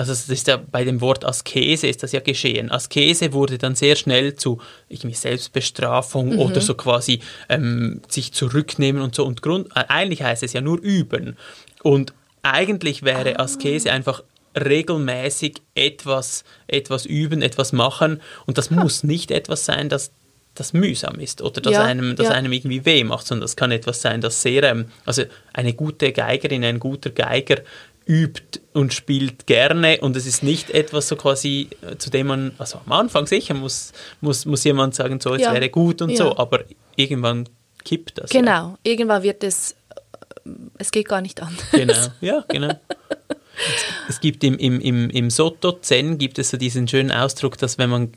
also 0.00 0.12
das 0.12 0.30
ist 0.30 0.46
ja 0.46 0.56
bei 0.56 0.82
dem 0.82 1.02
Wort 1.02 1.26
Askese 1.26 1.86
ist 1.86 2.02
das 2.02 2.12
ja 2.12 2.20
geschehen. 2.20 2.70
Askese 2.70 3.34
wurde 3.34 3.58
dann 3.58 3.74
sehr 3.74 3.96
schnell 3.96 4.34
zu 4.34 4.58
irgendwie 4.88 5.14
Selbstbestrafung 5.14 6.30
mhm. 6.30 6.38
oder 6.38 6.62
so 6.62 6.72
quasi 6.72 7.20
ähm, 7.50 8.00
sich 8.08 8.32
zurücknehmen 8.32 9.02
und 9.02 9.14
so. 9.14 9.26
Und 9.26 9.42
Grund, 9.42 9.68
äh, 9.76 9.84
eigentlich 9.88 10.22
heißt 10.22 10.42
es 10.42 10.54
ja 10.54 10.62
nur 10.62 10.80
üben. 10.80 11.36
Und 11.82 12.14
eigentlich 12.40 13.02
wäre 13.02 13.38
ah. 13.38 13.42
Askese 13.42 13.92
einfach 13.92 14.22
regelmäßig 14.58 15.60
etwas, 15.74 16.44
etwas 16.66 17.04
üben, 17.04 17.42
etwas 17.42 17.74
machen. 17.74 18.22
Und 18.46 18.56
das 18.56 18.70
muss 18.70 19.02
nicht 19.04 19.30
etwas 19.30 19.66
sein, 19.66 19.90
das, 19.90 20.12
das 20.54 20.72
mühsam 20.72 21.20
ist 21.20 21.42
oder 21.42 21.60
das, 21.60 21.74
ja, 21.74 21.84
einem, 21.84 22.16
das 22.16 22.28
ja. 22.28 22.32
einem 22.32 22.52
irgendwie 22.52 22.86
weh 22.86 23.04
macht, 23.04 23.26
sondern 23.26 23.42
das 23.42 23.54
kann 23.54 23.70
etwas 23.70 24.00
sein, 24.00 24.22
das 24.22 24.40
sehr, 24.40 24.62
ähm, 24.62 24.86
also 25.04 25.24
eine 25.52 25.74
gute 25.74 26.10
Geigerin, 26.12 26.64
ein 26.64 26.80
guter 26.80 27.10
Geiger 27.10 27.58
übt 28.06 28.60
und 28.72 28.92
spielt 28.94 29.46
gerne 29.46 30.00
und 30.00 30.16
es 30.16 30.26
ist 30.26 30.42
nicht 30.42 30.70
etwas 30.70 31.08
so 31.08 31.16
quasi, 31.16 31.68
äh, 31.82 31.96
zu 31.96 32.10
dem 32.10 32.26
man, 32.28 32.52
also 32.58 32.80
am 32.84 32.92
Anfang 32.92 33.26
sicher 33.26 33.54
muss, 33.54 33.92
muss, 34.20 34.46
muss 34.46 34.64
jemand 34.64 34.94
sagen, 34.94 35.20
so, 35.20 35.34
es 35.34 35.42
ja. 35.42 35.52
wäre 35.52 35.68
gut 35.68 36.02
und 36.02 36.16
so, 36.16 36.36
aber 36.36 36.64
irgendwann 36.96 37.48
kippt 37.84 38.18
das. 38.18 38.30
Genau, 38.30 38.76
irgendwann 38.82 39.22
wird 39.22 39.44
es, 39.44 39.72
äh, 40.44 40.50
es 40.78 40.90
geht 40.90 41.08
gar 41.08 41.20
nicht 41.20 41.40
anders. 41.42 41.70
Genau, 41.72 42.06
ja, 42.20 42.44
genau. 42.48 42.74
Es 44.08 44.20
gibt 44.20 44.42
im, 44.42 44.56
im, 44.56 44.80
im, 44.80 45.10
im 45.10 45.30
Soto 45.30 45.72
Zen 45.72 46.16
gibt 46.16 46.38
es 46.38 46.50
so 46.50 46.56
diesen 46.56 46.88
schönen 46.88 47.10
Ausdruck, 47.12 47.58
dass 47.58 47.76
wenn 47.76 47.90
man, 47.90 48.12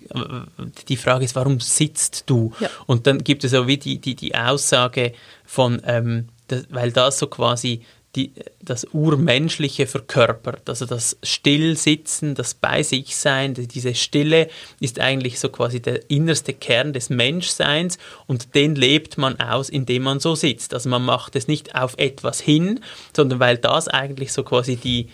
die 0.87 0.95
Frage 0.95 1.25
ist, 1.25 1.35
warum 1.35 1.59
sitzt 1.59 2.23
du? 2.27 2.53
Ja. 2.59 2.69
Und 2.85 3.07
dann 3.07 3.23
gibt 3.23 3.43
es 3.43 3.51
so 3.51 3.67
wie 3.67 3.77
die, 3.77 3.99
die, 3.99 4.15
die 4.15 4.35
Aussage 4.35 5.13
von, 5.43 5.81
ähm, 5.85 6.29
das, 6.47 6.65
weil 6.69 6.91
das 6.91 7.19
so 7.19 7.27
quasi 7.27 7.81
die, 8.15 8.31
das 8.61 8.85
Urmenschliche 8.93 9.87
verkörpert. 9.87 10.69
Also 10.69 10.85
das 10.85 11.17
Stillsitzen, 11.23 12.35
das 12.35 12.53
Bei 12.53 12.83
sich 12.83 13.15
Sein, 13.15 13.55
diese 13.55 13.95
Stille 13.95 14.49
ist 14.79 14.99
eigentlich 14.99 15.39
so 15.39 15.49
quasi 15.49 15.81
der 15.81 16.09
innerste 16.11 16.53
Kern 16.53 16.93
des 16.93 17.09
Menschseins 17.09 17.97
und 18.27 18.53
den 18.53 18.75
lebt 18.75 19.17
man 19.17 19.39
aus, 19.39 19.69
indem 19.69 20.03
man 20.03 20.19
so 20.19 20.35
sitzt. 20.35 20.73
Also 20.73 20.89
man 20.89 21.03
macht 21.03 21.35
es 21.35 21.47
nicht 21.47 21.75
auf 21.75 21.95
etwas 21.97 22.39
hin, 22.39 22.81
sondern 23.15 23.39
weil 23.39 23.57
das 23.57 23.87
eigentlich 23.87 24.31
so 24.31 24.43
quasi 24.43 24.75
die 24.75 25.09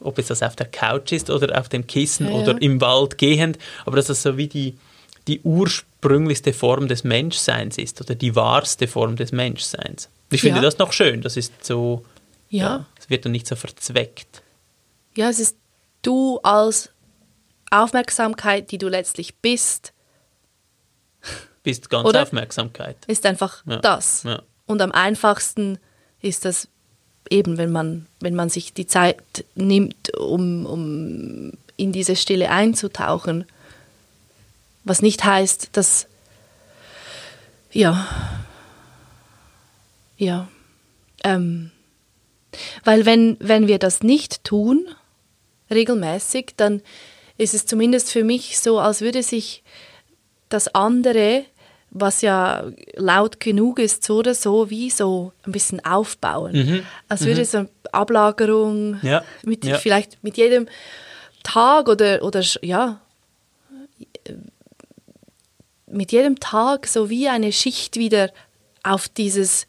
ob 0.00 0.16
es 0.18 0.28
das 0.28 0.44
auf 0.44 0.54
der 0.54 0.66
Couch 0.66 1.10
ist 1.10 1.28
oder 1.28 1.58
auf 1.58 1.68
dem 1.68 1.86
Kissen 1.88 2.28
ja, 2.28 2.32
oder 2.32 2.52
ja. 2.52 2.58
im 2.58 2.80
Wald 2.80 3.18
gehend, 3.18 3.58
aber 3.84 3.96
dass 3.96 4.06
das 4.06 4.22
so 4.22 4.36
wie 4.36 4.46
die, 4.46 4.76
die 5.26 5.40
ursprünglichste 5.40 6.52
Form 6.52 6.86
des 6.86 7.02
Menschseins 7.02 7.78
ist 7.78 8.00
oder 8.00 8.14
die 8.14 8.36
wahrste 8.36 8.86
Form 8.86 9.16
des 9.16 9.32
Menschseins. 9.32 10.08
Ich 10.30 10.42
finde 10.42 10.58
ja. 10.58 10.62
das 10.62 10.78
noch 10.78 10.92
schön, 10.92 11.20
das 11.20 11.36
ist 11.36 11.64
so, 11.64 12.04
ja. 12.48 12.86
es 12.98 13.10
wird 13.10 13.24
dann 13.24 13.32
nicht 13.32 13.46
so 13.46 13.56
verzweckt. 13.56 14.42
Ja, 15.16 15.28
es 15.28 15.40
ist 15.40 15.56
du 16.02 16.38
als 16.42 16.90
Aufmerksamkeit, 17.70 18.70
die 18.70 18.78
du 18.78 18.88
letztlich 18.88 19.36
bist. 19.36 19.92
Bist 21.62 21.90
ganz 21.90 22.08
oder? 22.08 22.22
Aufmerksamkeit. 22.22 22.96
Ist 23.06 23.26
einfach 23.26 23.62
das. 23.82 24.24
Und 24.66 24.80
am 24.80 24.92
einfachsten 24.92 25.78
ist 26.20 26.44
das 26.44 26.68
eben, 27.30 27.58
wenn 27.58 27.70
man, 27.70 28.06
wenn 28.20 28.34
man 28.34 28.48
sich 28.48 28.72
die 28.72 28.86
Zeit 28.86 29.44
nimmt, 29.54 30.16
um, 30.16 30.66
um 30.66 31.52
in 31.76 31.92
diese 31.92 32.16
Stille 32.16 32.50
einzutauchen. 32.50 33.44
Was 34.84 35.02
nicht 35.02 35.24
heißt, 35.24 35.70
dass, 35.72 36.06
ja, 37.70 38.06
ja, 40.16 40.48
ähm, 41.24 41.70
weil 42.84 43.06
wenn, 43.06 43.36
wenn 43.40 43.68
wir 43.68 43.78
das 43.78 44.02
nicht 44.02 44.44
tun, 44.44 44.86
regelmäßig, 45.70 46.54
dann 46.56 46.82
ist 47.36 47.54
es 47.54 47.66
zumindest 47.66 48.10
für 48.10 48.24
mich 48.24 48.58
so, 48.58 48.78
als 48.78 49.00
würde 49.00 49.22
sich 49.22 49.62
das 50.48 50.74
andere 50.74 51.44
was 51.90 52.20
ja 52.20 52.64
laut 52.94 53.40
genug 53.40 53.78
ist, 53.78 54.04
so 54.04 54.16
oder 54.16 54.34
so, 54.34 54.70
wie 54.70 54.90
so 54.90 55.32
ein 55.44 55.52
bisschen 55.52 55.84
aufbauen. 55.84 56.52
Mhm. 56.52 56.86
Als 57.08 57.24
würde 57.24 57.40
mhm. 57.40 57.44
so 57.44 57.58
eine 57.58 57.68
Ablagerung 57.92 59.00
ja. 59.02 59.24
Mit, 59.42 59.64
ja. 59.64 59.78
vielleicht 59.78 60.22
mit 60.22 60.36
jedem 60.36 60.68
Tag 61.42 61.88
oder, 61.88 62.22
oder 62.22 62.44
ja, 62.62 63.00
mit 65.86 66.12
jedem 66.12 66.38
Tag 66.38 66.86
so 66.86 67.08
wie 67.08 67.28
eine 67.28 67.52
Schicht 67.52 67.96
wieder 67.96 68.30
auf 68.82 69.08
dieses 69.08 69.66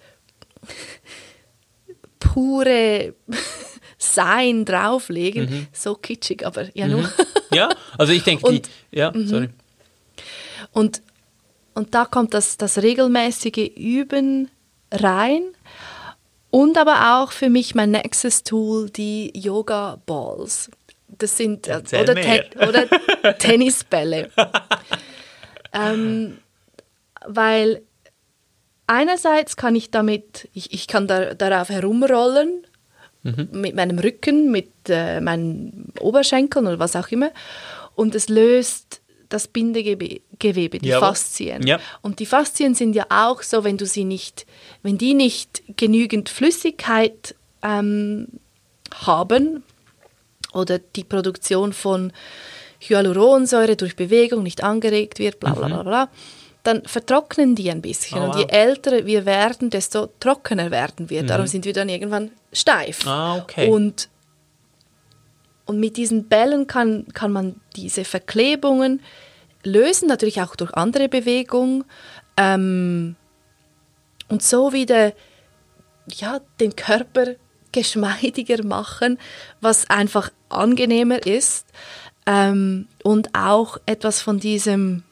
pure 2.20 3.14
Sein 3.98 4.64
drauflegen. 4.64 5.50
Mhm. 5.50 5.68
So 5.74 5.96
kitschig, 5.96 6.46
aber 6.46 6.68
ja 6.74 6.88
nur. 6.88 7.02
Mhm. 7.02 7.10
Ja, 7.52 7.70
also 7.98 8.14
ich 8.14 8.24
denke, 8.24 8.50
die, 8.50 8.62
ja, 8.92 9.12
mhm. 9.12 9.28
sorry. 9.28 9.50
Und 10.72 11.02
und 11.80 11.96
da 11.96 12.04
kommt 12.04 12.34
das, 12.34 12.58
das 12.58 12.82
regelmäßige 12.82 13.72
Üben 13.78 14.52
rein. 14.92 15.44
Und 16.52 16.78
aber 16.78 17.22
auch 17.22 17.32
für 17.32 17.50
mich 17.50 17.74
mein 17.74 17.92
nächstes 17.92 18.44
Tool, 18.44 18.90
die 18.90 19.32
Yoga 19.34 20.02
Balls. 20.06 20.70
Das 21.08 21.38
sind 21.38 21.68
äh, 21.68 21.82
oder, 22.02 22.16
Te 22.16 22.50
oder, 22.68 23.38
Tennisbälle. 23.38 24.30
ähm, 25.74 26.40
weil 27.26 27.82
einerseits 28.90 29.56
kann 29.56 29.76
ich 29.76 29.92
damit, 29.92 30.50
ich, 30.54 30.74
ich 30.74 30.88
kann 30.88 31.08
da, 31.08 31.34
darauf 31.34 31.70
herumrollen, 31.70 32.66
mhm. 33.24 33.50
mit 33.52 33.76
meinem 33.76 34.00
Rücken, 34.00 34.52
mit 34.52 34.72
äh, 34.90 35.22
meinen 35.22 35.94
Oberschenkeln 36.00 36.68
oder 36.68 36.80
was 36.80 36.96
auch 36.96 37.08
immer. 37.10 37.32
Und 37.96 38.16
es 38.16 38.30
löst 38.30 39.02
das 39.30 39.48
Bindegewebe, 39.48 40.80
die 40.80 40.88
Jawohl. 40.88 41.08
Faszien. 41.08 41.66
Ja. 41.66 41.80
Und 42.02 42.20
die 42.20 42.26
Faszien 42.26 42.74
sind 42.74 42.96
ja 42.96 43.06
auch 43.10 43.44
so, 43.44 43.64
wenn 43.64 43.78
du 43.78 43.86
sie 43.86 44.04
nicht, 44.04 44.48
wenn 44.82 44.98
die 44.98 45.14
nicht 45.14 45.62
genügend 45.78 46.30
Flüssigkeit 46.30 47.36
ähm, 47.62 48.28
haben 49.06 49.64
oder 50.54 50.80
die 50.80 51.04
Produktion 51.04 51.74
von 51.74 52.12
Hyaluronsäure 52.80 53.76
durch 53.76 53.96
Bewegung 53.96 54.42
nicht 54.42 54.64
angeregt 54.64 55.20
wird, 55.20 55.40
bla 55.40 55.54
bla 55.54 55.68
bla, 55.68 55.78
mhm. 55.78 55.84
bla 55.84 56.10
dann 56.64 56.84
vertrocknen 56.86 57.56
die 57.56 57.72
ein 57.72 57.82
bisschen. 57.82 58.20
Oh, 58.20 58.28
wow. 58.28 58.36
Und 58.36 58.40
je 58.40 58.48
älter 58.50 59.06
wir 59.06 59.26
werden, 59.26 59.70
desto 59.70 60.08
trockener 60.20 60.72
werden 60.72 61.10
wir. 61.10 61.24
Mhm. 61.24 61.28
Darum 61.28 61.48
sind 61.48 61.66
wir 61.66 61.74
dann 61.74 61.90
irgendwann 61.90 62.32
steif. 62.52 63.06
Ah, 63.08 63.38
okay. 63.38 63.70
Und 63.70 64.10
und 65.66 65.80
mit 65.80 65.98
diesen 65.98 66.28
Bällen 66.28 66.66
kann, 66.66 67.06
kann 67.14 67.32
man 67.32 67.62
diese 67.76 68.04
Verklebungen 68.04 69.04
lösen, 69.64 70.08
natürlich 70.08 70.42
auch 70.42 70.56
durch 70.56 70.74
andere 70.74 71.10
Bewegungen. 71.10 71.86
Ähm, 72.38 73.16
und 74.30 74.42
so 74.42 74.74
wieder 74.74 75.14
ja, 76.16 76.40
den 76.60 76.76
Körper 76.76 77.36
geschmeidiger 77.72 78.64
machen, 78.64 79.20
was 79.62 79.88
einfach 79.92 80.32
angenehmer 80.50 81.24
ist. 81.26 81.68
Ähm, 82.26 82.88
und 83.04 83.36
auch 83.36 83.78
etwas 83.86 84.22
von 84.22 84.40
diesem, 84.40 85.04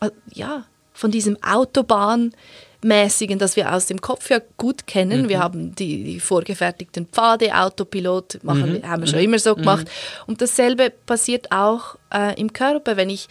äh, 0.00 0.10
ja, 0.32 0.64
von 1.02 1.10
diesem 1.10 1.36
Autobahn 1.42 2.32
mäßigen, 2.80 3.36
das 3.36 3.56
wir 3.56 3.74
aus 3.74 3.86
dem 3.86 4.00
Kopf 4.00 4.30
ja 4.30 4.38
gut 4.56 4.86
kennen. 4.86 5.22
Mhm. 5.22 5.28
Wir 5.28 5.40
haben 5.40 5.74
die, 5.74 6.04
die, 6.04 6.20
vorgefertigten 6.20 7.06
Pfade, 7.06 7.52
Autopilot, 7.56 8.38
machen, 8.44 8.74
mhm. 8.74 8.88
haben 8.88 9.02
wir 9.02 9.08
schon 9.08 9.18
mhm. 9.18 9.24
immer 9.24 9.38
so 9.40 9.56
gemacht. 9.56 9.86
Mhm. 9.86 10.24
Und 10.28 10.40
dasselbe 10.40 10.90
passiert 10.90 11.50
auch 11.50 11.96
äh, 12.14 12.40
im 12.40 12.52
Körper. 12.52 12.96
Wenn 12.96 13.10
ich 13.10 13.26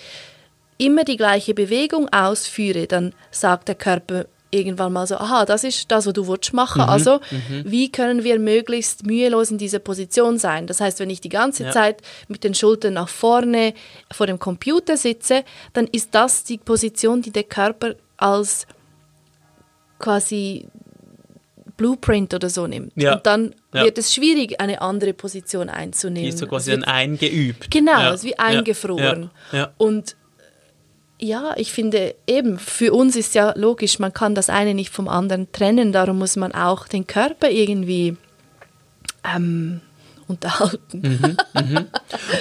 immer 0.77 1.05
die 1.05 1.15
gleiche 1.15 1.53
Bewegung 1.53 2.09
ausführe, 2.11 2.87
dann 2.87 3.13
sagt 3.31 3.69
der 3.69 3.75
Körper 3.75 4.25
irgendwann 4.51 4.93
mal 4.93 5.07
so, 5.07 5.15
aha, 5.15 5.45
das 5.45 5.63
ist 5.63 5.89
das, 5.91 6.05
was 6.05 6.13
du 6.13 6.27
willst 6.27 6.53
machen. 6.53 6.81
Mhm, 6.83 6.89
also, 6.89 7.19
mhm. 7.31 7.63
wie 7.65 7.91
können 7.91 8.23
wir 8.23 8.37
möglichst 8.39 9.05
mühelos 9.05 9.49
in 9.49 9.57
dieser 9.57 9.79
Position 9.79 10.37
sein? 10.37 10.67
Das 10.67 10.81
heißt, 10.81 10.99
wenn 10.99 11.09
ich 11.09 11.21
die 11.21 11.29
ganze 11.29 11.63
ja. 11.63 11.71
Zeit 11.71 12.01
mit 12.27 12.43
den 12.43 12.53
Schultern 12.53 12.93
nach 12.93 13.09
vorne 13.09 13.73
vor 14.11 14.27
dem 14.27 14.39
Computer 14.39 14.97
sitze, 14.97 15.43
dann 15.73 15.87
ist 15.87 16.13
das 16.13 16.43
die 16.43 16.57
Position, 16.57 17.21
die 17.21 17.31
der 17.31 17.43
Körper 17.43 17.95
als 18.17 18.67
quasi 19.99 20.67
Blueprint 21.77 22.33
oder 22.33 22.49
so 22.49 22.67
nimmt. 22.67 22.91
Ja. 22.95 23.15
Und 23.15 23.25
dann 23.25 23.55
ja. 23.73 23.83
wird 23.85 23.97
es 23.97 24.13
schwierig, 24.13 24.61
eine 24.61 24.81
andere 24.81 25.13
Position 25.13 25.69
einzunehmen. 25.69 26.29
Ist 26.29 26.37
so 26.37 26.47
quasi 26.47 26.71
dann 26.71 26.83
eingeübt. 26.83 27.71
Genau, 27.71 27.99
ja. 27.99 28.13
ist 28.13 28.23
wie 28.23 28.37
eingefroren. 28.37 29.31
Und 29.77 30.15
ja, 31.21 31.53
ich 31.55 31.71
finde 31.71 32.15
eben, 32.27 32.57
für 32.59 32.93
uns 32.93 33.15
ist 33.15 33.35
ja 33.35 33.53
logisch, 33.55 33.99
man 33.99 34.11
kann 34.13 34.35
das 34.35 34.49
eine 34.49 34.73
nicht 34.73 34.89
vom 34.89 35.07
anderen 35.07 35.51
trennen, 35.51 35.91
darum 35.91 36.17
muss 36.17 36.35
man 36.35 36.53
auch 36.53 36.87
den 36.87 37.05
Körper 37.07 37.49
irgendwie 37.49 38.17
ähm, 39.35 39.81
unterhalten. 40.27 41.01
Mhm, 41.01 41.37
mhm. 41.53 41.85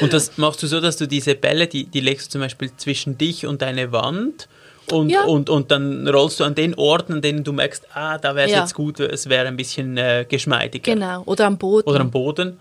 Und 0.01 0.13
das 0.13 0.39
machst 0.39 0.63
du 0.63 0.67
so, 0.67 0.81
dass 0.81 0.97
du 0.97 1.07
diese 1.07 1.35
Bälle, 1.35 1.67
die, 1.67 1.85
die 1.87 2.01
legst 2.01 2.27
du 2.29 2.31
zum 2.33 2.41
Beispiel 2.41 2.71
zwischen 2.77 3.19
dich 3.19 3.47
und 3.47 3.63
deine 3.63 3.93
Wand 3.93 4.49
und, 4.91 5.11
Ja. 5.11 5.25
und, 5.25 5.51
und 5.51 5.71
dann 5.71 6.09
rollst 6.09 6.41
du 6.41 6.45
an 6.45 6.55
den 6.55 6.75
Orten, 6.75 7.15
an 7.15 7.23
denen 7.23 7.45
du 7.45 7.53
merkst, 7.53 7.85
ah, 7.95 8.19
da 8.19 8.35
wäre 8.35 8.47
es 8.47 8.53
Ja. 8.53 8.61
jetzt 8.61 8.75
gut, 8.75 9.01
es 9.01 9.29
wäre 9.29 9.47
ein 9.47 9.57
bisschen 9.57 9.97
äh, 9.97 10.25
geschmeidiger. 10.29 10.93
Genau, 10.95 11.23
oder 11.27 11.47
am 11.47 11.59
Boden. 11.59 11.89
Oder 11.89 12.01
am 12.01 12.11
Boden. 12.11 12.59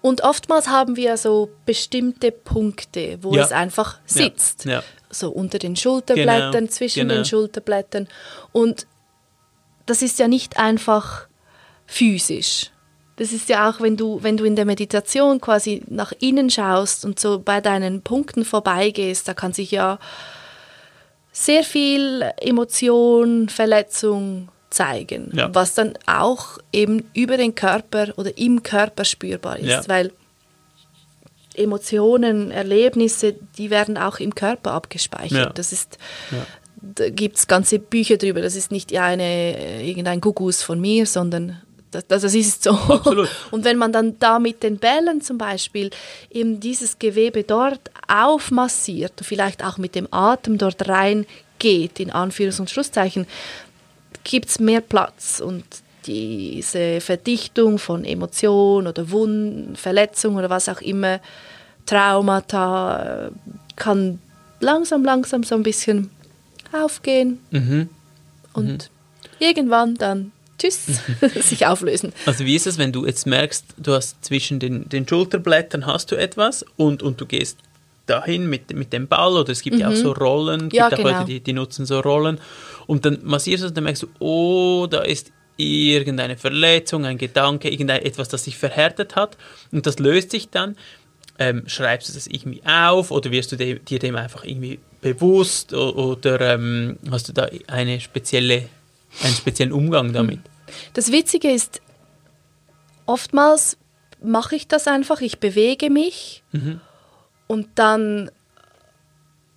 Und 0.00 0.22
oftmals 0.24 0.68
haben 0.68 0.96
wir 0.96 1.16
so 1.16 1.48
bestimmte 1.64 2.32
Punkte, 2.32 3.18
wo 3.22 3.34
Ja. 3.34 3.44
es 3.44 3.52
einfach 3.52 3.98
sitzt. 4.04 4.66
So 5.14 5.30
unter 5.30 5.58
den 5.58 5.76
Schulterblättern, 5.76 6.52
Genau, 6.52 6.66
zwischen 6.70 7.06
genau. 7.06 7.14
den 7.20 7.24
Schulterblättern. 7.24 8.08
Und 8.50 8.86
das 9.86 10.02
ist 10.02 10.18
ja 10.18 10.26
nicht 10.26 10.58
einfach 10.58 11.28
physisch. 11.86 12.70
Das 13.16 13.32
ist 13.32 13.48
ja 13.50 13.68
auch, 13.70 13.80
wenn 13.80 13.96
du, 13.98 14.22
wenn 14.22 14.36
du 14.38 14.44
in 14.44 14.56
der 14.56 14.64
Meditation 14.64 15.40
quasi 15.40 15.82
nach 15.88 16.12
innen 16.18 16.48
schaust 16.50 17.04
und 17.04 17.20
so 17.20 17.38
bei 17.38 17.60
deinen 17.60 18.00
Punkten 18.02 18.44
vorbeigehst, 18.44 19.28
da 19.28 19.34
kann 19.34 19.52
sich 19.52 19.70
ja 19.70 19.98
sehr 21.30 21.62
viel 21.64 22.24
Emotion, 22.40 23.48
Verletzung 23.48 24.48
zeigen, 24.70 25.30
Ja. 25.34 25.54
was 25.54 25.74
dann 25.74 25.94
auch 26.06 26.58
eben 26.72 27.04
über 27.14 27.36
den 27.36 27.54
Körper 27.54 28.12
oder 28.16 28.36
im 28.38 28.62
Körper 28.62 29.04
spürbar 29.04 29.58
ist, 29.58 29.68
Ja. 29.68 29.82
weil 29.88 30.12
Emotionen, 31.54 32.50
Erlebnisse, 32.50 33.34
die 33.58 33.70
werden 33.70 33.96
auch 33.98 34.18
im 34.18 34.34
Körper 34.34 34.72
abgespeichert. 34.72 35.30
Ja. 35.32 35.50
Das 35.50 35.72
ist, 35.72 35.98
Ja. 36.30 36.46
da 36.80 37.08
gibt 37.10 37.36
es 37.38 37.46
ganze 37.46 37.78
Bücher 37.78 38.16
drüber. 38.16 38.40
Das 38.40 38.54
ist 38.56 38.70
nicht 38.70 38.96
eine, 38.96 39.22
äh, 39.22 39.88
irgendein 39.88 40.20
Gugus 40.20 40.62
von 40.62 40.80
mir, 40.80 41.06
sondern 41.06 41.60
das, 41.90 42.06
das 42.06 42.22
das 42.22 42.34
ist 42.34 42.62
so. 42.64 42.70
Absolut. 42.70 43.28
Und 43.50 43.64
wenn 43.64 43.76
man 43.76 43.92
dann 43.92 44.18
da 44.18 44.38
mit 44.38 44.62
den 44.62 44.78
Bällen 44.78 45.20
zum 45.20 45.36
Beispiel 45.38 45.90
eben 46.30 46.58
dieses 46.58 46.98
Gewebe 46.98 47.42
dort 47.44 47.90
aufmassiert, 48.08 49.12
vielleicht 49.22 49.64
auch 49.64 49.76
mit 49.78 49.94
dem 49.94 50.08
Atem 50.10 50.56
dort 50.58 50.88
reingeht, 50.88 52.00
in 52.00 52.10
Anführungs- 52.10 52.60
und 52.60 52.70
Schlusszeichen, 52.70 53.26
gibt 54.24 54.48
es 54.48 54.58
mehr 54.58 54.80
Platz 54.80 55.40
und 55.44 55.64
diese 56.06 57.00
Verdichtung 57.00 57.78
von 57.78 58.04
Emotionen 58.04 58.86
oder 58.88 59.10
Wunden, 59.10 59.76
Verletzungen 59.76 60.38
oder 60.38 60.50
was 60.50 60.68
auch 60.68 60.80
immer, 60.80 61.20
Traumata, 61.86 63.26
äh, 63.26 63.30
kann 63.76 64.18
langsam, 64.60 65.04
langsam 65.04 65.42
so 65.44 65.54
ein 65.54 65.62
bisschen 65.62 66.10
aufgehen 66.72 67.38
Mhm. 67.50 67.88
und 68.54 68.90
irgendwann 69.38 69.94
dann, 69.96 70.32
tschüss, 70.58 70.86
sich 71.40 71.66
auflösen. 71.66 72.12
Also 72.26 72.44
wie 72.44 72.54
ist 72.56 72.66
es, 72.66 72.78
wenn 72.78 72.92
du 72.92 73.04
jetzt 73.06 73.26
merkst, 73.26 73.64
du 73.76 73.92
hast 73.94 74.24
zwischen 74.24 74.58
den, 74.58 74.88
den 74.88 75.06
Schulterblättern 75.06 75.86
hast 75.86 76.10
du 76.12 76.16
etwas 76.16 76.64
und, 76.76 77.02
und 77.02 77.20
du 77.20 77.26
gehst 77.26 77.58
dahin 78.06 78.48
mit, 78.48 78.72
mit 78.74 78.92
dem 78.92 79.06
Ball 79.06 79.32
oder 79.36 79.50
es 79.50 79.62
gibt 79.62 79.78
ja 79.78 79.88
auch 79.88 79.94
so 79.94 80.12
Rollen, 80.12 80.68
gibt 80.68 80.72
Mhm. 80.72 80.76
Ja, 80.78 80.86
auch 80.86 80.90
genau. 80.90 81.08
Leute, 81.10 81.24
die, 81.24 81.40
die 81.40 81.52
nutzen 81.52 81.86
so 81.86 82.00
Rollen 82.00 82.40
und 82.86 83.04
dann 83.04 83.18
massierst 83.22 83.62
du 83.64 83.68
und 83.68 83.76
dann 83.76 83.84
merkst 83.84 84.02
du, 84.02 84.08
oh, 84.18 84.86
da 84.90 85.02
ist 85.02 85.30
irgendeine 85.62 86.36
Verletzung, 86.36 87.04
ein 87.04 87.18
Gedanke, 87.18 87.70
irgendetwas, 87.70 88.28
das 88.28 88.44
sich 88.44 88.56
verhärtet 88.56 89.16
hat 89.16 89.36
und 89.70 89.86
das 89.86 89.98
löst 89.98 90.30
sich 90.30 90.50
dann. 90.50 90.76
Ähm, 91.38 91.64
schreibst 91.66 92.10
du 92.10 92.12
das 92.12 92.26
irgendwie 92.26 92.62
auf 92.64 93.10
oder 93.10 93.30
wirst 93.30 93.52
du 93.52 93.56
de, 93.56 93.78
dir 93.78 93.98
dem 93.98 94.16
einfach 94.16 94.44
irgendwie 94.44 94.78
bewusst 95.00 95.72
oder 95.72 96.40
ähm, 96.40 96.98
hast 97.10 97.28
du 97.28 97.32
da 97.32 97.48
eine 97.68 98.00
spezielle, 98.00 98.68
einen 99.22 99.34
speziellen 99.34 99.72
Umgang 99.72 100.12
damit? 100.12 100.40
Das 100.92 101.10
Witzige 101.10 101.50
ist, 101.50 101.80
oftmals 103.06 103.78
mache 104.22 104.56
ich 104.56 104.68
das 104.68 104.86
einfach, 104.86 105.20
ich 105.20 105.40
bewege 105.40 105.90
mich 105.90 106.42
und 107.46 107.68
dann 107.74 108.30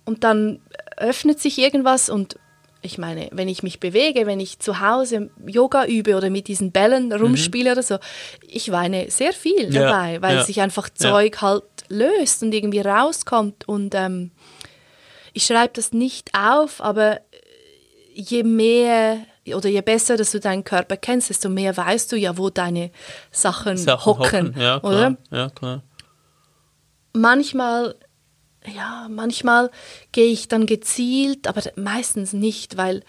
und 0.06 0.24
dann 0.24 0.60
öffnet 0.96 1.40
sich 1.40 1.58
irgendwas 1.58 2.08
und 2.08 2.38
ich 2.86 2.96
meine, 2.98 3.28
wenn 3.32 3.48
ich 3.48 3.62
mich 3.62 3.80
bewege, 3.80 4.26
wenn 4.26 4.40
ich 4.40 4.58
zu 4.60 4.80
Hause 4.80 5.30
Yoga 5.46 5.84
übe 5.86 6.16
oder 6.16 6.30
mit 6.30 6.48
diesen 6.48 6.72
Bällen 6.72 7.12
rumspiele 7.12 7.72
oder 7.72 7.82
so, 7.82 7.98
ich 8.46 8.72
weine 8.72 9.10
sehr 9.10 9.32
viel 9.34 9.72
Ja, 9.74 9.82
dabei, 9.82 10.22
weil 10.22 10.36
ja, 10.36 10.44
sich 10.44 10.60
einfach 10.62 10.88
ja. 10.88 10.94
Zeug 11.10 11.42
halt 11.42 11.64
löst 11.88 12.42
und 12.42 12.54
irgendwie 12.54 12.80
rauskommt 12.80 13.68
und 13.68 13.94
ähm, 13.94 14.30
ich 15.34 15.44
schreibe 15.44 15.72
das 15.74 15.92
nicht 15.92 16.30
auf, 16.34 16.80
aber 16.80 17.20
je 18.14 18.42
mehr 18.42 19.18
oder 19.54 19.68
je 19.68 19.82
besser, 19.82 20.16
dass 20.16 20.32
du 20.32 20.40
deinen 20.40 20.64
Körper 20.64 20.96
kennst, 20.96 21.28
desto 21.30 21.48
mehr 21.48 21.76
weißt 21.76 22.10
du 22.10 22.16
ja, 22.16 22.36
wo 22.38 22.48
deine 22.50 22.90
Sachen, 23.30 23.76
Sachen 23.76 24.04
hocken, 24.06 24.54
Ja, 24.58 24.80
klar. 24.80 24.84
oder? 24.84 25.16
Ja, 25.30 25.50
klar. 25.50 25.82
Manchmal, 27.12 27.94
ja, 28.74 29.06
manchmal 29.10 29.70
gehe 30.12 30.26
ich 30.32 30.48
dann 30.48 30.66
gezielt, 30.66 31.46
aber 31.46 31.62
meistens 31.76 32.32
nicht, 32.32 32.76
weil 32.76 33.02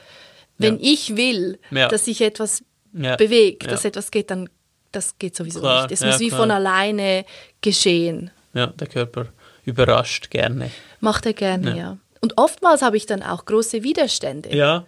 wenn 0.58 0.76
Ja. 0.80 0.92
ich 0.92 1.16
will, 1.16 1.60
Ja. 1.72 1.88
dass 1.88 2.06
sich 2.06 2.22
etwas 2.22 2.64
bewegt, 2.92 3.70
dass 3.70 3.86
etwas 3.86 4.12
geht, 4.12 4.32
dann 4.32 4.50
das 4.92 5.18
geht 5.20 5.36
sowieso 5.36 5.60
Klar, 5.60 5.84
nicht. 5.84 5.92
Es 5.92 6.02
muss 6.06 6.20
wie 6.20 6.30
klar. 6.30 6.40
von 6.40 6.52
alleine 6.52 7.26
geschehen. 7.62 8.32
Ja, 8.54 8.68
der 8.68 8.88
Körper 8.88 9.28
überrascht 9.66 10.30
gerne. 10.32 10.72
Macht 11.02 11.26
er 11.26 11.34
gerne, 11.34 11.70
Ja. 11.72 11.76
ja. 11.76 11.98
Und 12.22 12.38
oftmals 12.38 12.82
habe 12.82 12.98
ich 12.98 13.06
dann 13.06 13.22
auch 13.22 13.46
große 13.46 13.84
Widerstände. 13.84 14.56
Ja. 14.56 14.86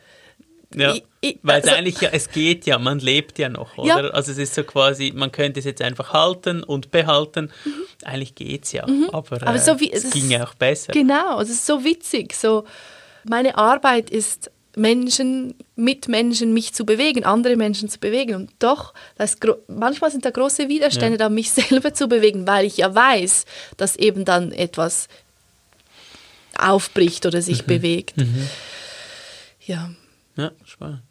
Ja, 0.76 0.94
Ich- 1.22 1.40
weil 1.42 1.60
es 1.62 1.66
also- 1.66 1.78
eigentlich 1.78 2.00
ja, 2.02 2.10
es 2.12 2.30
geht 2.30 2.66
ja, 2.68 2.78
man 2.78 3.00
lebt 3.00 3.40
ja 3.40 3.50
noch, 3.50 3.76
Ja. 3.84 3.98
oder? 3.98 4.14
Also 4.14 4.32
es 4.32 4.38
ist 4.38 4.54
so 4.54 4.64
quasi, 4.64 5.12
man 5.16 5.32
könnte 5.32 5.60
es 5.60 5.66
jetzt 5.66 5.82
einfach 5.82 6.14
halten 6.14 6.64
und 6.64 6.92
behalten. 6.92 7.52
Eigentlich 8.04 8.36
geht's 8.36 8.72
ja, 8.72 8.84
aber, 8.84 8.92
Mhm. 8.92 9.10
Aber 9.12 9.56
äh, 9.56 9.60
so 9.60 9.80
wie- 9.80 9.92
es 9.92 10.04
es 10.06 10.12
ging 10.12 10.30
ja 10.30 10.46
auch 10.46 10.54
besser. 10.54 10.92
Genau, 10.94 11.42
es 11.42 11.50
ist 11.50 11.66
so 11.66 11.84
witzig. 11.84 12.36
So, 12.36 12.66
meine 13.24 13.58
Arbeit 13.58 14.10
ist, 14.12 14.52
Menschen, 14.76 15.56
mit 15.76 16.08
Menschen 16.08 16.54
mich 16.54 16.74
zu 16.76 16.86
bewegen, 16.86 17.26
andere 17.26 17.56
Menschen 17.58 17.90
zu 17.90 18.00
bewegen. 18.00 18.36
Und 18.36 18.52
doch, 18.60 18.94
das 19.18 19.38
manchmal 19.68 20.12
sind 20.12 20.24
da 20.24 20.30
große 20.30 20.70
Widerstände, 20.70 21.18
da 21.18 21.28
mich 21.30 21.50
selber 21.52 21.94
zu 21.96 22.08
bewegen, 22.08 22.46
weil 22.48 22.66
ich 22.66 22.78
ja 22.78 22.94
weiß, 22.94 23.46
dass 23.76 23.96
eben 23.96 24.24
dann 24.24 24.52
etwas 24.52 25.08
aufbricht 26.58 27.26
oder 27.26 27.40
Mhm. 27.40 27.44
sich 27.44 27.66
bewegt. 27.66 28.14
Ja. 29.66 29.90
Ja, 30.40 30.52
spannend. 30.66 31.02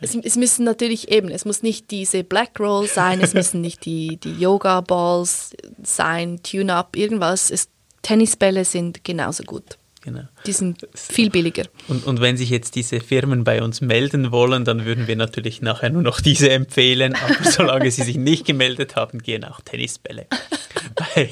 Es, 0.00 0.16
es 0.16 0.36
müssen 0.36 0.64
natürlich 0.64 1.10
eben, 1.10 1.28
es 1.28 1.44
muss 1.44 1.62
nicht 1.62 1.90
diese 1.90 2.24
Black 2.24 2.58
Roll 2.58 2.88
sein, 2.88 3.20
es 3.20 3.34
müssen 3.34 3.60
nicht 3.60 3.84
die, 3.84 4.16
die 4.16 4.32
Yoga 4.32 4.80
Balls 4.80 5.54
sein, 5.82 6.42
Tune-Up, 6.42 6.96
irgendwas. 6.96 7.50
Es, 7.50 7.68
Tennisbälle 8.02 8.64
sind 8.64 9.04
genauso 9.04 9.44
gut. 9.44 9.78
Genau. 10.02 10.22
Die 10.46 10.52
sind 10.52 10.88
viel 10.94 11.30
billiger. 11.30 11.62
Und, 11.86 12.04
und 12.04 12.20
wenn 12.20 12.36
sich 12.36 12.50
jetzt 12.50 12.74
diese 12.74 12.98
Firmen 12.98 13.44
bei 13.44 13.62
uns 13.62 13.80
melden 13.80 14.32
wollen, 14.32 14.64
dann 14.64 14.84
würden 14.84 15.06
wir 15.06 15.14
natürlich 15.14 15.62
nachher 15.62 15.90
nur 15.90 16.02
noch 16.02 16.20
diese 16.20 16.50
empfehlen. 16.50 17.14
Aber 17.14 17.48
solange 17.48 17.88
sie 17.92 18.02
sich 18.02 18.16
nicht 18.16 18.44
gemeldet 18.44 18.96
haben, 18.96 19.20
gehen 19.20 19.44
auch 19.44 19.60
Tennisbälle. 19.60 20.26
Bei- 20.94 21.30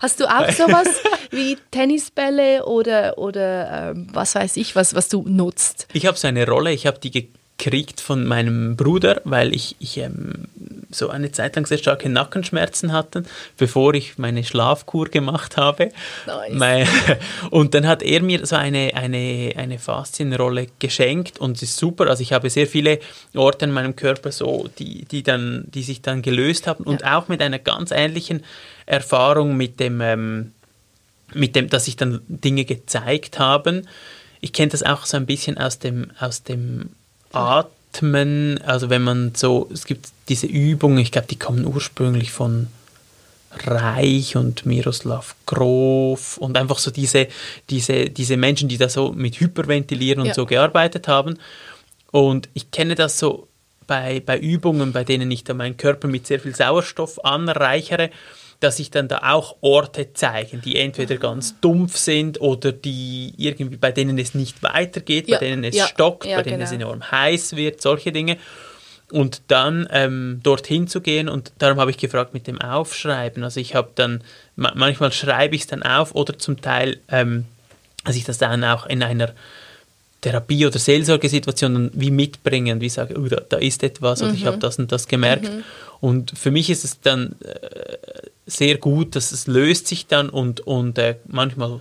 Hast 0.00 0.20
du 0.20 0.24
auch 0.26 0.50
sowas 0.50 0.88
wie 1.30 1.56
Tennisbälle 1.70 2.64
oder, 2.66 3.18
oder 3.18 3.90
ähm, 3.90 4.08
was 4.12 4.34
weiß 4.34 4.56
ich, 4.56 4.74
was, 4.76 4.94
was 4.94 5.08
du 5.08 5.24
nutzt? 5.26 5.86
Ich 5.92 6.06
habe 6.06 6.16
so 6.18 6.28
eine 6.28 6.46
Rolle, 6.46 6.72
ich 6.72 6.86
habe 6.86 6.98
die 6.98 7.10
gekriegt 7.10 8.00
von 8.00 8.26
meinem 8.26 8.76
Bruder, 8.76 9.20
weil 9.24 9.54
ich, 9.54 9.76
ich 9.78 9.98
ähm, 9.98 10.48
so 10.90 11.08
eine 11.08 11.32
Zeit 11.32 11.56
lang 11.56 11.66
sehr 11.66 11.78
starke 11.78 12.08
Nackenschmerzen 12.08 12.92
hatte, 12.92 13.24
bevor 13.56 13.94
ich 13.94 14.18
meine 14.18 14.44
Schlafkur 14.44 15.06
gemacht 15.08 15.56
habe. 15.56 15.90
Nice. 16.52 16.88
Und 17.50 17.74
dann 17.74 17.86
hat 17.86 18.02
er 18.02 18.22
mir 18.22 18.46
so 18.46 18.56
eine, 18.56 18.92
eine, 18.94 19.52
eine 19.56 19.78
Faszienrolle 19.78 20.66
geschenkt 20.78 21.38
und 21.40 21.56
es 21.56 21.62
ist 21.62 21.76
super. 21.78 22.06
Also 22.08 22.22
ich 22.22 22.32
habe 22.32 22.48
sehr 22.50 22.66
viele 22.66 23.00
Orte 23.34 23.64
in 23.64 23.72
meinem 23.72 23.96
Körper 23.96 24.30
so, 24.32 24.68
die, 24.78 25.04
die, 25.04 25.22
dann, 25.22 25.64
die 25.68 25.82
sich 25.82 26.00
dann 26.02 26.22
gelöst 26.22 26.66
haben 26.66 26.84
und 26.84 27.04
auch 27.04 27.28
mit 27.28 27.40
einer 27.42 27.58
ganz 27.58 27.90
ähnlichen 27.90 28.44
Erfahrung 28.86 29.56
mit 29.56 29.80
dem, 29.80 30.00
ähm, 30.00 30.52
mit 31.32 31.56
dem, 31.56 31.68
dass 31.68 31.86
sich 31.86 31.96
dann 31.96 32.20
Dinge 32.28 32.64
gezeigt 32.64 33.38
haben. 33.38 33.86
Ich 34.40 34.52
kenne 34.52 34.70
das 34.70 34.82
auch 34.82 35.06
so 35.06 35.16
ein 35.16 35.26
bisschen 35.26 35.58
aus 35.58 35.78
dem, 35.78 36.10
aus 36.20 36.42
dem 36.42 36.90
Atmen, 37.32 38.60
also 38.62 38.90
wenn 38.90 39.02
man 39.02 39.32
so, 39.34 39.68
es 39.72 39.86
gibt 39.86 40.08
diese 40.28 40.46
Übungen, 40.46 40.98
ich 40.98 41.12
glaube, 41.12 41.28
die 41.28 41.38
kommen 41.38 41.64
ursprünglich 41.66 42.30
von 42.30 42.68
Reich 43.66 44.36
und 44.36 44.66
Miroslav 44.66 45.34
Grof 45.46 46.38
und 46.38 46.56
einfach 46.58 46.78
so 46.78 46.90
diese, 46.90 47.28
diese, 47.70 48.10
diese 48.10 48.36
Menschen, 48.36 48.68
die 48.68 48.78
da 48.78 48.88
so 48.88 49.12
mit 49.12 49.38
Hyperventilieren 49.40 50.20
und 50.20 50.26
Ja. 50.28 50.34
so 50.34 50.46
gearbeitet 50.46 51.08
haben. 51.08 51.38
Und 52.10 52.48
ich 52.54 52.70
kenne 52.70 52.94
das 52.94 53.18
so 53.18 53.48
bei, 53.86 54.20
bei 54.24 54.38
Übungen, 54.38 54.92
bei 54.92 55.04
denen 55.04 55.30
ich 55.30 55.44
dann 55.44 55.56
meinen 55.58 55.76
Körper 55.76 56.08
mit 56.08 56.26
sehr 56.26 56.40
viel 56.40 56.54
Sauerstoff 56.54 57.24
anreichere, 57.24 58.10
dass 58.64 58.78
sich 58.78 58.90
dann 58.90 59.08
da 59.08 59.20
auch 59.24 59.56
Orte 59.60 60.14
zeigen, 60.14 60.62
die 60.62 60.76
entweder 60.76 61.16
ganz 61.18 61.60
dumpf 61.60 61.96
sind 61.96 62.40
oder 62.40 62.72
die 62.72 63.34
irgendwie, 63.36 63.76
bei 63.76 63.92
denen 63.92 64.18
es 64.18 64.34
nicht 64.34 64.62
weitergeht, 64.62 65.28
Ja, 65.28 65.38
bei 65.38 65.46
denen 65.46 65.64
es 65.64 65.76
ja, 65.76 65.86
stockt, 65.86 66.24
ja, 66.24 66.38
bei 66.38 66.42
denen 66.42 66.62
es 66.62 66.70
genau. 66.70 66.86
enorm 66.86 67.10
heiß 67.10 67.56
wird, 67.56 67.82
solche 67.82 68.10
Dinge. 68.10 68.38
und 69.10 69.42
dann 69.48 69.86
ähm, 69.90 70.40
dorthin 70.42 70.88
zu 70.88 71.02
gehen 71.02 71.28
und 71.28 71.52
darum 71.58 71.78
habe 71.78 71.90
ich 71.90 71.98
gefragt 71.98 72.32
mit 72.32 72.46
dem 72.46 72.60
Aufschreiben. 72.60 73.44
Also 73.44 73.60
ich 73.60 73.74
habe 73.74 73.90
dann, 73.94 74.22
manchmal 74.56 75.12
schreibe 75.12 75.54
ich 75.54 75.62
es 75.62 75.66
dann 75.66 75.82
auf 75.82 76.14
oder 76.14 76.38
zum 76.38 76.60
Teil, 76.60 76.98
ähm, 77.08 77.44
dass 78.04 78.16
ich 78.16 78.24
das 78.24 78.38
dann 78.38 78.64
auch 78.64 78.86
in 78.86 79.02
einer 79.02 79.34
Therapie- 80.22 80.66
oder 80.66 80.78
Seelsorgesituation 80.78 81.90
wie 81.92 82.10
mitbringen, 82.10 82.80
wie 82.80 82.88
sage, 82.88 83.14
oh, 83.18 83.28
da, 83.28 83.42
da 83.46 83.58
ist 83.58 83.82
etwas 83.82 84.20
mhm. 84.22 84.28
oder 84.28 84.34
ich 84.36 84.46
habe 84.46 84.56
mhm. 84.56 84.60
das 84.60 84.78
und 84.78 84.90
das 84.90 85.06
gemerkt. 85.06 85.44
Mhm. 85.44 85.64
Und 86.00 86.32
für 86.36 86.50
mich 86.50 86.70
ist 86.70 86.84
es 86.84 87.00
dann 87.00 87.36
äh, 87.44 87.96
sehr 88.46 88.78
gut, 88.78 89.16
dass 89.16 89.32
es 89.32 89.46
löst 89.46 89.86
sich 89.86 90.06
dann 90.06 90.28
und, 90.28 90.60
und 90.60 90.98
äh, 90.98 91.16
manchmal 91.26 91.80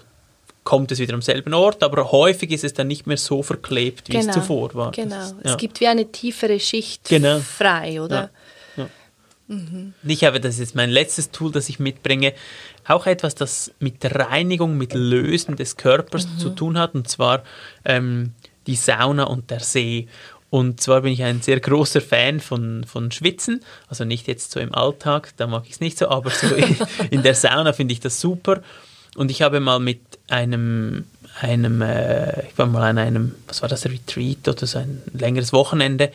kommt 0.64 0.91
es 0.91 0.99
wieder 0.99 1.14
am 1.14 1.22
selben 1.22 1.53
Ort, 1.53 1.84
aber 1.84 2.11
häufig 2.11 2.51
ist 2.51 2.64
es 2.64 2.74
dann 2.74 2.88
nicht 2.88 3.05
mehr 3.05 3.18
so 3.18 3.43
verklebt, 3.43 4.07
wie 4.07 4.14
genau, 4.14 4.30
es 4.30 4.34
zuvor 4.34 4.74
war. 4.74 4.91
Genau, 4.91 5.22
ist, 5.22 5.36
ja. 5.43 5.51
es 5.51 5.57
gibt 5.57 5.80
wie 5.82 5.88
eine 5.88 6.11
tiefere 6.11 6.59
Schicht 6.59 7.09
genau. 7.09 7.39
frei, 7.39 8.01
oder? 8.01 8.32
Ja. 8.78 8.84
Ja. 8.84 9.55
Mhm. 9.55 9.93
Ich 10.03 10.24
habe, 10.24 10.39
das 10.39 10.55
ist 10.55 10.59
jetzt 10.59 10.76
mein 10.76 10.89
letztes 10.89 11.32
Tool, 11.32 11.51
das 11.51 11.68
ich 11.68 11.80
mitbringe, 11.80 12.34
auch 12.88 13.05
etwas, 13.07 13.36
das 13.36 13.72
mit 13.80 14.03
der 14.03 14.16
Reinigung, 14.16 14.78
mit 14.78 14.93
Lösen 14.93 15.57
des 15.57 15.76
Körpers 15.76 16.28
mhm. 16.28 16.39
zu 16.39 16.49
tun 16.51 16.78
hat, 16.78 16.95
und 16.95 17.09
zwar 17.09 17.43
ähm, 17.84 18.32
die 18.68 18.76
Sauna 18.76 19.26
und 19.26 19.51
der 19.51 19.59
See. 19.59 20.07
Und 20.54 20.80
zwar 20.82 21.01
bin 21.01 21.12
ich 21.12 21.24
ein 21.24 21.41
sehr 21.41 21.60
großer 21.60 21.99
Fan 21.99 22.39
von, 22.39 22.84
von 22.84 23.12
Schwitzen, 23.12 23.62
also 23.88 24.06
nicht 24.06 24.28
jetzt 24.28 24.51
so 24.51 24.60
im 24.60 24.72
Alltag, 24.72 25.34
da 25.38 25.47
mag 25.47 25.64
ich 25.66 25.72
es 25.72 25.80
nicht 25.80 25.97
so, 25.97 26.10
aber 26.10 26.30
so 26.30 26.54
in, 26.54 26.78
in 27.10 27.24
der 27.24 27.34
Sauna 27.34 27.74
finde 27.74 27.93
ich 27.93 28.01
das 28.01 28.22
super. 28.22 28.62
Und 29.16 29.32
ich 29.32 29.41
habe 29.41 29.60
mal 29.60 29.80
mit 29.80 30.01
einem, 30.30 31.06
einem 31.41 31.82
äh, 31.82 32.45
ich 32.45 32.56
war 32.56 32.68
mal 32.68 32.84
an 32.88 32.99
einem, 32.99 33.34
was 33.47 33.64
war 33.64 33.70
das, 33.70 33.88
Retreat 33.88 34.47
oder 34.47 34.68
so 34.68 34.78
ein 34.78 35.01
längeres 35.12 35.54
Wochenende. 35.54 36.12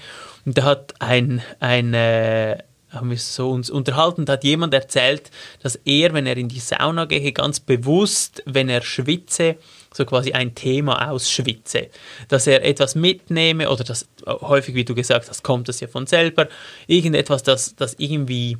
Und 0.47 0.57
da 0.57 0.62
hat 0.62 0.95
ein, 1.01 1.43
ein 1.59 1.93
äh, 1.95 2.59
haben 2.93 3.11
wir 3.11 3.18
so 3.18 3.51
uns 3.51 3.70
unterhalten, 3.70 4.24
da 4.24 4.34
hat 4.34 4.45
jemand 4.45 4.72
erzählt, 4.72 5.32
dass 5.64 5.74
er, 5.84 6.14
wenn 6.14 6.26
er 6.26 6.36
in 6.36 6.49
die 6.49 6.61
Sauna 6.61 7.07
gehe, 7.07 7.32
ganz 7.32 7.59
bewusst, 7.59 8.45
wenn 8.47 8.68
er 8.68 8.82
schwitze, 8.82 9.57
so 9.93 10.05
quasi 10.05 10.32
ein 10.32 10.55
Thema 10.55 11.11
ausschwitze. 11.11 11.89
Dass 12.28 12.47
er 12.47 12.64
etwas 12.64 12.95
mitnehme 12.95 13.70
oder 13.70 13.84
das 13.84 14.09
häufig, 14.26 14.74
wie 14.74 14.84
du 14.84 14.95
gesagt 14.95 15.28
hast, 15.28 15.43
kommt 15.43 15.68
das 15.68 15.80
ja 15.80 15.89
von 15.89 16.07
selber, 16.07 16.49
irgendetwas, 16.86 17.43
das, 17.43 17.74
das 17.76 17.95
irgendwie 17.99 18.59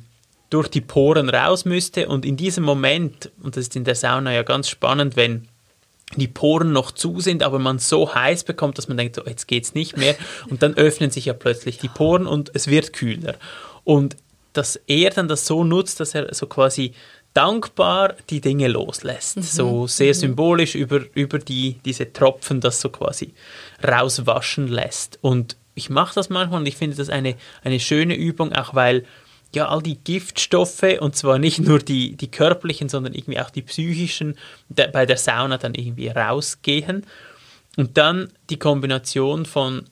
durch 0.49 0.67
die 0.67 0.81
Poren 0.81 1.29
raus 1.29 1.65
müsste. 1.65 2.07
Und 2.07 2.25
in 2.25 2.37
diesem 2.37 2.63
Moment, 2.63 3.31
und 3.41 3.55
das 3.55 3.63
ist 3.63 3.75
in 3.75 3.83
der 3.83 3.95
Sauna 3.95 4.33
ja 4.33 4.43
ganz 4.43 4.69
spannend, 4.69 5.15
wenn 5.15 5.47
die 6.15 6.27
Poren 6.27 6.71
noch 6.71 6.91
zu 6.91 7.19
sind, 7.19 7.43
aber 7.43 7.59
man 7.59 7.77
so 7.77 8.13
heiß 8.13 8.43
bekommt, 8.43 8.79
dass 8.79 8.87
man 8.87 8.97
denkt, 8.97 9.15
so, 9.15 9.23
jetzt 9.25 9.51
es 9.51 9.75
nicht 9.75 9.95
mehr. 9.95 10.15
Und 10.49 10.63
dann 10.63 10.73
öffnen 10.73 11.11
sich 11.11 11.25
ja 11.25 11.33
plötzlich 11.33 11.77
die 11.77 11.87
Poren 11.87 12.25
und 12.25 12.51
es 12.55 12.67
wird 12.67 12.93
kühler. 12.93 13.35
Und 13.83 14.17
dass 14.53 14.77
er 14.87 15.11
dann 15.11 15.27
das 15.27 15.45
so 15.45 15.63
nutzt, 15.63 15.99
dass 15.99 16.15
er 16.15 16.33
so 16.33 16.47
quasi 16.47 16.93
dankbar 17.33 18.15
die 18.29 18.41
Dinge 18.41 18.67
loslässt. 18.67 19.37
Mhm. 19.37 19.41
So 19.41 19.87
sehr 19.87 20.13
mhm. 20.13 20.19
symbolisch 20.19 20.75
über, 20.75 21.01
über 21.13 21.39
die, 21.39 21.79
diese 21.85 22.11
Tropfen, 22.11 22.61
das 22.61 22.81
so 22.81 22.89
quasi 22.89 23.33
rauswaschen 23.83 24.67
lässt. 24.67 25.19
Und 25.21 25.55
ich 25.75 25.89
mache 25.89 26.15
das 26.15 26.29
manchmal 26.29 26.59
und 26.59 26.67
ich 26.67 26.75
finde 26.75 26.97
das 26.97 27.09
eine, 27.09 27.35
eine 27.63 27.79
schöne 27.79 28.15
Übung, 28.15 28.53
auch 28.53 28.73
weil 28.73 29.05
ja, 29.53 29.67
all 29.67 29.81
die 29.81 29.97
Giftstoffe, 29.97 30.99
und 30.99 31.15
zwar 31.15 31.39
nicht 31.39 31.59
nur 31.59 31.79
die, 31.79 32.15
die 32.15 32.29
körperlichen, 32.29 32.87
sondern 32.87 33.13
irgendwie 33.13 33.39
auch 33.39 33.49
die 33.49 33.63
psychischen, 33.63 34.37
bei 34.69 35.05
der 35.05 35.17
Sauna 35.17 35.57
dann 35.57 35.73
irgendwie 35.73 36.09
rausgehen. 36.09 37.05
Und 37.75 37.97
dann 37.97 38.31
die 38.49 38.59
Kombination 38.59 39.45
von 39.45 39.85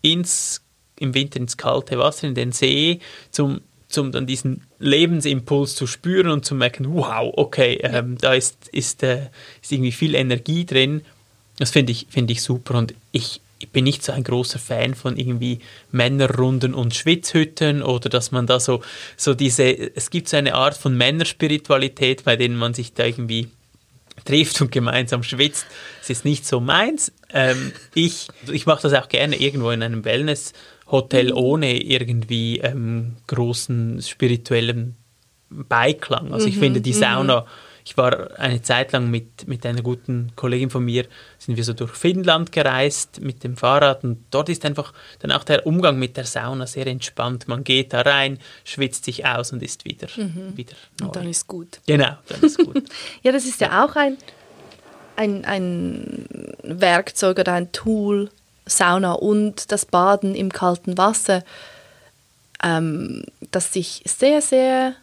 ins, 0.00 0.62
im 0.98 1.14
Winter 1.14 1.38
ins 1.38 1.56
kalte 1.56 1.98
Wasser, 1.98 2.28
in 2.28 2.34
den 2.34 2.52
See, 2.52 3.00
zum, 3.30 3.60
zum 3.92 4.12
dann 4.12 4.26
diesen 4.26 4.62
Lebensimpuls 4.78 5.74
zu 5.74 5.86
spüren 5.86 6.28
und 6.28 6.44
zu 6.44 6.54
merken, 6.54 6.94
wow, 6.94 7.32
okay, 7.36 7.78
ähm, 7.82 8.18
da 8.18 8.34
ist, 8.34 8.68
ist, 8.72 9.02
äh, 9.02 9.28
ist 9.62 9.72
irgendwie 9.72 9.92
viel 9.92 10.14
Energie 10.14 10.64
drin. 10.64 11.02
Das 11.58 11.70
finde 11.70 11.92
ich, 11.92 12.06
find 12.10 12.30
ich 12.30 12.42
super 12.42 12.76
und 12.76 12.94
ich, 13.12 13.40
ich 13.58 13.68
bin 13.68 13.84
nicht 13.84 14.02
so 14.02 14.12
ein 14.12 14.24
großer 14.24 14.58
Fan 14.58 14.94
von 14.94 15.16
irgendwie 15.16 15.60
Männerrunden 15.90 16.74
und 16.74 16.94
Schwitzhütten 16.94 17.82
oder 17.82 18.08
dass 18.08 18.32
man 18.32 18.46
da 18.46 18.58
so, 18.58 18.82
so 19.16 19.34
diese, 19.34 19.64
es 19.64 20.10
gibt 20.10 20.28
so 20.28 20.36
eine 20.36 20.54
Art 20.54 20.76
von 20.76 20.96
Männerspiritualität, 20.96 22.24
bei 22.24 22.36
denen 22.36 22.56
man 22.56 22.74
sich 22.74 22.94
da 22.94 23.04
irgendwie 23.04 23.48
trifft 24.24 24.60
und 24.60 24.72
gemeinsam 24.72 25.22
schwitzt. 25.22 25.66
Das 26.00 26.10
ist 26.10 26.24
nicht 26.24 26.46
so 26.46 26.60
meins. 26.60 27.12
Ähm, 27.32 27.72
ich 27.94 28.28
ich 28.50 28.66
mache 28.66 28.82
das 28.82 28.94
auch 28.94 29.08
gerne 29.08 29.36
irgendwo 29.36 29.70
in 29.70 29.82
einem 29.82 30.04
Wellness-Hotel 30.04 30.52
mhm. 30.92 31.36
ohne 31.36 31.82
irgendwie 31.82 32.58
ähm, 32.58 33.16
großen 33.26 34.00
spirituellen 34.02 34.96
Beiklang. 35.50 36.32
Also 36.32 36.46
ich 36.46 36.56
mhm, 36.56 36.60
finde 36.60 36.80
die 36.80 36.92
Sauna... 36.92 37.40
Mhm 37.40 37.46
ich 37.84 37.96
war 37.96 38.38
eine 38.38 38.62
Zeit 38.62 38.92
lang 38.92 39.10
mit, 39.10 39.48
mit 39.48 39.66
einer 39.66 39.82
guten 39.82 40.32
Kollegin 40.36 40.70
von 40.70 40.84
mir, 40.84 41.06
sind 41.38 41.56
wir 41.56 41.64
so 41.64 41.72
durch 41.72 41.92
Finnland 41.92 42.52
gereist 42.52 43.20
mit 43.20 43.42
dem 43.44 43.56
Fahrrad 43.56 44.04
und 44.04 44.24
dort 44.30 44.48
ist 44.48 44.64
einfach 44.64 44.92
dann 45.18 45.32
auch 45.32 45.44
der 45.44 45.66
Umgang 45.66 45.98
mit 45.98 46.16
der 46.16 46.24
Sauna 46.24 46.66
sehr 46.66 46.86
entspannt. 46.86 47.48
Man 47.48 47.64
geht 47.64 47.92
da 47.92 48.02
rein, 48.02 48.38
schwitzt 48.64 49.04
sich 49.04 49.26
aus 49.26 49.52
und 49.52 49.62
ist 49.62 49.84
wieder, 49.84 50.08
mhm. 50.16 50.56
wieder 50.56 50.74
neu. 51.00 51.06
Und 51.06 51.16
dann 51.16 51.28
ist 51.28 51.46
gut. 51.46 51.80
Genau, 51.86 52.16
dann 52.28 52.40
ist 52.40 52.58
gut. 52.58 52.82
ja, 53.22 53.32
das 53.32 53.44
ist 53.44 53.60
ja 53.60 53.84
auch 53.84 53.96
ein, 53.96 54.16
ein, 55.16 55.44
ein 55.44 56.26
Werkzeug 56.62 57.38
oder 57.38 57.54
ein 57.54 57.72
Tool, 57.72 58.30
Sauna 58.66 59.12
und 59.12 59.72
das 59.72 59.86
Baden 59.86 60.34
im 60.34 60.52
kalten 60.52 60.96
Wasser, 60.98 61.42
ähm, 62.62 63.24
das 63.50 63.72
sich 63.72 64.02
sehr, 64.06 64.40
sehr 64.40 64.94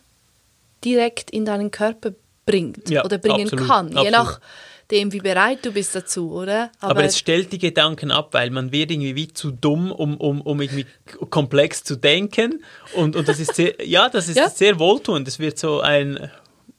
direkt 0.83 1.29
in 1.31 1.45
deinen 1.45 1.71
Körper 1.71 2.13
bringt 2.45 2.89
ja, 2.89 3.03
oder 3.03 3.17
bringen 3.17 3.43
absolut, 3.43 3.67
kann, 3.67 3.85
absolut. 3.87 4.05
je 4.05 4.11
nachdem, 4.11 5.11
wie 5.13 5.19
bereit 5.19 5.65
du 5.65 5.71
bist 5.71 5.93
dazu, 5.93 6.31
oder? 6.31 6.71
Aber, 6.79 6.91
Aber, 6.91 7.03
es 7.03 7.17
stellt 7.17 7.51
die 7.51 7.59
Gedanken 7.59 8.11
ab, 8.11 8.29
weil 8.31 8.49
man 8.49 8.71
wird 8.71 8.91
irgendwie 8.91 9.15
wie 9.15 9.27
zu 9.27 9.51
dumm, 9.51 9.91
um, 9.91 10.17
um, 10.17 10.41
um 10.41 10.61
irgendwie 10.61 10.85
komplex 11.29 11.83
zu 11.83 11.95
denken 11.95 12.63
und, 12.95 13.15
und 13.15 13.27
das 13.27 13.39
ist 13.39 13.55
sehr, 13.55 13.75
ja, 13.85 14.09
das 14.09 14.29
ist 14.29 14.37
ja. 14.37 14.49
sehr 14.49 14.79
wohltuend, 14.79 15.27
es 15.27 15.37
wird 15.39 15.59
so 15.59 15.81
ein, 15.81 16.31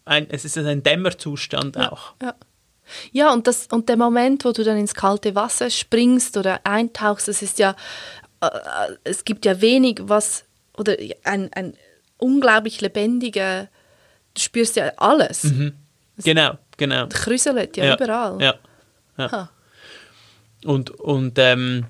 ein 0.07 0.26
es 0.31 0.45
ist 0.45 0.57
ein 0.59 0.83
Dämmerzustand 0.83 1.76
ja, 1.76 1.93
auch. 1.93 2.14
Ja. 2.22 2.35
Ja, 3.12 3.32
und, 3.32 3.47
das, 3.47 3.66
und 3.70 3.88
der 3.88 3.97
Moment, 3.97 4.45
wo 4.45 4.53
du 4.53 4.64
dann 4.64 4.78
ins 4.78 4.95
kalte 4.95 5.34
Wasser 5.34 5.70
springst 5.70 6.36
oder 6.36 6.61
eintauchst, 6.64 7.28
das 7.28 7.43
ist 7.43 7.59
ja, 7.59 7.76
äh, 8.41 8.49
es 9.05 9.24
gibt 9.24 9.45
ja 9.45 9.61
wenig, 9.61 10.01
was, 10.03 10.45
oder 10.76 10.97
ein, 11.24 11.53
ein 11.53 11.74
unglaublich 12.18 12.80
lebendiger 12.80 13.68
du 14.34 14.41
spürst 14.41 14.76
ja 14.76 14.93
alles. 14.97 15.45
Mhm. 15.45 15.72
Genau, 16.18 16.59
genau. 16.76 17.07
Krüselt 17.09 17.76
ja, 17.76 17.84
ja 17.84 17.95
überall. 17.97 18.41
Ja. 18.41 18.55
ja. 19.16 19.51
Und, 20.64 20.91
und 20.91 21.38
ähm, 21.38 21.86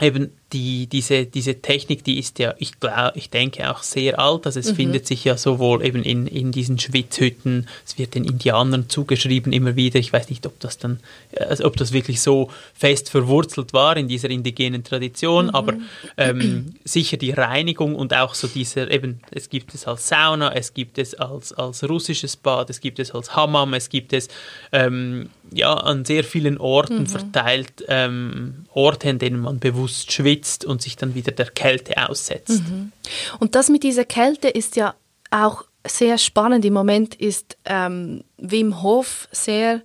eben 0.00 0.36
die, 0.52 0.86
diese, 0.86 1.26
diese 1.26 1.60
Technik, 1.60 2.04
die 2.04 2.20
ist 2.20 2.38
ja, 2.38 2.54
ich 2.58 2.78
glaube, 2.78 3.12
ich 3.16 3.30
denke 3.30 3.68
auch 3.68 3.82
sehr 3.82 4.20
alt. 4.20 4.46
Also 4.46 4.60
es 4.60 4.70
mhm. 4.70 4.76
findet 4.76 5.06
sich 5.06 5.24
ja 5.24 5.36
sowohl 5.36 5.84
eben 5.84 6.04
in, 6.04 6.28
in 6.28 6.52
diesen 6.52 6.78
Schwitzhütten, 6.78 7.66
es 7.84 7.98
wird 7.98 8.14
den 8.14 8.24
Indianern 8.24 8.88
zugeschrieben 8.88 9.52
immer 9.52 9.74
wieder. 9.74 9.98
Ich 9.98 10.12
weiß 10.12 10.30
nicht, 10.30 10.46
ob 10.46 10.60
das 10.60 10.78
dann, 10.78 11.00
also 11.36 11.64
ob 11.64 11.76
das 11.76 11.92
wirklich 11.92 12.20
so 12.20 12.48
fest 12.74 13.10
verwurzelt 13.10 13.72
war 13.72 13.96
in 13.96 14.06
dieser 14.06 14.30
indigenen 14.30 14.84
Tradition, 14.84 15.46
mhm. 15.46 15.54
aber 15.54 15.74
ähm, 16.16 16.76
sicher 16.84 17.16
die 17.16 17.32
Reinigung 17.32 17.96
und 17.96 18.14
auch 18.14 18.34
so 18.34 18.46
dieser, 18.46 18.88
eben, 18.92 19.20
es 19.32 19.50
gibt 19.50 19.74
es 19.74 19.88
als 19.88 20.08
Sauna, 20.08 20.52
es 20.52 20.74
gibt 20.74 20.98
es 20.98 21.14
als, 21.14 21.52
als 21.54 21.82
russisches 21.88 22.36
Bad, 22.36 22.70
es 22.70 22.80
gibt 22.80 23.00
es 23.00 23.10
als 23.10 23.34
Hammam, 23.34 23.74
es 23.74 23.88
gibt 23.88 24.12
es 24.12 24.28
ähm, 24.70 25.28
ja, 25.52 25.74
an 25.74 26.04
sehr 26.04 26.22
vielen 26.22 26.58
Orten 26.58 27.00
mhm. 27.00 27.06
verteilt, 27.06 27.84
ähm, 27.88 28.66
Orte, 28.72 29.08
in 29.08 29.18
denen 29.18 29.40
man 29.40 29.58
bewusst 29.58 30.12
schwitzt 30.12 30.35
schwitzt 30.36 30.64
und 30.64 30.82
sich 30.82 30.96
dann 30.96 31.14
wieder 31.14 31.32
der 31.32 31.46
Kälte 31.46 32.08
aussetzt. 32.08 32.62
Mhm. 32.62 32.92
Und 33.38 33.54
das 33.54 33.68
mit 33.68 33.82
dieser 33.82 34.04
Kälte 34.04 34.48
ist 34.48 34.76
ja 34.76 34.94
auch 35.30 35.64
sehr 35.86 36.18
spannend. 36.18 36.64
Im 36.64 36.72
Moment 36.72 37.14
ist 37.14 37.56
ähm, 37.64 38.24
Wim 38.38 38.82
Hof 38.82 39.28
sehr 39.32 39.82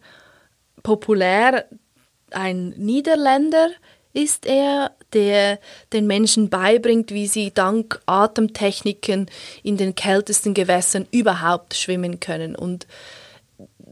populär. 0.83 1.65
Ein 2.31 2.69
Niederländer 2.69 3.69
ist 4.13 4.45
er, 4.45 4.91
der 5.13 5.59
den 5.93 6.07
Menschen 6.07 6.49
beibringt, 6.49 7.11
wie 7.11 7.27
sie 7.27 7.51
dank 7.53 8.01
Atemtechniken 8.05 9.29
in 9.63 9.77
den 9.77 9.95
kältesten 9.95 10.53
Gewässern 10.53 11.07
überhaupt 11.11 11.75
schwimmen 11.75 12.19
können. 12.19 12.55
Und 12.55 12.87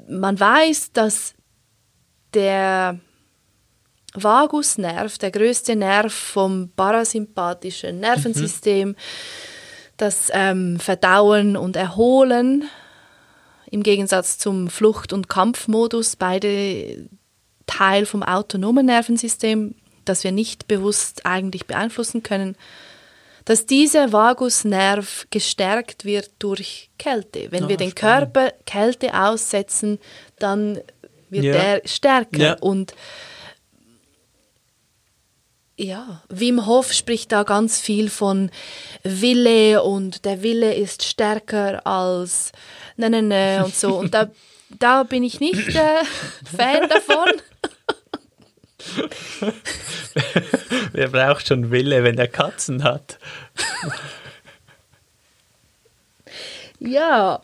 man 0.07 0.39
weiß, 0.39 0.91
dass 0.91 1.35
der 2.33 2.99
Vagusnerv, 4.13 5.17
der 5.17 5.31
größte 5.31 5.75
Nerv 5.75 6.13
vom 6.13 6.71
parasympathischen 6.75 7.99
Nervensystem, 7.99 8.89
mhm. 8.89 8.95
das 9.97 10.29
ähm, 10.33 10.79
Verdauen 10.79 11.55
und 11.57 11.75
Erholen 11.75 12.67
im 13.71 13.83
Gegensatz 13.83 14.37
zum 14.39 14.67
Flucht- 14.69 15.13
und 15.13 15.29
Kampfmodus, 15.29 16.15
beide 16.15 17.07
Teil 17.67 18.07
vom 18.07 18.23
autonomen 18.23 18.87
Nervensystem, 18.87 19.75
das 20.05 20.23
wir 20.23 20.31
nicht 20.31 20.67
bewusst 20.67 21.25
eigentlich 21.25 21.67
beeinflussen 21.67 22.23
können. 22.23 22.55
dass 23.45 23.65
dieser 23.65 24.11
Vagusnerv 24.13 25.25
gestärkt 25.31 26.05
wird 26.05 26.29
durch 26.37 26.91
Kälte. 26.99 27.47
Wenn 27.51 27.63
Ah, 27.63 27.69
wir 27.69 27.77
den 27.77 27.91
spannend. 27.91 28.33
Körper 28.35 28.53
Kälte 28.67 29.19
aussetzen, 29.19 29.97
dann 30.37 30.79
wird 31.31 31.45
Ja. 31.45 31.53
er 31.55 31.81
stärker. 31.85 32.37
Ja. 32.39 32.57
Und 32.59 32.93
ja, 35.79 36.21
Wim 36.27 36.65
Hof 36.65 36.91
spricht 36.91 37.31
da 37.31 37.43
ganz 37.43 37.79
viel 37.79 38.09
von 38.09 38.51
Wille 39.03 39.81
und 39.81 40.25
der 40.25 40.43
Wille 40.43 40.73
ist 40.73 41.03
stärker 41.03 41.87
als 41.87 42.51
ne, 42.97 43.09
ne, 43.09 43.21
ne 43.21 43.63
und 43.63 43.73
so. 43.73 43.95
Und 43.95 44.13
da, 44.13 44.29
da 44.79 45.03
bin 45.03 45.23
ich 45.23 45.39
nicht 45.39 45.69
äh, 45.69 46.03
Fan 46.55 46.89
davon. 46.89 47.31
Wer 50.91 51.07
braucht 51.07 51.47
schon 51.47 51.71
Wille, 51.71 52.03
wenn 52.03 52.17
er 52.17 52.27
Katzen 52.27 52.83
hat? 52.83 53.17
Ja, 56.79 57.41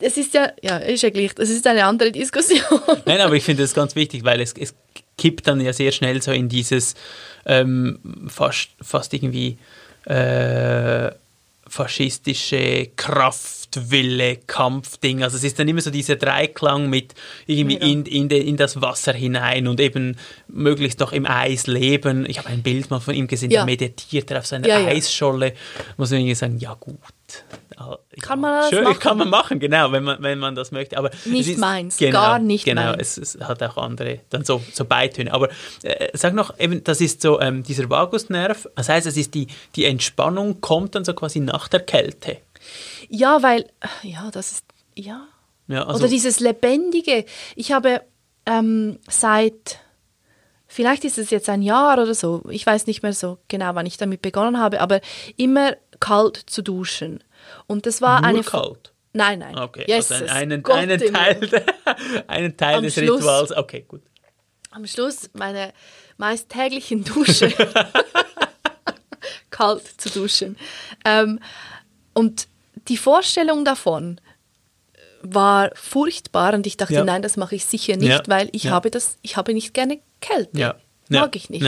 es 0.00 0.16
ist 0.16 0.32
ja, 0.32 0.52
ja, 0.62 0.78
ist 0.78 1.02
ja 1.02 1.10
gleich, 1.10 1.34
das 1.34 1.50
ist 1.50 1.66
eine 1.66 1.84
andere 1.84 2.12
Diskussion. 2.12 2.80
Nein, 3.04 3.20
aber 3.20 3.34
ich 3.34 3.44
finde 3.44 3.62
das 3.62 3.74
ganz 3.74 3.94
wichtig, 3.94 4.24
weil 4.24 4.40
es, 4.40 4.54
es 4.54 4.74
kippt 5.18 5.46
dann 5.46 5.60
ja 5.60 5.72
sehr 5.74 5.92
schnell 5.92 6.22
so 6.22 6.32
in 6.32 6.48
dieses 6.48 6.94
ähm, 7.44 7.98
fast, 8.28 8.70
fast 8.80 9.12
irgendwie 9.12 9.58
äh, 10.06 11.10
faschistische 11.66 12.88
Kraftwille, 12.96 14.36
Kampfding. 14.46 15.22
Also 15.22 15.36
es 15.36 15.44
ist 15.44 15.58
dann 15.58 15.68
immer 15.68 15.82
so 15.82 15.90
dieser 15.90 16.16
Dreiklang 16.16 16.88
mit 16.88 17.14
irgendwie 17.46 17.76
Ja. 17.76 17.86
in, 17.86 18.06
in, 18.06 18.28
de, 18.28 18.40
in 18.40 18.56
das 18.56 18.80
Wasser 18.80 19.12
hinein 19.12 19.66
und 19.68 19.78
eben 19.80 20.16
möglichst 20.48 21.00
noch 21.00 21.12
im 21.12 21.26
Eis 21.26 21.66
leben. 21.66 22.24
Ich 22.26 22.38
habe 22.38 22.48
ein 22.48 22.62
Bild 22.62 22.90
mal 22.90 23.00
von 23.00 23.14
ihm 23.14 23.26
gesehen, 23.26 23.50
Ja. 23.50 23.60
der 23.60 23.66
meditiert 23.66 24.32
auf 24.32 24.46
seiner 24.46 24.66
ja. 24.66 24.78
Eisscholle. 24.86 25.52
Muss 25.98 26.10
man 26.10 26.20
irgendwie 26.20 26.34
sagen, 26.34 26.58
ja 26.58 26.74
gut. 26.74 26.96
Ja, 27.78 27.98
Kann 28.20 28.40
man 28.40 28.60
das 28.60 28.70
schön, 28.70 28.84
machen? 28.84 28.98
Kann 28.98 29.18
man 29.18 29.30
machen, 29.30 29.60
genau, 29.60 29.92
wenn 29.92 30.04
man, 30.04 30.22
wenn 30.22 30.38
man 30.38 30.54
das 30.54 30.72
möchte. 30.72 30.98
Aber 30.98 31.10
Nicht 31.24 31.48
ist, 31.48 31.58
meins, 31.58 31.96
genau, 31.96 32.20
gar 32.20 32.38
nicht 32.38 32.64
genau, 32.64 32.92
meins. 32.92 33.16
Es, 33.16 33.34
es 33.36 33.40
hat 33.46 33.62
auch 33.62 33.76
andere, 33.76 34.20
dann 34.30 34.44
so, 34.44 34.62
so 34.72 34.84
Beitöne. 34.84 35.32
Aber 35.32 35.48
äh, 35.82 36.08
sag 36.14 36.34
noch, 36.34 36.58
eben, 36.58 36.82
das 36.84 37.00
ist 37.00 37.22
so 37.22 37.40
ähm, 37.40 37.62
dieser 37.62 37.88
Vagusnerv. 37.88 38.68
Das 38.74 38.88
heißt, 38.88 39.06
es 39.06 39.16
ist 39.16 39.34
die, 39.34 39.46
die 39.76 39.84
Entspannung 39.84 40.60
kommt 40.60 40.94
dann 40.94 41.04
so 41.04 41.14
quasi 41.14 41.40
nach 41.40 41.68
der 41.68 41.80
Kälte. 41.80 42.38
Ja, 43.08 43.42
weil, 43.42 43.66
ja, 44.02 44.30
das 44.30 44.52
ist, 44.52 44.64
ja. 44.94 45.26
Ja, 45.68 45.84
also, 45.84 46.00
Oder 46.00 46.08
dieses 46.08 46.40
Lebendige. 46.40 47.26
Ich 47.54 47.72
habe 47.72 48.00
ähm, 48.46 48.98
seit, 49.08 49.78
vielleicht 50.66 51.04
ist 51.04 51.18
es 51.18 51.30
jetzt 51.30 51.48
ein 51.48 51.62
Jahr 51.62 51.92
oder 51.92 52.14
so, 52.14 52.42
ich 52.48 52.64
weiß 52.66 52.86
nicht 52.86 53.02
mehr 53.02 53.12
so 53.12 53.38
genau, 53.48 53.74
wann 53.74 53.86
ich 53.86 53.98
damit 53.98 54.22
begonnen 54.22 54.58
habe, 54.58 54.80
aber 54.80 55.00
immer 55.36 55.76
kalt 56.00 56.36
zu 56.46 56.62
duschen. 56.62 57.22
Und 57.66 57.86
das 57.86 58.00
war 58.02 58.20
nur 58.20 58.28
eine. 58.28 58.42
kalt. 58.42 58.92
Nein, 59.12 59.38
nein. 59.40 59.56
Okay, 59.58 59.84
Jesus, 59.88 60.12
also 60.12 60.26
einen, 60.32 60.64
einen 60.66 60.98
Teil, 61.12 61.64
einen 62.26 62.56
Teil 62.56 62.76
Am 62.76 62.82
des 62.84 62.94
Schluss. 62.94 63.20
Rituals. 63.20 63.52
Okay, 63.56 63.84
gut. 63.88 64.02
Am 64.70 64.86
Schluss 64.86 65.30
meine 65.32 65.72
meist 66.18 66.48
täglichen 66.50 67.04
Dusche. 67.04 67.52
kalt 69.50 69.82
zu 70.00 70.10
duschen. 70.10 70.56
Ähm, 71.04 71.40
und 72.14 72.48
die 72.88 72.96
Vorstellung 72.96 73.64
davon 73.64 74.20
war 75.22 75.70
furchtbar 75.74 76.54
und 76.54 76.66
ich 76.66 76.76
dachte, 76.76 76.94
Ja. 76.94 77.04
nein, 77.04 77.22
das 77.22 77.36
mache 77.36 77.56
ich 77.56 77.64
sicher 77.64 77.96
nicht, 77.96 78.08
Ja. 78.10 78.22
weil 78.26 78.48
ich 78.52 78.64
Ja. 78.64 78.70
habe 78.72 78.90
das, 78.90 79.16
ich 79.22 79.36
habe 79.36 79.52
nicht 79.52 79.74
gerne 79.74 80.00
Kälte. 80.20 80.76
Mag 81.08 81.34
ich 81.36 81.50
nicht. 81.50 81.66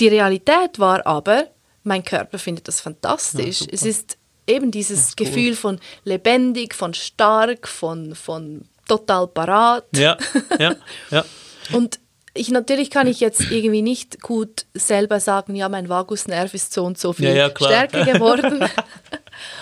Die 0.00 0.08
Realität 0.08 0.78
war 0.78 1.06
aber, 1.06 1.46
mein 1.86 2.04
Körper 2.04 2.38
findet 2.38 2.68
das 2.68 2.78
Ja, 2.78 2.84
fantastisch. 2.84 3.58
super. 3.60 3.72
es 3.72 3.82
ist 3.84 4.18
eben 4.46 4.70
dieses 4.70 5.00
ist 5.00 5.16
gut. 5.16 5.26
Gefühl 5.26 5.56
von 5.56 5.80
lebendig, 6.04 6.74
von 6.74 6.94
stark, 6.94 7.66
von, 7.68 8.14
von 8.14 8.66
total 8.86 9.26
parat. 9.26 9.84
Ja, 9.94 10.16
ja, 10.58 10.76
ja. 11.10 11.24
Und 11.72 11.98
ich, 12.34 12.50
natürlich 12.50 12.90
kann 12.90 13.06
ich 13.06 13.20
jetzt 13.20 13.50
irgendwie 13.50 13.82
nicht 13.82 14.20
gut 14.20 14.66
selber 14.74 15.20
sagen, 15.20 15.56
ja, 15.56 15.68
mein 15.68 15.88
Vagusnerv 15.88 16.52
ist 16.54 16.72
so 16.72 16.84
und 16.84 16.98
so 16.98 17.12
viel 17.12 17.28
Ja, 17.28 17.34
ja, 17.34 17.50
stärker 17.50 18.04
geworden. 18.12 18.62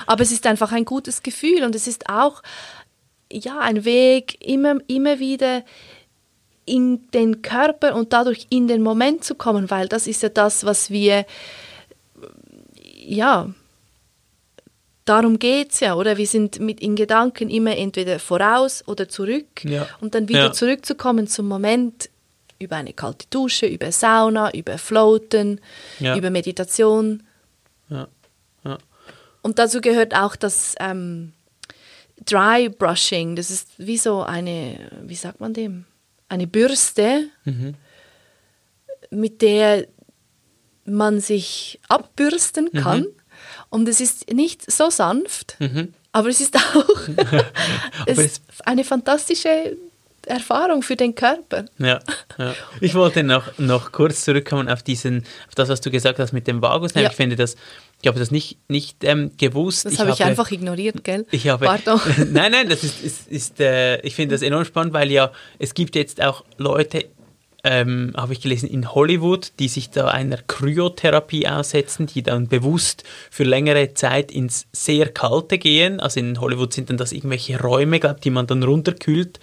Aber 0.06 0.22
es 0.22 0.32
ist 0.32 0.46
einfach 0.46 0.72
ein 0.72 0.84
gutes 0.84 1.22
Gefühl 1.22 1.62
und 1.62 1.74
es 1.74 1.86
ist 1.86 2.08
auch 2.10 2.42
ja, 3.32 3.58
ein 3.60 3.84
Weg, 3.84 4.44
immer, 4.44 4.78
immer 4.86 5.18
wieder 5.18 5.62
in 6.66 7.10
den 7.12 7.42
Körper 7.42 7.94
und 7.94 8.12
dadurch 8.12 8.46
in 8.50 8.68
den 8.68 8.82
Moment 8.82 9.24
zu 9.24 9.34
kommen, 9.34 9.70
weil 9.70 9.88
das 9.88 10.06
ist 10.06 10.22
ja 10.22 10.28
das, 10.28 10.64
was 10.64 10.90
wir, 10.90 11.26
ja, 13.04 13.50
darum 15.04 15.38
geht 15.38 15.72
es 15.72 15.80
ja, 15.80 15.94
oder? 15.94 16.16
Wir 16.16 16.26
sind 16.26 16.60
mit 16.60 16.80
in 16.80 16.96
Gedanken 16.96 17.50
immer 17.50 17.76
entweder 17.76 18.18
voraus 18.18 18.82
oder 18.86 19.08
zurück 19.08 19.64
Ja. 19.64 19.86
und 20.00 20.14
dann 20.14 20.28
wieder 20.28 20.46
Ja. 20.46 20.52
zurückzukommen 20.52 21.26
zum 21.26 21.46
Moment 21.48 22.08
über 22.58 22.76
eine 22.76 22.92
kalte 22.92 23.26
Dusche, 23.30 23.66
über 23.66 23.92
Sauna, 23.92 24.52
über 24.54 24.78
Floaten, 24.78 25.60
Ja. 25.98 26.16
über 26.16 26.30
Meditation. 26.30 27.22
Und 29.42 29.58
dazu 29.58 29.82
gehört 29.82 30.14
auch 30.14 30.36
das 30.36 30.74
ähm, 30.80 31.32
Dry 32.24 32.70
Brushing. 32.70 33.36
Das 33.36 33.50
ist 33.50 33.68
wie 33.76 33.98
so 33.98 34.22
eine, 34.22 34.90
wie 35.02 35.14
sagt 35.16 35.40
man 35.40 35.52
dem? 35.52 35.84
Eine 36.30 36.46
Bürste, 36.46 37.24
Mhm. 37.44 37.74
mit 39.10 39.42
der 39.42 39.86
man 40.86 41.20
sich 41.20 41.80
abbürsten 41.88 42.68
Mhm. 42.72 42.78
kann. 42.80 43.06
Und 43.70 43.88
es 43.88 44.00
ist 44.00 44.32
nicht 44.32 44.70
so 44.70 44.90
sanft, 44.90 45.56
Mhm. 45.58 45.92
aber 46.12 46.28
es 46.28 46.40
ist 46.40 46.56
auch 46.56 46.84
es 48.06 48.18
ist 48.18 48.42
eine 48.64 48.84
fantastische 48.84 49.76
Erfahrung 50.26 50.82
für 50.82 50.96
den 50.96 51.14
Körper. 51.14 51.66
Ja, 51.78 51.98
ja. 52.38 52.54
Ich 52.80 52.94
wollte 53.00 53.22
noch, 53.22 53.58
noch 53.58 53.92
kurz 53.92 54.24
zurückkommen 54.24 54.68
auf 54.70 54.82
diesen, 54.82 55.18
auf 55.48 55.54
das, 55.54 55.68
was 55.68 55.80
du 55.82 55.90
gesagt 55.90 56.18
hast 56.18 56.32
mit 56.32 56.46
dem 56.46 56.62
Vagusnerv. 56.62 57.02
Ja. 57.04 57.10
Ich 57.10 57.16
finde 57.16 57.36
das, 57.36 57.56
ich 58.00 58.08
habe 58.08 58.18
das 58.18 58.30
nicht, 58.30 58.56
nicht 58.68 59.04
ähm, 59.04 59.32
gewusst. 59.36 59.84
Das 59.84 59.98
habe 59.98 60.10
ich 60.10 60.24
einfach 60.24 60.50
ignoriert, 60.50 61.04
gell? 61.04 61.26
Ich 61.30 61.48
habe, 61.48 61.66
Pardon. 61.66 62.00
nein, 62.32 62.52
nein, 62.52 62.68
das 62.70 62.84
ist, 62.84 63.02
ist, 63.02 63.28
ist 63.30 63.60
äh, 63.60 64.00
ich 64.00 64.14
finde 64.14 64.34
das 64.34 64.42
enorm 64.42 64.64
spannend, 64.64 64.94
weil 64.94 65.10
ja, 65.10 65.30
es 65.58 65.74
gibt 65.74 65.94
jetzt 65.94 66.22
auch 66.22 66.44
Leute, 66.56 67.06
ähm, 67.64 68.12
habe 68.16 68.34
ich 68.34 68.42
gelesen, 68.42 68.68
in 68.68 68.94
Hollywood, 68.94 69.52
die 69.58 69.68
sich 69.68 69.90
da 69.90 70.08
einer 70.08 70.36
Kryotherapie 70.36 71.48
aussetzen, 71.48 72.06
die 72.06 72.22
dann 72.22 72.46
bewusst 72.46 73.04
für 73.30 73.44
längere 73.44 73.94
Zeit 73.94 74.30
ins 74.30 74.66
sehr 74.72 75.08
Kalte 75.08 75.58
gehen. 75.58 75.98
Also 75.98 76.20
in 76.20 76.40
Hollywood 76.40 76.74
sind 76.74 76.90
dann 76.90 76.98
das 76.98 77.12
irgendwelche 77.12 77.58
Räume, 77.60 78.00
glaub, 78.00 78.20
die 78.20 78.30
man 78.30 78.46
dann 78.46 78.62
runterkühlt. 78.62 79.40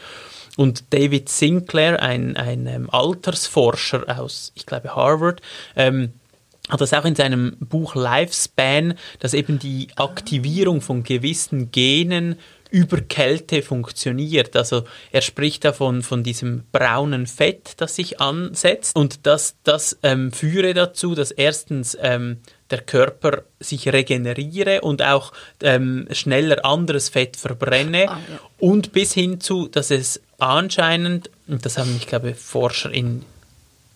Und 0.55 0.93
David 0.93 1.29
Sinclair, 1.29 2.01
ein, 2.01 2.37
ein 2.37 2.67
ähm, 2.67 2.89
Altersforscher 2.91 4.19
aus, 4.19 4.51
ich 4.55 4.65
glaube, 4.65 4.95
Harvard, 4.95 5.41
ähm, 5.75 6.13
hat 6.69 6.81
das 6.81 6.93
auch 6.93 7.05
in 7.05 7.15
seinem 7.15 7.57
Buch 7.59 7.95
Lifespan, 7.95 8.93
dass 9.19 9.33
eben 9.33 9.59
die 9.59 9.87
Aktivierung 9.95 10.81
von 10.81 11.03
gewissen 11.03 11.71
Genen 11.71 12.37
über 12.71 13.01
Kälte 13.01 13.61
funktioniert. 13.61 14.55
Also 14.55 14.85
er 15.11 15.21
spricht 15.21 15.63
davon 15.65 16.01
von 16.01 16.23
diesem 16.23 16.63
braunen 16.71 17.27
Fett, 17.27 17.73
das 17.77 17.95
sich 17.95 18.19
ansetzt 18.19 18.95
und 18.95 19.27
dass 19.27 19.55
das 19.63 19.99
ähm, 20.01 20.31
führe 20.31 20.73
dazu, 20.73 21.13
dass 21.13 21.31
erstens 21.31 21.95
ähm, 22.01 22.37
der 22.71 22.81
Körper 22.81 23.43
sich 23.59 23.91
regeneriere 23.91 24.81
und 24.81 25.03
auch 25.03 25.33
ähm, 25.61 26.07
schneller 26.11 26.65
anderes 26.65 27.09
Fett 27.09 27.35
verbrenne 27.35 28.09
Ah, 28.09 28.19
ja. 28.29 28.39
und 28.59 28.93
bis 28.93 29.13
hin 29.13 29.41
zu, 29.41 29.67
dass 29.67 29.91
es 29.91 30.21
anscheinend, 30.39 31.29
und 31.47 31.65
das 31.65 31.77
haben, 31.77 31.93
ich 31.97 32.07
glaube, 32.07 32.33
Forscher 32.33 32.91
in 32.91 33.23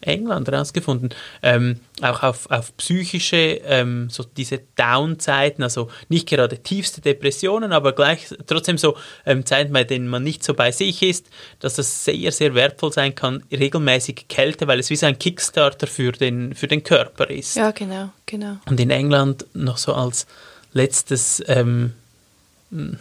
England 0.02 0.48
herausgefunden, 0.48 1.10
ähm, 1.42 1.80
auch 2.02 2.24
auf, 2.24 2.50
auf 2.52 2.76
psychische, 2.78 3.62
ähm, 3.66 4.10
so 4.10 4.24
diese 4.24 4.62
Down-Zeiten, 4.76 5.64
also 5.64 5.90
nicht 6.10 6.28
gerade 6.28 6.60
tiefste 6.60 7.02
Depressionen, 7.02 7.72
aber 7.72 7.94
gleich 7.94 8.28
trotzdem 8.46 8.78
so 8.78 8.98
ähm, 9.26 9.46
Zeiten, 9.46 9.74
bei 9.74 9.84
denen 9.84 10.08
man 10.08 10.24
nicht 10.24 10.44
so 10.44 10.54
bei 10.54 10.72
sich 10.72 11.02
ist, 11.02 11.28
dass 11.60 11.76
das 11.76 12.04
sehr, 12.04 12.32
sehr 12.32 12.54
wertvoll 12.54 12.92
sein 12.92 13.16
kann, 13.16 13.44
regelmäßig 13.52 14.28
Kälte, 14.28 14.68
weil 14.68 14.80
es 14.80 14.90
wie 14.90 14.96
so 14.96 15.06
ein 15.06 15.18
Kickstarter 15.18 15.88
für 15.88 16.12
den, 16.12 16.54
für 16.54 16.68
den 16.68 16.84
Körper 16.84 17.30
ist. 17.30 17.56
Ja, 17.56 17.72
genau, 17.72 18.10
genau. 18.26 18.58
Und 18.68 18.80
in 18.80 18.90
England 18.90 19.46
noch 19.54 19.78
so 19.78 19.94
als 19.94 20.28
letztes, 20.74 21.42
ähm, 21.48 21.94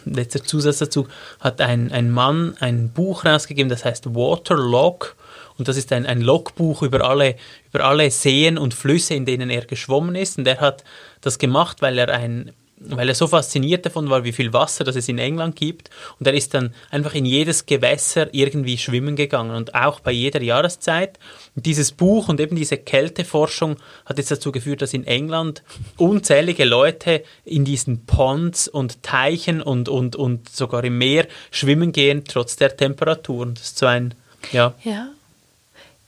letzter 0.05 0.43
Zusatz 0.43 0.79
dazu, 0.79 1.07
hat 1.39 1.61
ein, 1.61 1.91
ein 1.91 2.09
Mann 2.09 2.55
ein 2.59 2.89
Buch 2.89 3.25
rausgegeben, 3.25 3.69
das 3.69 3.85
heißt 3.85 4.15
Waterlog. 4.15 5.15
Und 5.57 5.67
das 5.67 5.77
ist 5.77 5.91
ein, 5.91 6.05
ein 6.05 6.21
Logbuch 6.21 6.81
über 6.81 7.07
alle, 7.07 7.35
über 7.71 7.85
alle 7.85 8.11
Seen 8.11 8.57
und 8.57 8.73
Flüsse, 8.73 9.13
in 9.13 9.25
denen 9.25 9.49
er 9.49 9.65
geschwommen 9.65 10.15
ist. 10.15 10.37
Und 10.37 10.47
er 10.47 10.59
hat 10.59 10.83
das 11.21 11.39
gemacht, 11.39 11.81
weil 11.81 11.97
er 11.97 12.09
ein, 12.09 12.51
weil 12.77 13.07
er 13.07 13.15
so 13.15 13.27
fasziniert 13.27 13.85
davon 13.85 14.09
war, 14.09 14.23
wie 14.23 14.33
viel 14.33 14.51
Wasser 14.51 14.83
das 14.83 14.95
es 14.95 15.07
in 15.07 15.17
England 15.17 15.55
gibt. 15.55 15.89
Und 16.19 16.27
er 16.27 16.33
ist 16.33 16.53
dann 16.53 16.73
einfach 16.89 17.13
in 17.15 17.25
jedes 17.25 17.65
Gewässer 17.65 18.33
irgendwie 18.33 18.77
schwimmen 18.77 19.15
gegangen 19.15 19.55
und 19.55 19.75
auch 19.75 20.01
bei 20.01 20.11
jeder 20.11 20.41
Jahreszeit. 20.41 21.17
Und 21.55 21.65
dieses 21.65 21.93
Buch 21.93 22.27
und 22.27 22.39
eben 22.39 22.55
diese 22.55 22.77
Kälteforschung 22.77 23.77
hat 24.05 24.17
jetzt 24.17 24.31
dazu 24.31 24.51
geführt, 24.51 24.81
dass 24.81 24.93
in 24.93 25.07
England 25.07 25.63
unzählige 25.97 26.65
Leute 26.65 27.23
in 27.45 27.63
diesen 27.63 28.05
Ponds 28.05 28.67
und 28.67 29.03
Teichen 29.03 29.61
und, 29.61 29.87
und, 29.87 30.15
und 30.17 30.49
sogar 30.49 30.83
im 30.83 30.97
Meer 30.97 31.27
schwimmen 31.51 31.93
gehen, 31.93 32.23
trotz 32.27 32.57
der 32.57 32.75
Temperaturen. 32.75 33.53
Das 33.53 33.63
ist 33.63 33.77
so 33.77 33.85
ein, 33.85 34.13
ja. 34.51 34.73
Ja. 34.83 35.14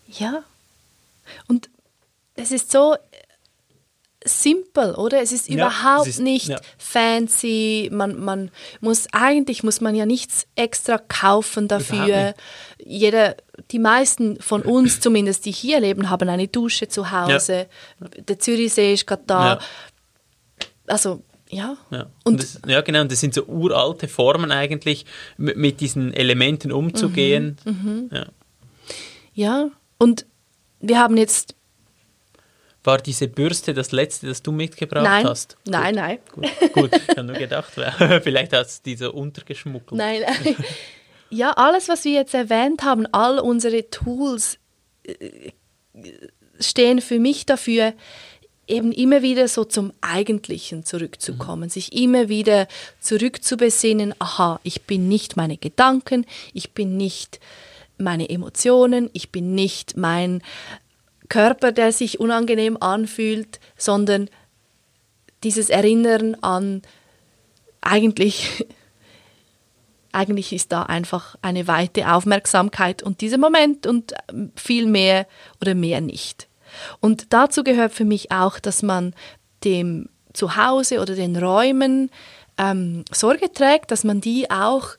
Ja. 0.08 0.44
Und 1.48 1.70
es 2.36 2.52
ist 2.52 2.72
so 2.72 2.96
simpel, 4.24 4.94
oder? 4.96 5.22
Es 5.22 5.32
ist 5.32 5.50
ja, 5.50 5.56
überhaupt 5.56 6.08
ist, 6.08 6.20
nicht 6.20 6.50
ja. 6.50 6.60
fancy. 6.78 7.90
Man, 7.92 8.20
man 8.20 8.52
muss 8.82 9.08
eigentlich 9.12 9.64
muss 9.64 9.82
man 9.82 9.96
ja 9.96 10.06
nichts 10.06 10.48
extra 10.56 10.98
kaufen 10.98 11.68
dafür. 11.68 12.34
Jeder, 12.84 13.36
die 13.72 13.80
meisten 13.80 14.40
von 14.42 14.62
uns 14.62 15.00
zumindest, 15.02 15.46
die 15.46 15.52
hier 15.52 15.80
leben, 15.80 16.10
haben 16.10 16.30
eine 16.30 16.48
Dusche 16.48 16.88
zu 16.88 17.12
Hause. 17.12 17.68
Ja. 18.00 18.08
Der 18.28 18.40
Zürichsee 18.40 18.94
ist 18.94 19.08
gerade 19.08 19.24
da. 19.26 19.60
Also 20.88 21.24
ja. 21.50 21.78
Ja. 21.92 22.08
Und, 22.24 22.42
das, 22.42 22.60
ja, 22.68 22.82
genau. 22.82 23.02
Und 23.02 23.12
das 23.12 23.22
sind 23.22 23.34
so 23.34 23.46
uralte 23.46 24.08
Formen 24.08 24.52
eigentlich, 24.52 25.06
mit, 25.38 25.58
mit 25.58 25.80
diesen 25.80 26.14
Elementen 26.14 26.72
umzugehen. 26.72 27.58
Mhm, 27.64 27.72
mhm. 27.72 28.10
Ja. 28.12 28.26
ja, 29.34 29.72
und 29.98 30.26
wir 30.80 31.00
haben 31.00 31.18
jetzt 31.18 31.56
war 32.84 33.00
diese 33.00 33.28
Bürste 33.28 33.74
das 33.74 33.92
letzte, 33.92 34.28
das 34.28 34.42
du 34.42 34.54
mitgebracht 34.54 35.04
nein. 35.04 35.28
hast? 35.28 35.58
Nein, 35.66 35.96
nein. 35.96 36.20
Gut, 36.32 36.48
gut. 36.74 36.92
ich 36.96 37.10
habe 37.10 37.24
nur 37.26 37.36
gedacht, 37.36 37.74
vielleicht 38.24 38.54
hast 38.54 38.86
du 38.86 38.90
diese 38.90 39.12
untergeschmuggelt. 39.12 39.92
Nein, 39.92 40.22
nein. 40.22 40.56
Ja, 41.30 41.52
alles, 41.52 41.90
was 41.90 42.06
wir 42.06 42.14
jetzt 42.14 42.34
erwähnt 42.34 42.84
haben, 42.84 43.06
all 43.08 43.40
unsere 43.40 43.90
Tools 43.90 44.58
äh, 45.04 45.52
stehen 46.62 47.02
für 47.02 47.20
mich 47.20 47.46
dafür, 47.46 47.94
eben 48.68 48.92
immer 48.92 49.22
wieder 49.22 49.48
so 49.48 49.64
zum 49.64 49.94
Eigentlichen 50.02 50.86
zurückzukommen, 50.86 51.64
mhm. 51.64 51.70
sich 51.70 51.94
immer 51.94 52.30
wieder 52.30 52.68
zurückzubesinnen, 53.00 54.14
aha, 54.20 54.60
ich 54.64 54.84
bin 54.84 55.08
nicht 55.08 55.38
meine 55.38 55.58
Gedanken, 55.58 56.26
ich 56.54 56.72
bin 56.72 56.98
nicht 56.98 57.40
meine 57.98 58.30
Emotionen, 58.30 59.10
ich 59.14 59.32
bin 59.32 59.56
nicht 59.56 59.98
mein 59.98 60.42
Körper, 61.30 61.72
der 61.72 61.92
sich 61.92 62.20
unangenehm 62.20 62.78
anfühlt, 62.78 63.60
sondern 63.78 64.30
dieses 65.44 65.70
Erinnern 65.70 66.36
an 66.36 66.82
eigentlich, 67.82 68.66
eigentlich 70.12 70.54
ist 70.54 70.72
da 70.72 70.84
einfach 70.84 71.36
eine 71.42 71.68
weite 71.68 72.12
Aufmerksamkeit 72.12 73.04
und 73.04 73.22
dieser 73.22 73.38
Moment 73.38 73.86
und 73.86 74.14
viel 74.56 74.88
mehr 74.88 75.28
oder 75.62 75.76
mehr 75.76 76.02
nicht. 76.02 76.48
Und 77.00 77.34
dazu 77.34 77.64
gehört 77.64 77.94
für 77.94 78.06
mich 78.06 78.32
auch, 78.32 78.60
dass 78.60 78.84
man 78.84 79.14
dem 79.64 80.10
Zuhause 80.34 81.02
oder 81.02 81.16
den 81.16 81.36
Räumen 81.36 82.12
ähm, 82.58 83.06
Sorge 83.12 83.52
trägt, 83.52 83.92
dass 83.92 84.04
man 84.04 84.22
die 84.22 84.50
auch 84.52 84.90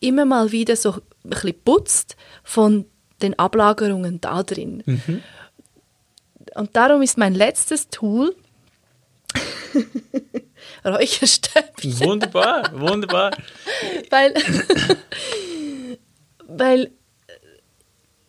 immer 0.00 0.24
mal 0.24 0.52
wieder 0.52 0.76
so 0.76 0.96
ein 1.24 1.30
bisschen 1.30 1.62
putzt 1.64 2.16
von 2.42 2.86
den 3.22 3.38
Ablagerungen 3.38 4.20
da 4.20 4.42
drin. 4.42 4.82
Mhm. 4.86 5.22
Und 6.54 6.76
darum 6.76 7.02
ist 7.02 7.18
mein 7.18 7.34
letztes 7.34 7.88
Tool 7.88 8.34
Räucherstäbchen. 10.84 12.00
Wunderbar, 12.00 12.70
wunderbar. 12.78 13.30
weil, 14.10 14.34
weil 16.46 16.90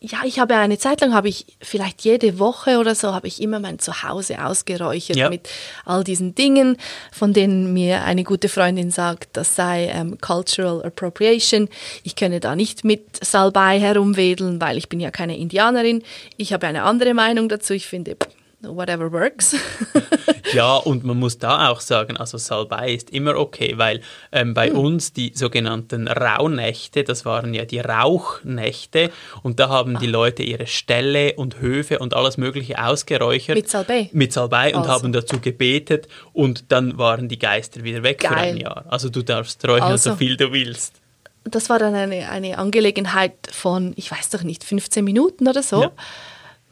ja, 0.02 0.22
ich 0.24 0.40
habe 0.40 0.56
eine 0.56 0.78
Zeit 0.78 1.00
lang 1.00 1.14
habe 1.14 1.28
ich 1.28 1.46
vielleicht 1.60 2.02
jede 2.02 2.40
Woche 2.40 2.78
oder 2.78 2.96
so 2.96 3.14
habe 3.14 3.28
ich 3.28 3.40
immer 3.40 3.60
mein 3.60 3.78
Zuhause 3.78 4.44
ausgeräuchert 4.44 5.16
ja. 5.16 5.30
mit 5.30 5.48
all 5.84 6.02
diesen 6.02 6.34
Dingen, 6.34 6.76
von 7.12 7.32
denen 7.32 7.72
mir 7.72 8.02
eine 8.02 8.24
gute 8.24 8.48
Freundin 8.48 8.90
sagt, 8.90 9.36
das 9.36 9.54
sei 9.54 9.86
ähm, 9.94 10.18
Cultural 10.20 10.84
Appropriation. 10.84 11.68
Ich 12.02 12.16
könne 12.16 12.40
da 12.40 12.56
nicht 12.56 12.84
mit 12.84 13.24
Salbei 13.24 13.78
herumwedeln, 13.78 14.60
weil 14.60 14.76
ich 14.76 14.88
bin 14.88 14.98
ja 14.98 15.12
keine 15.12 15.38
Indianerin. 15.38 16.02
Ich 16.36 16.52
habe 16.52 16.66
eine 16.66 16.82
andere 16.82 17.14
Meinung 17.14 17.48
dazu. 17.48 17.72
Ich 17.72 17.86
finde, 17.86 18.16
whatever 18.62 19.12
works. 19.12 19.56
ja, 20.52 20.76
und 20.76 21.04
man 21.04 21.18
muss 21.18 21.38
da 21.38 21.68
auch 21.68 21.80
sagen, 21.80 22.16
also 22.16 22.38
Salbei 22.38 22.92
ist 22.92 23.10
immer 23.10 23.36
okay, 23.36 23.74
weil 23.76 24.00
ähm, 24.30 24.54
bei 24.54 24.68
hm. 24.68 24.78
uns 24.78 25.12
die 25.12 25.32
sogenannten 25.34 26.08
Rauhnächte, 26.08 27.04
das 27.04 27.24
waren 27.24 27.54
ja 27.54 27.64
die 27.64 27.80
Rauchnächte 27.80 29.10
und 29.42 29.60
da 29.60 29.68
haben 29.68 29.96
ah. 29.96 30.00
die 30.00 30.06
Leute 30.06 30.42
ihre 30.42 30.66
Ställe 30.66 31.34
und 31.34 31.60
Höfe 31.60 31.98
und 31.98 32.14
alles 32.14 32.36
Mögliche 32.36 32.82
ausgeräuchert. 32.82 33.56
Mit 33.56 33.68
Salbei? 33.68 34.10
Mit 34.12 34.32
Salbei 34.32 34.74
und 34.74 34.82
also. 34.82 34.92
haben 34.92 35.12
dazu 35.12 35.40
gebetet 35.40 36.08
und 36.32 36.70
dann 36.72 36.98
waren 36.98 37.28
die 37.28 37.38
Geister 37.38 37.84
wieder 37.84 38.02
weg 38.02 38.20
Geil. 38.20 38.30
für 38.30 38.36
ein 38.36 38.56
Jahr. 38.56 38.84
Also 38.88 39.08
du 39.08 39.22
darfst 39.22 39.66
räuchern 39.66 39.92
also. 39.92 40.10
so 40.10 40.16
viel 40.16 40.36
du 40.36 40.52
willst. 40.52 41.00
Das 41.44 41.68
war 41.68 41.80
dann 41.80 41.94
eine, 41.94 42.28
eine 42.28 42.58
Angelegenheit 42.58 43.34
von, 43.50 43.94
ich 43.96 44.10
weiß 44.12 44.30
doch 44.30 44.44
nicht, 44.44 44.62
15 44.62 45.04
Minuten 45.04 45.48
oder 45.48 45.62
so. 45.62 45.82
Ja 45.82 45.92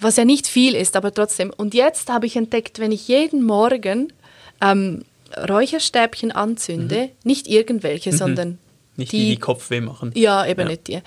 was 0.00 0.16
ja 0.16 0.24
nicht 0.24 0.46
viel 0.46 0.74
ist, 0.74 0.96
aber 0.96 1.12
trotzdem. 1.12 1.52
Und 1.56 1.74
jetzt 1.74 2.08
habe 2.08 2.26
ich 2.26 2.36
entdeckt, 2.36 2.78
wenn 2.78 2.90
ich 2.90 3.08
jeden 3.08 3.44
Morgen 3.44 4.12
ähm, 4.60 5.04
Räucherstäbchen 5.36 6.32
anzünde, 6.32 7.02
mhm. 7.02 7.10
nicht 7.24 7.46
irgendwelche, 7.46 8.10
mhm. 8.10 8.16
sondern 8.16 8.58
nicht 8.96 9.12
die, 9.12 9.18
die, 9.18 9.30
die 9.30 9.36
Kopfweh 9.36 9.80
machen. 9.80 10.12
Ja, 10.14 10.46
eben 10.46 10.62
ja. 10.62 10.66
nicht 10.66 10.88
die. 10.88 10.94
Und, 10.96 11.02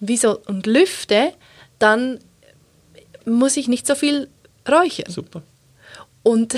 wieso, 0.00 0.38
und 0.46 0.66
lüfte, 0.66 1.32
dann 1.78 2.20
muss 3.24 3.56
ich 3.56 3.68
nicht 3.68 3.86
so 3.86 3.94
viel 3.94 4.28
räuchern. 4.68 5.10
Super. 5.10 5.42
Und 6.22 6.56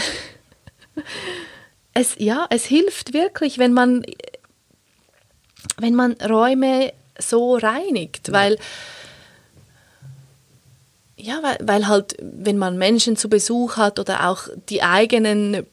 es, 1.95 2.16
ja, 2.18 2.47
es 2.51 2.66
hilft 2.66 3.12
wirklich, 3.12 3.59
wenn 3.59 3.72
man, 3.72 4.05
wenn 5.78 5.95
man 5.95 6.12
Räume 6.12 6.93
so 7.18 7.57
reinigt, 7.57 8.28
ja. 8.28 8.34
weil 8.34 8.59
ja, 11.27 11.43
weil, 11.43 11.59
weil 11.61 11.89
halt, 11.89 12.16
wenn 12.20 12.57
man 12.57 12.79
Menschen 12.79 13.16
zu 13.16 13.29
Besuch 13.29 13.77
hat 13.77 13.99
oder 13.99 14.29
auch 14.29 14.49
die 14.68 14.83
eigenen 14.85 15.66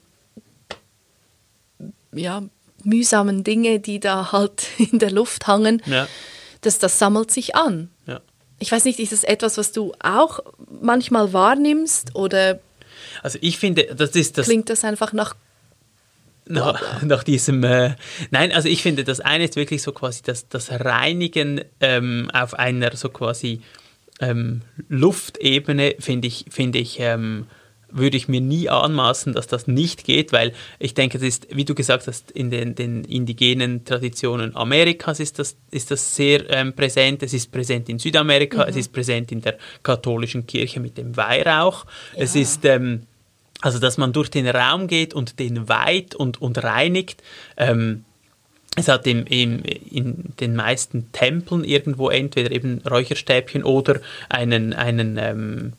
ja, 2.12 2.42
mühsamen 2.84 3.44
Dinge, 3.44 3.80
die 3.80 4.00
da 4.00 4.32
halt 4.32 4.66
in 4.78 4.98
der 4.98 5.12
Luft 5.12 5.46
hangen, 5.46 5.82
ja. 5.86 6.08
das, 6.62 6.80
das 6.80 6.98
sammelt 6.98 7.30
sich 7.30 7.56
an. 7.56 7.90
Ja. 8.08 8.20
Ich 8.58 8.72
weiß 8.72 8.86
nicht, 8.86 9.00
ist 9.00 9.12
das 9.12 9.24
etwas, 9.24 9.58
was 9.58 9.72
du 9.72 9.94
auch 10.02 10.40
manchmal 10.82 11.34
wahrnimmst 11.34 12.16
oder 12.16 12.60
also 13.22 13.38
ich 13.42 13.60
finde, 13.60 13.94
das 13.96 14.12
ist 14.12 14.38
das. 14.38 14.48
Klingt 14.48 14.70
das 14.70 14.84
einfach 14.84 15.14
nach 15.14 15.36
nach, 16.46 17.02
nach 17.04 17.24
diesem, 17.24 17.64
äh, 17.64 17.96
nein, 18.32 18.52
also 18.52 18.68
ich 18.68 18.82
finde, 18.82 19.06
das 19.06 19.22
eine 19.22 19.46
ist 19.46 19.56
wirklich 19.56 19.82
so 19.82 19.94
quasi 19.94 20.22
das, 20.24 20.50
das 20.50 20.72
Reinigen 20.72 21.62
ähm, 21.80 22.30
auf 22.34 22.54
einer 22.56 22.98
so 22.98 23.08
quasi 23.08 23.62
ähm, 24.24 24.62
Luftebene 24.90 25.96
finde 26.00 26.28
ich, 26.28 26.46
finde 26.50 26.80
ich, 26.80 27.00
ähm, 27.00 27.46
würde 27.90 28.18
ich 28.18 28.28
mir 28.28 28.42
nie 28.42 28.70
anmaßen, 28.70 29.34
dass 29.34 29.48
das 29.48 29.68
nicht 29.68 30.04
geht, 30.04 30.32
weil 30.34 30.54
ich 30.80 30.96
denke, 30.96 31.20
das 31.20 31.28
ist, 31.28 31.48
wie 31.56 31.64
du 31.64 31.76
gesagt 31.76 32.08
hast, 32.08 32.32
in 32.32 32.50
den, 32.50 32.74
den 32.74 33.04
indigenen 33.04 33.86
Traditionen 33.86 34.56
Amerikas 34.56 35.20
ist 35.20 35.38
das, 35.38 35.56
ist 35.70 35.92
das 35.92 36.16
sehr 36.16 36.50
ähm, 36.50 36.74
präsent. 36.74 37.22
Es 37.22 37.34
ist 37.34 37.52
präsent 37.52 37.90
in 37.90 38.00
Südamerika, 38.00 38.64
mhm. 38.64 38.70
es 38.70 38.76
ist 38.78 38.92
präsent 38.92 39.32
in 39.32 39.42
der 39.42 39.58
katholischen 39.84 40.48
Kirche 40.48 40.80
mit 40.80 40.98
dem 40.98 41.16
Weihrauch. 41.16 41.86
Ja. 42.16 42.24
Es 42.24 42.36
ist, 42.36 42.66
ähm, 42.66 43.04
also 43.62 43.78
dass 43.78 43.98
man 43.98 44.12
durch 44.12 44.30
den 44.30 44.48
Raum 44.48 44.88
geht 44.88 45.14
und 45.14 45.38
den 45.40 45.70
weiht 45.70 46.16
und, 46.16 46.42
und 46.42 46.64
reinigt. 46.64 47.22
Ähm, 47.58 48.06
es 48.76 48.88
hat 48.88 49.06
im, 49.06 49.26
im, 49.26 49.64
in 49.64 50.34
den 50.40 50.56
meisten 50.56 51.12
Tempeln 51.12 51.64
irgendwo 51.64 52.10
entweder 52.10 52.52
eben 52.52 52.82
Räucherstäbchen 52.82 53.64
oder 53.64 54.00
einen, 54.30 54.74
einen, 54.74 55.18
ähm, 55.18 55.74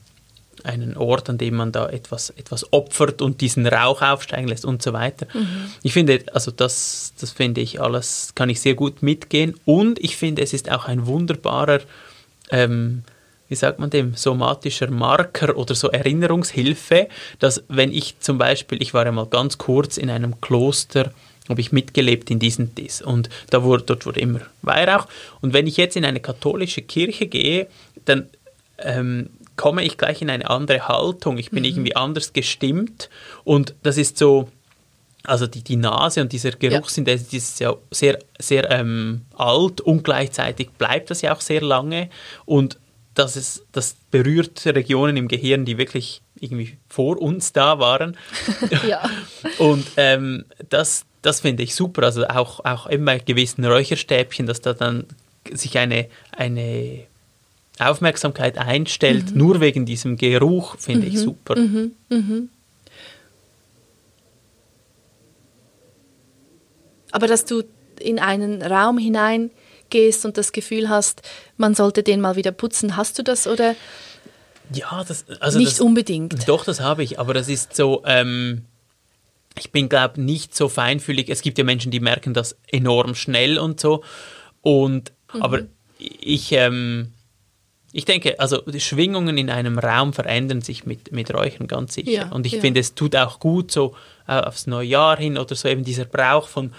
einen 0.63 0.97
Ort, 0.97 1.29
an 1.29 1.39
dem 1.39 1.57
man 1.57 1.73
da 1.73 1.89
etwas, 1.89 2.31
etwas 2.31 2.73
opfert 2.73 3.21
und 3.21 3.41
diesen 3.41 3.67
Rauch 3.67 4.01
aufsteigen 4.01 4.49
lässt 4.49 4.65
und 4.65 4.83
so 4.83 4.93
weiter. 4.93 5.27
Mhm. 5.35 5.73
Ich 5.83 5.93
finde, 5.93 6.21
also 6.33 6.51
das, 6.51 7.15
das 7.21 7.33
finde 7.33 7.61
ich 7.61 7.81
alles, 7.81 8.33
kann 8.35 8.49
ich 8.49 8.61
sehr 8.61 8.75
gut 8.75 9.03
mitgehen 9.03 9.59
und 9.65 9.99
ich 9.99 10.17
finde, 10.17 10.43
es 10.43 10.53
ist 10.53 10.71
auch 10.71 10.87
ein 10.87 11.07
wunderbarer, 11.07 11.81
ähm, 12.51 13.03
wie 13.49 13.57
sagt 13.57 13.79
man 13.79 13.91
dem, 13.91 14.15
somatischer 14.15 14.91
Marker 14.91 15.57
oder 15.57 15.75
so 15.75 15.91
Erinnerungshilfe, 15.91 17.09
dass 17.41 17.65
wenn 17.69 17.93
ich 17.93 18.21
zum 18.21 18.39
Beispiel, 18.39 18.81
ich 18.81 18.95
war 18.95 19.05
einmal 19.05 19.27
ganz 19.27 19.59
kurz 19.59 19.97
in 19.97 20.11
einem 20.11 20.41
Kloster, 20.41 21.13
habe 21.49 21.61
ich 21.61 21.73
mitgelebt 21.73 22.31
in 22.31 22.39
diesen 22.39 22.75
Dis. 22.75 23.03
Und 23.03 23.29
da 23.51 23.63
wurde, 23.63 23.85
dort 23.85 24.07
wurde 24.07 24.21
immer 24.21 24.41
Weihrauch. 24.63 25.07
Und 25.41 25.53
wenn 25.53 25.67
ich 25.67 25.77
jetzt 25.77 25.97
in 25.97 26.05
eine 26.05 26.21
katholische 26.21 26.83
Kirche 26.83 27.27
gehe, 27.27 27.67
dann 28.05 28.29
ähm, 28.79 29.31
komme 29.57 29.85
ich 29.85 29.99
gleich 29.99 30.23
in 30.23 30.31
eine 30.31 30.49
andere 30.49 30.89
Haltung. 30.89 31.39
Ich 31.39 31.51
bin 31.51 31.61
mhm. 31.61 31.69
irgendwie 31.69 31.97
anders 31.97 32.33
gestimmt. 32.33 33.11
Und 33.45 33.75
das 33.83 33.99
ist 33.99 34.19
so, 34.19 34.49
also 35.23 35.47
die, 35.47 35.63
die 35.63 35.77
Nase 35.77 36.21
und 36.21 36.33
dieser 36.33 36.53
Geruchssinn, 36.53 37.05
ja. 37.07 37.15
das 37.15 37.33
ist 37.33 37.61
ja 37.61 37.75
sehr, 37.91 38.19
sehr 38.39 38.71
ähm, 38.71 39.23
alt 39.37 39.81
und 39.81 40.05
gleichzeitig 40.05 40.71
bleibt 40.73 41.11
das 41.11 41.23
ja 41.23 41.35
auch 41.35 41.41
sehr 41.41 41.63
lange 41.63 42.11
und 42.45 42.79
das, 43.15 43.37
ist, 43.37 43.65
das 43.73 43.97
berührt 44.11 44.67
Regionen 44.67 45.17
im 45.17 45.29
Gehirn, 45.29 45.65
die 45.65 45.79
wirklich 45.79 46.21
irgendwie 46.39 46.77
vor 46.89 47.21
uns 47.23 47.53
da 47.53 47.79
waren. 47.79 48.17
ja. 48.89 49.09
Und 49.59 49.87
ähm, 49.97 50.45
das, 50.69 51.07
das 51.25 51.41
finde 51.41 51.63
ich 51.63 51.75
super. 51.75 52.03
Also 52.03 52.27
auch, 52.27 52.65
auch 52.65 52.89
bei 52.99 53.19
gewissen 53.19 53.65
Räucherstäbchen, 53.65 54.47
dass 54.47 54.61
da 54.61 54.75
dann 54.75 55.07
sich 55.51 55.79
eine, 55.79 56.09
eine 56.37 57.07
Aufmerksamkeit 57.79 58.59
einstellt, 58.59 59.31
mhm. 59.31 59.39
nur 59.39 59.61
wegen 59.61 59.87
diesem 59.87 60.17
Geruch, 60.19 60.77
finde 60.79 61.07
mhm. 61.07 61.13
ich 61.13 61.19
super. 61.19 61.59
Mhm. 61.59 61.93
mhm. 62.11 62.49
Aber 67.11 67.27
dass 67.27 67.45
du 67.45 67.63
in 68.01 68.19
einen 68.19 68.61
Raum 68.61 68.99
hineingehst 68.99 70.27
und 70.27 70.37
das 70.37 70.51
Gefühl 70.53 70.89
hast, 70.89 71.23
man 71.57 71.75
sollte 71.75 72.03
den 72.03 72.21
mal 72.21 72.35
wieder 72.37 72.51
putzen, 72.51 72.97
hast 72.97 73.19
du 73.19 73.23
das 73.23 73.47
oder? 73.47 73.77
Ja, 74.73 75.05
das, 75.07 75.25
also 75.41 75.59
nicht 75.59 75.73
das, 75.73 75.81
unbedingt. 75.81 76.49
Doch, 76.49 76.65
das 76.65 76.81
habe 76.81 77.05
ich, 77.05 77.19
aber 77.19 77.33
das 77.33 77.49
ist 77.49 77.77
so. 77.77 78.03
Ähm, 78.05 78.65
ich 79.59 79.71
bin, 79.71 79.89
glaube 79.89 80.21
nicht 80.21 80.55
so 80.55 80.69
feinfühlig. 80.69 81.29
Es 81.29 81.43
gibt 81.43 81.59
ja 81.59 81.65
Menschen, 81.65 81.91
die 81.91 82.01
merken 82.01 82.35
das 82.35 82.57
enorm 82.71 83.15
schnell 83.15 83.59
und 83.59 83.79
so. 83.81 84.03
Und, 84.63 85.13
mhm. 85.33 85.43
aber 85.43 85.61
ich, 85.99 86.53
ähm, 86.53 87.13
ich 87.93 88.05
denke, 88.05 88.41
also 88.41 88.59
die 88.63 88.81
Schwingungen 88.81 89.39
in 89.39 89.51
einem 89.51 89.79
Raum 89.79 90.13
verändern 90.13 90.61
sich 90.61 90.85
mit, 90.85 91.13
mit 91.13 91.33
Räuchern 91.33 91.69
ganz 91.69 91.95
sicher. 91.95 92.11
Ja, 92.11 92.33
und 92.33 92.47
ich 92.47 92.55
ja. 92.55 92.61
finde, 92.61 92.81
es 92.81 92.95
tut 92.95 93.15
auch 93.15 93.39
gut, 93.39 93.71
so 93.71 93.95
äh, 94.27 94.33
aufs 94.33 94.67
neue 94.67 94.89
Jahr 94.89 95.17
hin 95.17 95.39
oder 95.39 95.55
so 95.55 95.69
eben 95.69 95.85
dieser 95.85 96.05
Brauch 96.05 96.49
von 96.49 96.73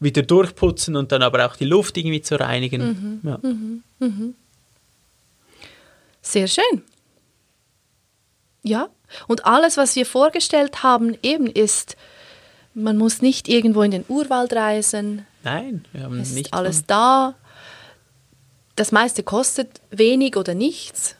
wieder 0.00 0.22
durchputzen 0.22 0.96
und 0.96 1.12
dann 1.12 1.22
aber 1.22 1.46
auch 1.46 1.56
die 1.56 1.64
Luft 1.66 1.96
irgendwie 1.96 2.22
zu 2.22 2.40
reinigen. 2.40 3.20
Mhm. 3.22 3.28
Ja. 3.28 3.38
Mhm. 3.42 3.82
Mhm. 3.98 4.34
Sehr 6.22 6.46
schön. 6.46 6.82
Ja, 8.62 8.88
und 9.28 9.44
alles, 9.44 9.76
was 9.76 9.94
wir 9.94 10.06
vorgestellt 10.06 10.82
haben, 10.82 11.16
eben 11.22 11.46
ist, 11.46 11.96
man 12.74 12.96
muss 12.96 13.22
nicht 13.22 13.48
irgendwo 13.48 13.82
in 13.82 13.92
den 13.92 14.04
Urwald 14.08 14.52
reisen. 14.52 15.26
Nein, 15.42 15.84
wir 15.92 16.02
haben 16.02 16.18
es 16.18 16.30
ist 16.30 16.34
nicht 16.34 16.52
alles 16.52 16.84
da. 16.86 17.34
Das 18.76 18.90
meiste 18.90 19.22
kostet 19.22 19.80
wenig 19.90 20.36
oder 20.36 20.54
nichts. 20.54 21.14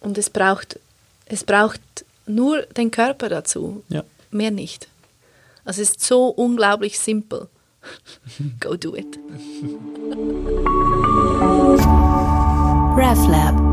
Und 0.00 0.18
es 0.18 0.30
braucht, 0.30 0.78
es 1.26 1.44
braucht 1.44 1.80
nur 2.26 2.62
den 2.62 2.90
Körper 2.90 3.28
dazu. 3.28 3.82
Ja. 3.88 4.04
Mehr 4.30 4.50
nicht. 4.50 4.88
Also 5.64 5.82
es 5.82 5.90
ist 5.90 6.00
so 6.00 6.28
unglaublich 6.28 6.98
simpel. 6.98 7.48
Go 8.60 8.76
do 8.76 8.96
it. 8.96 9.18
RefLab 12.96 13.71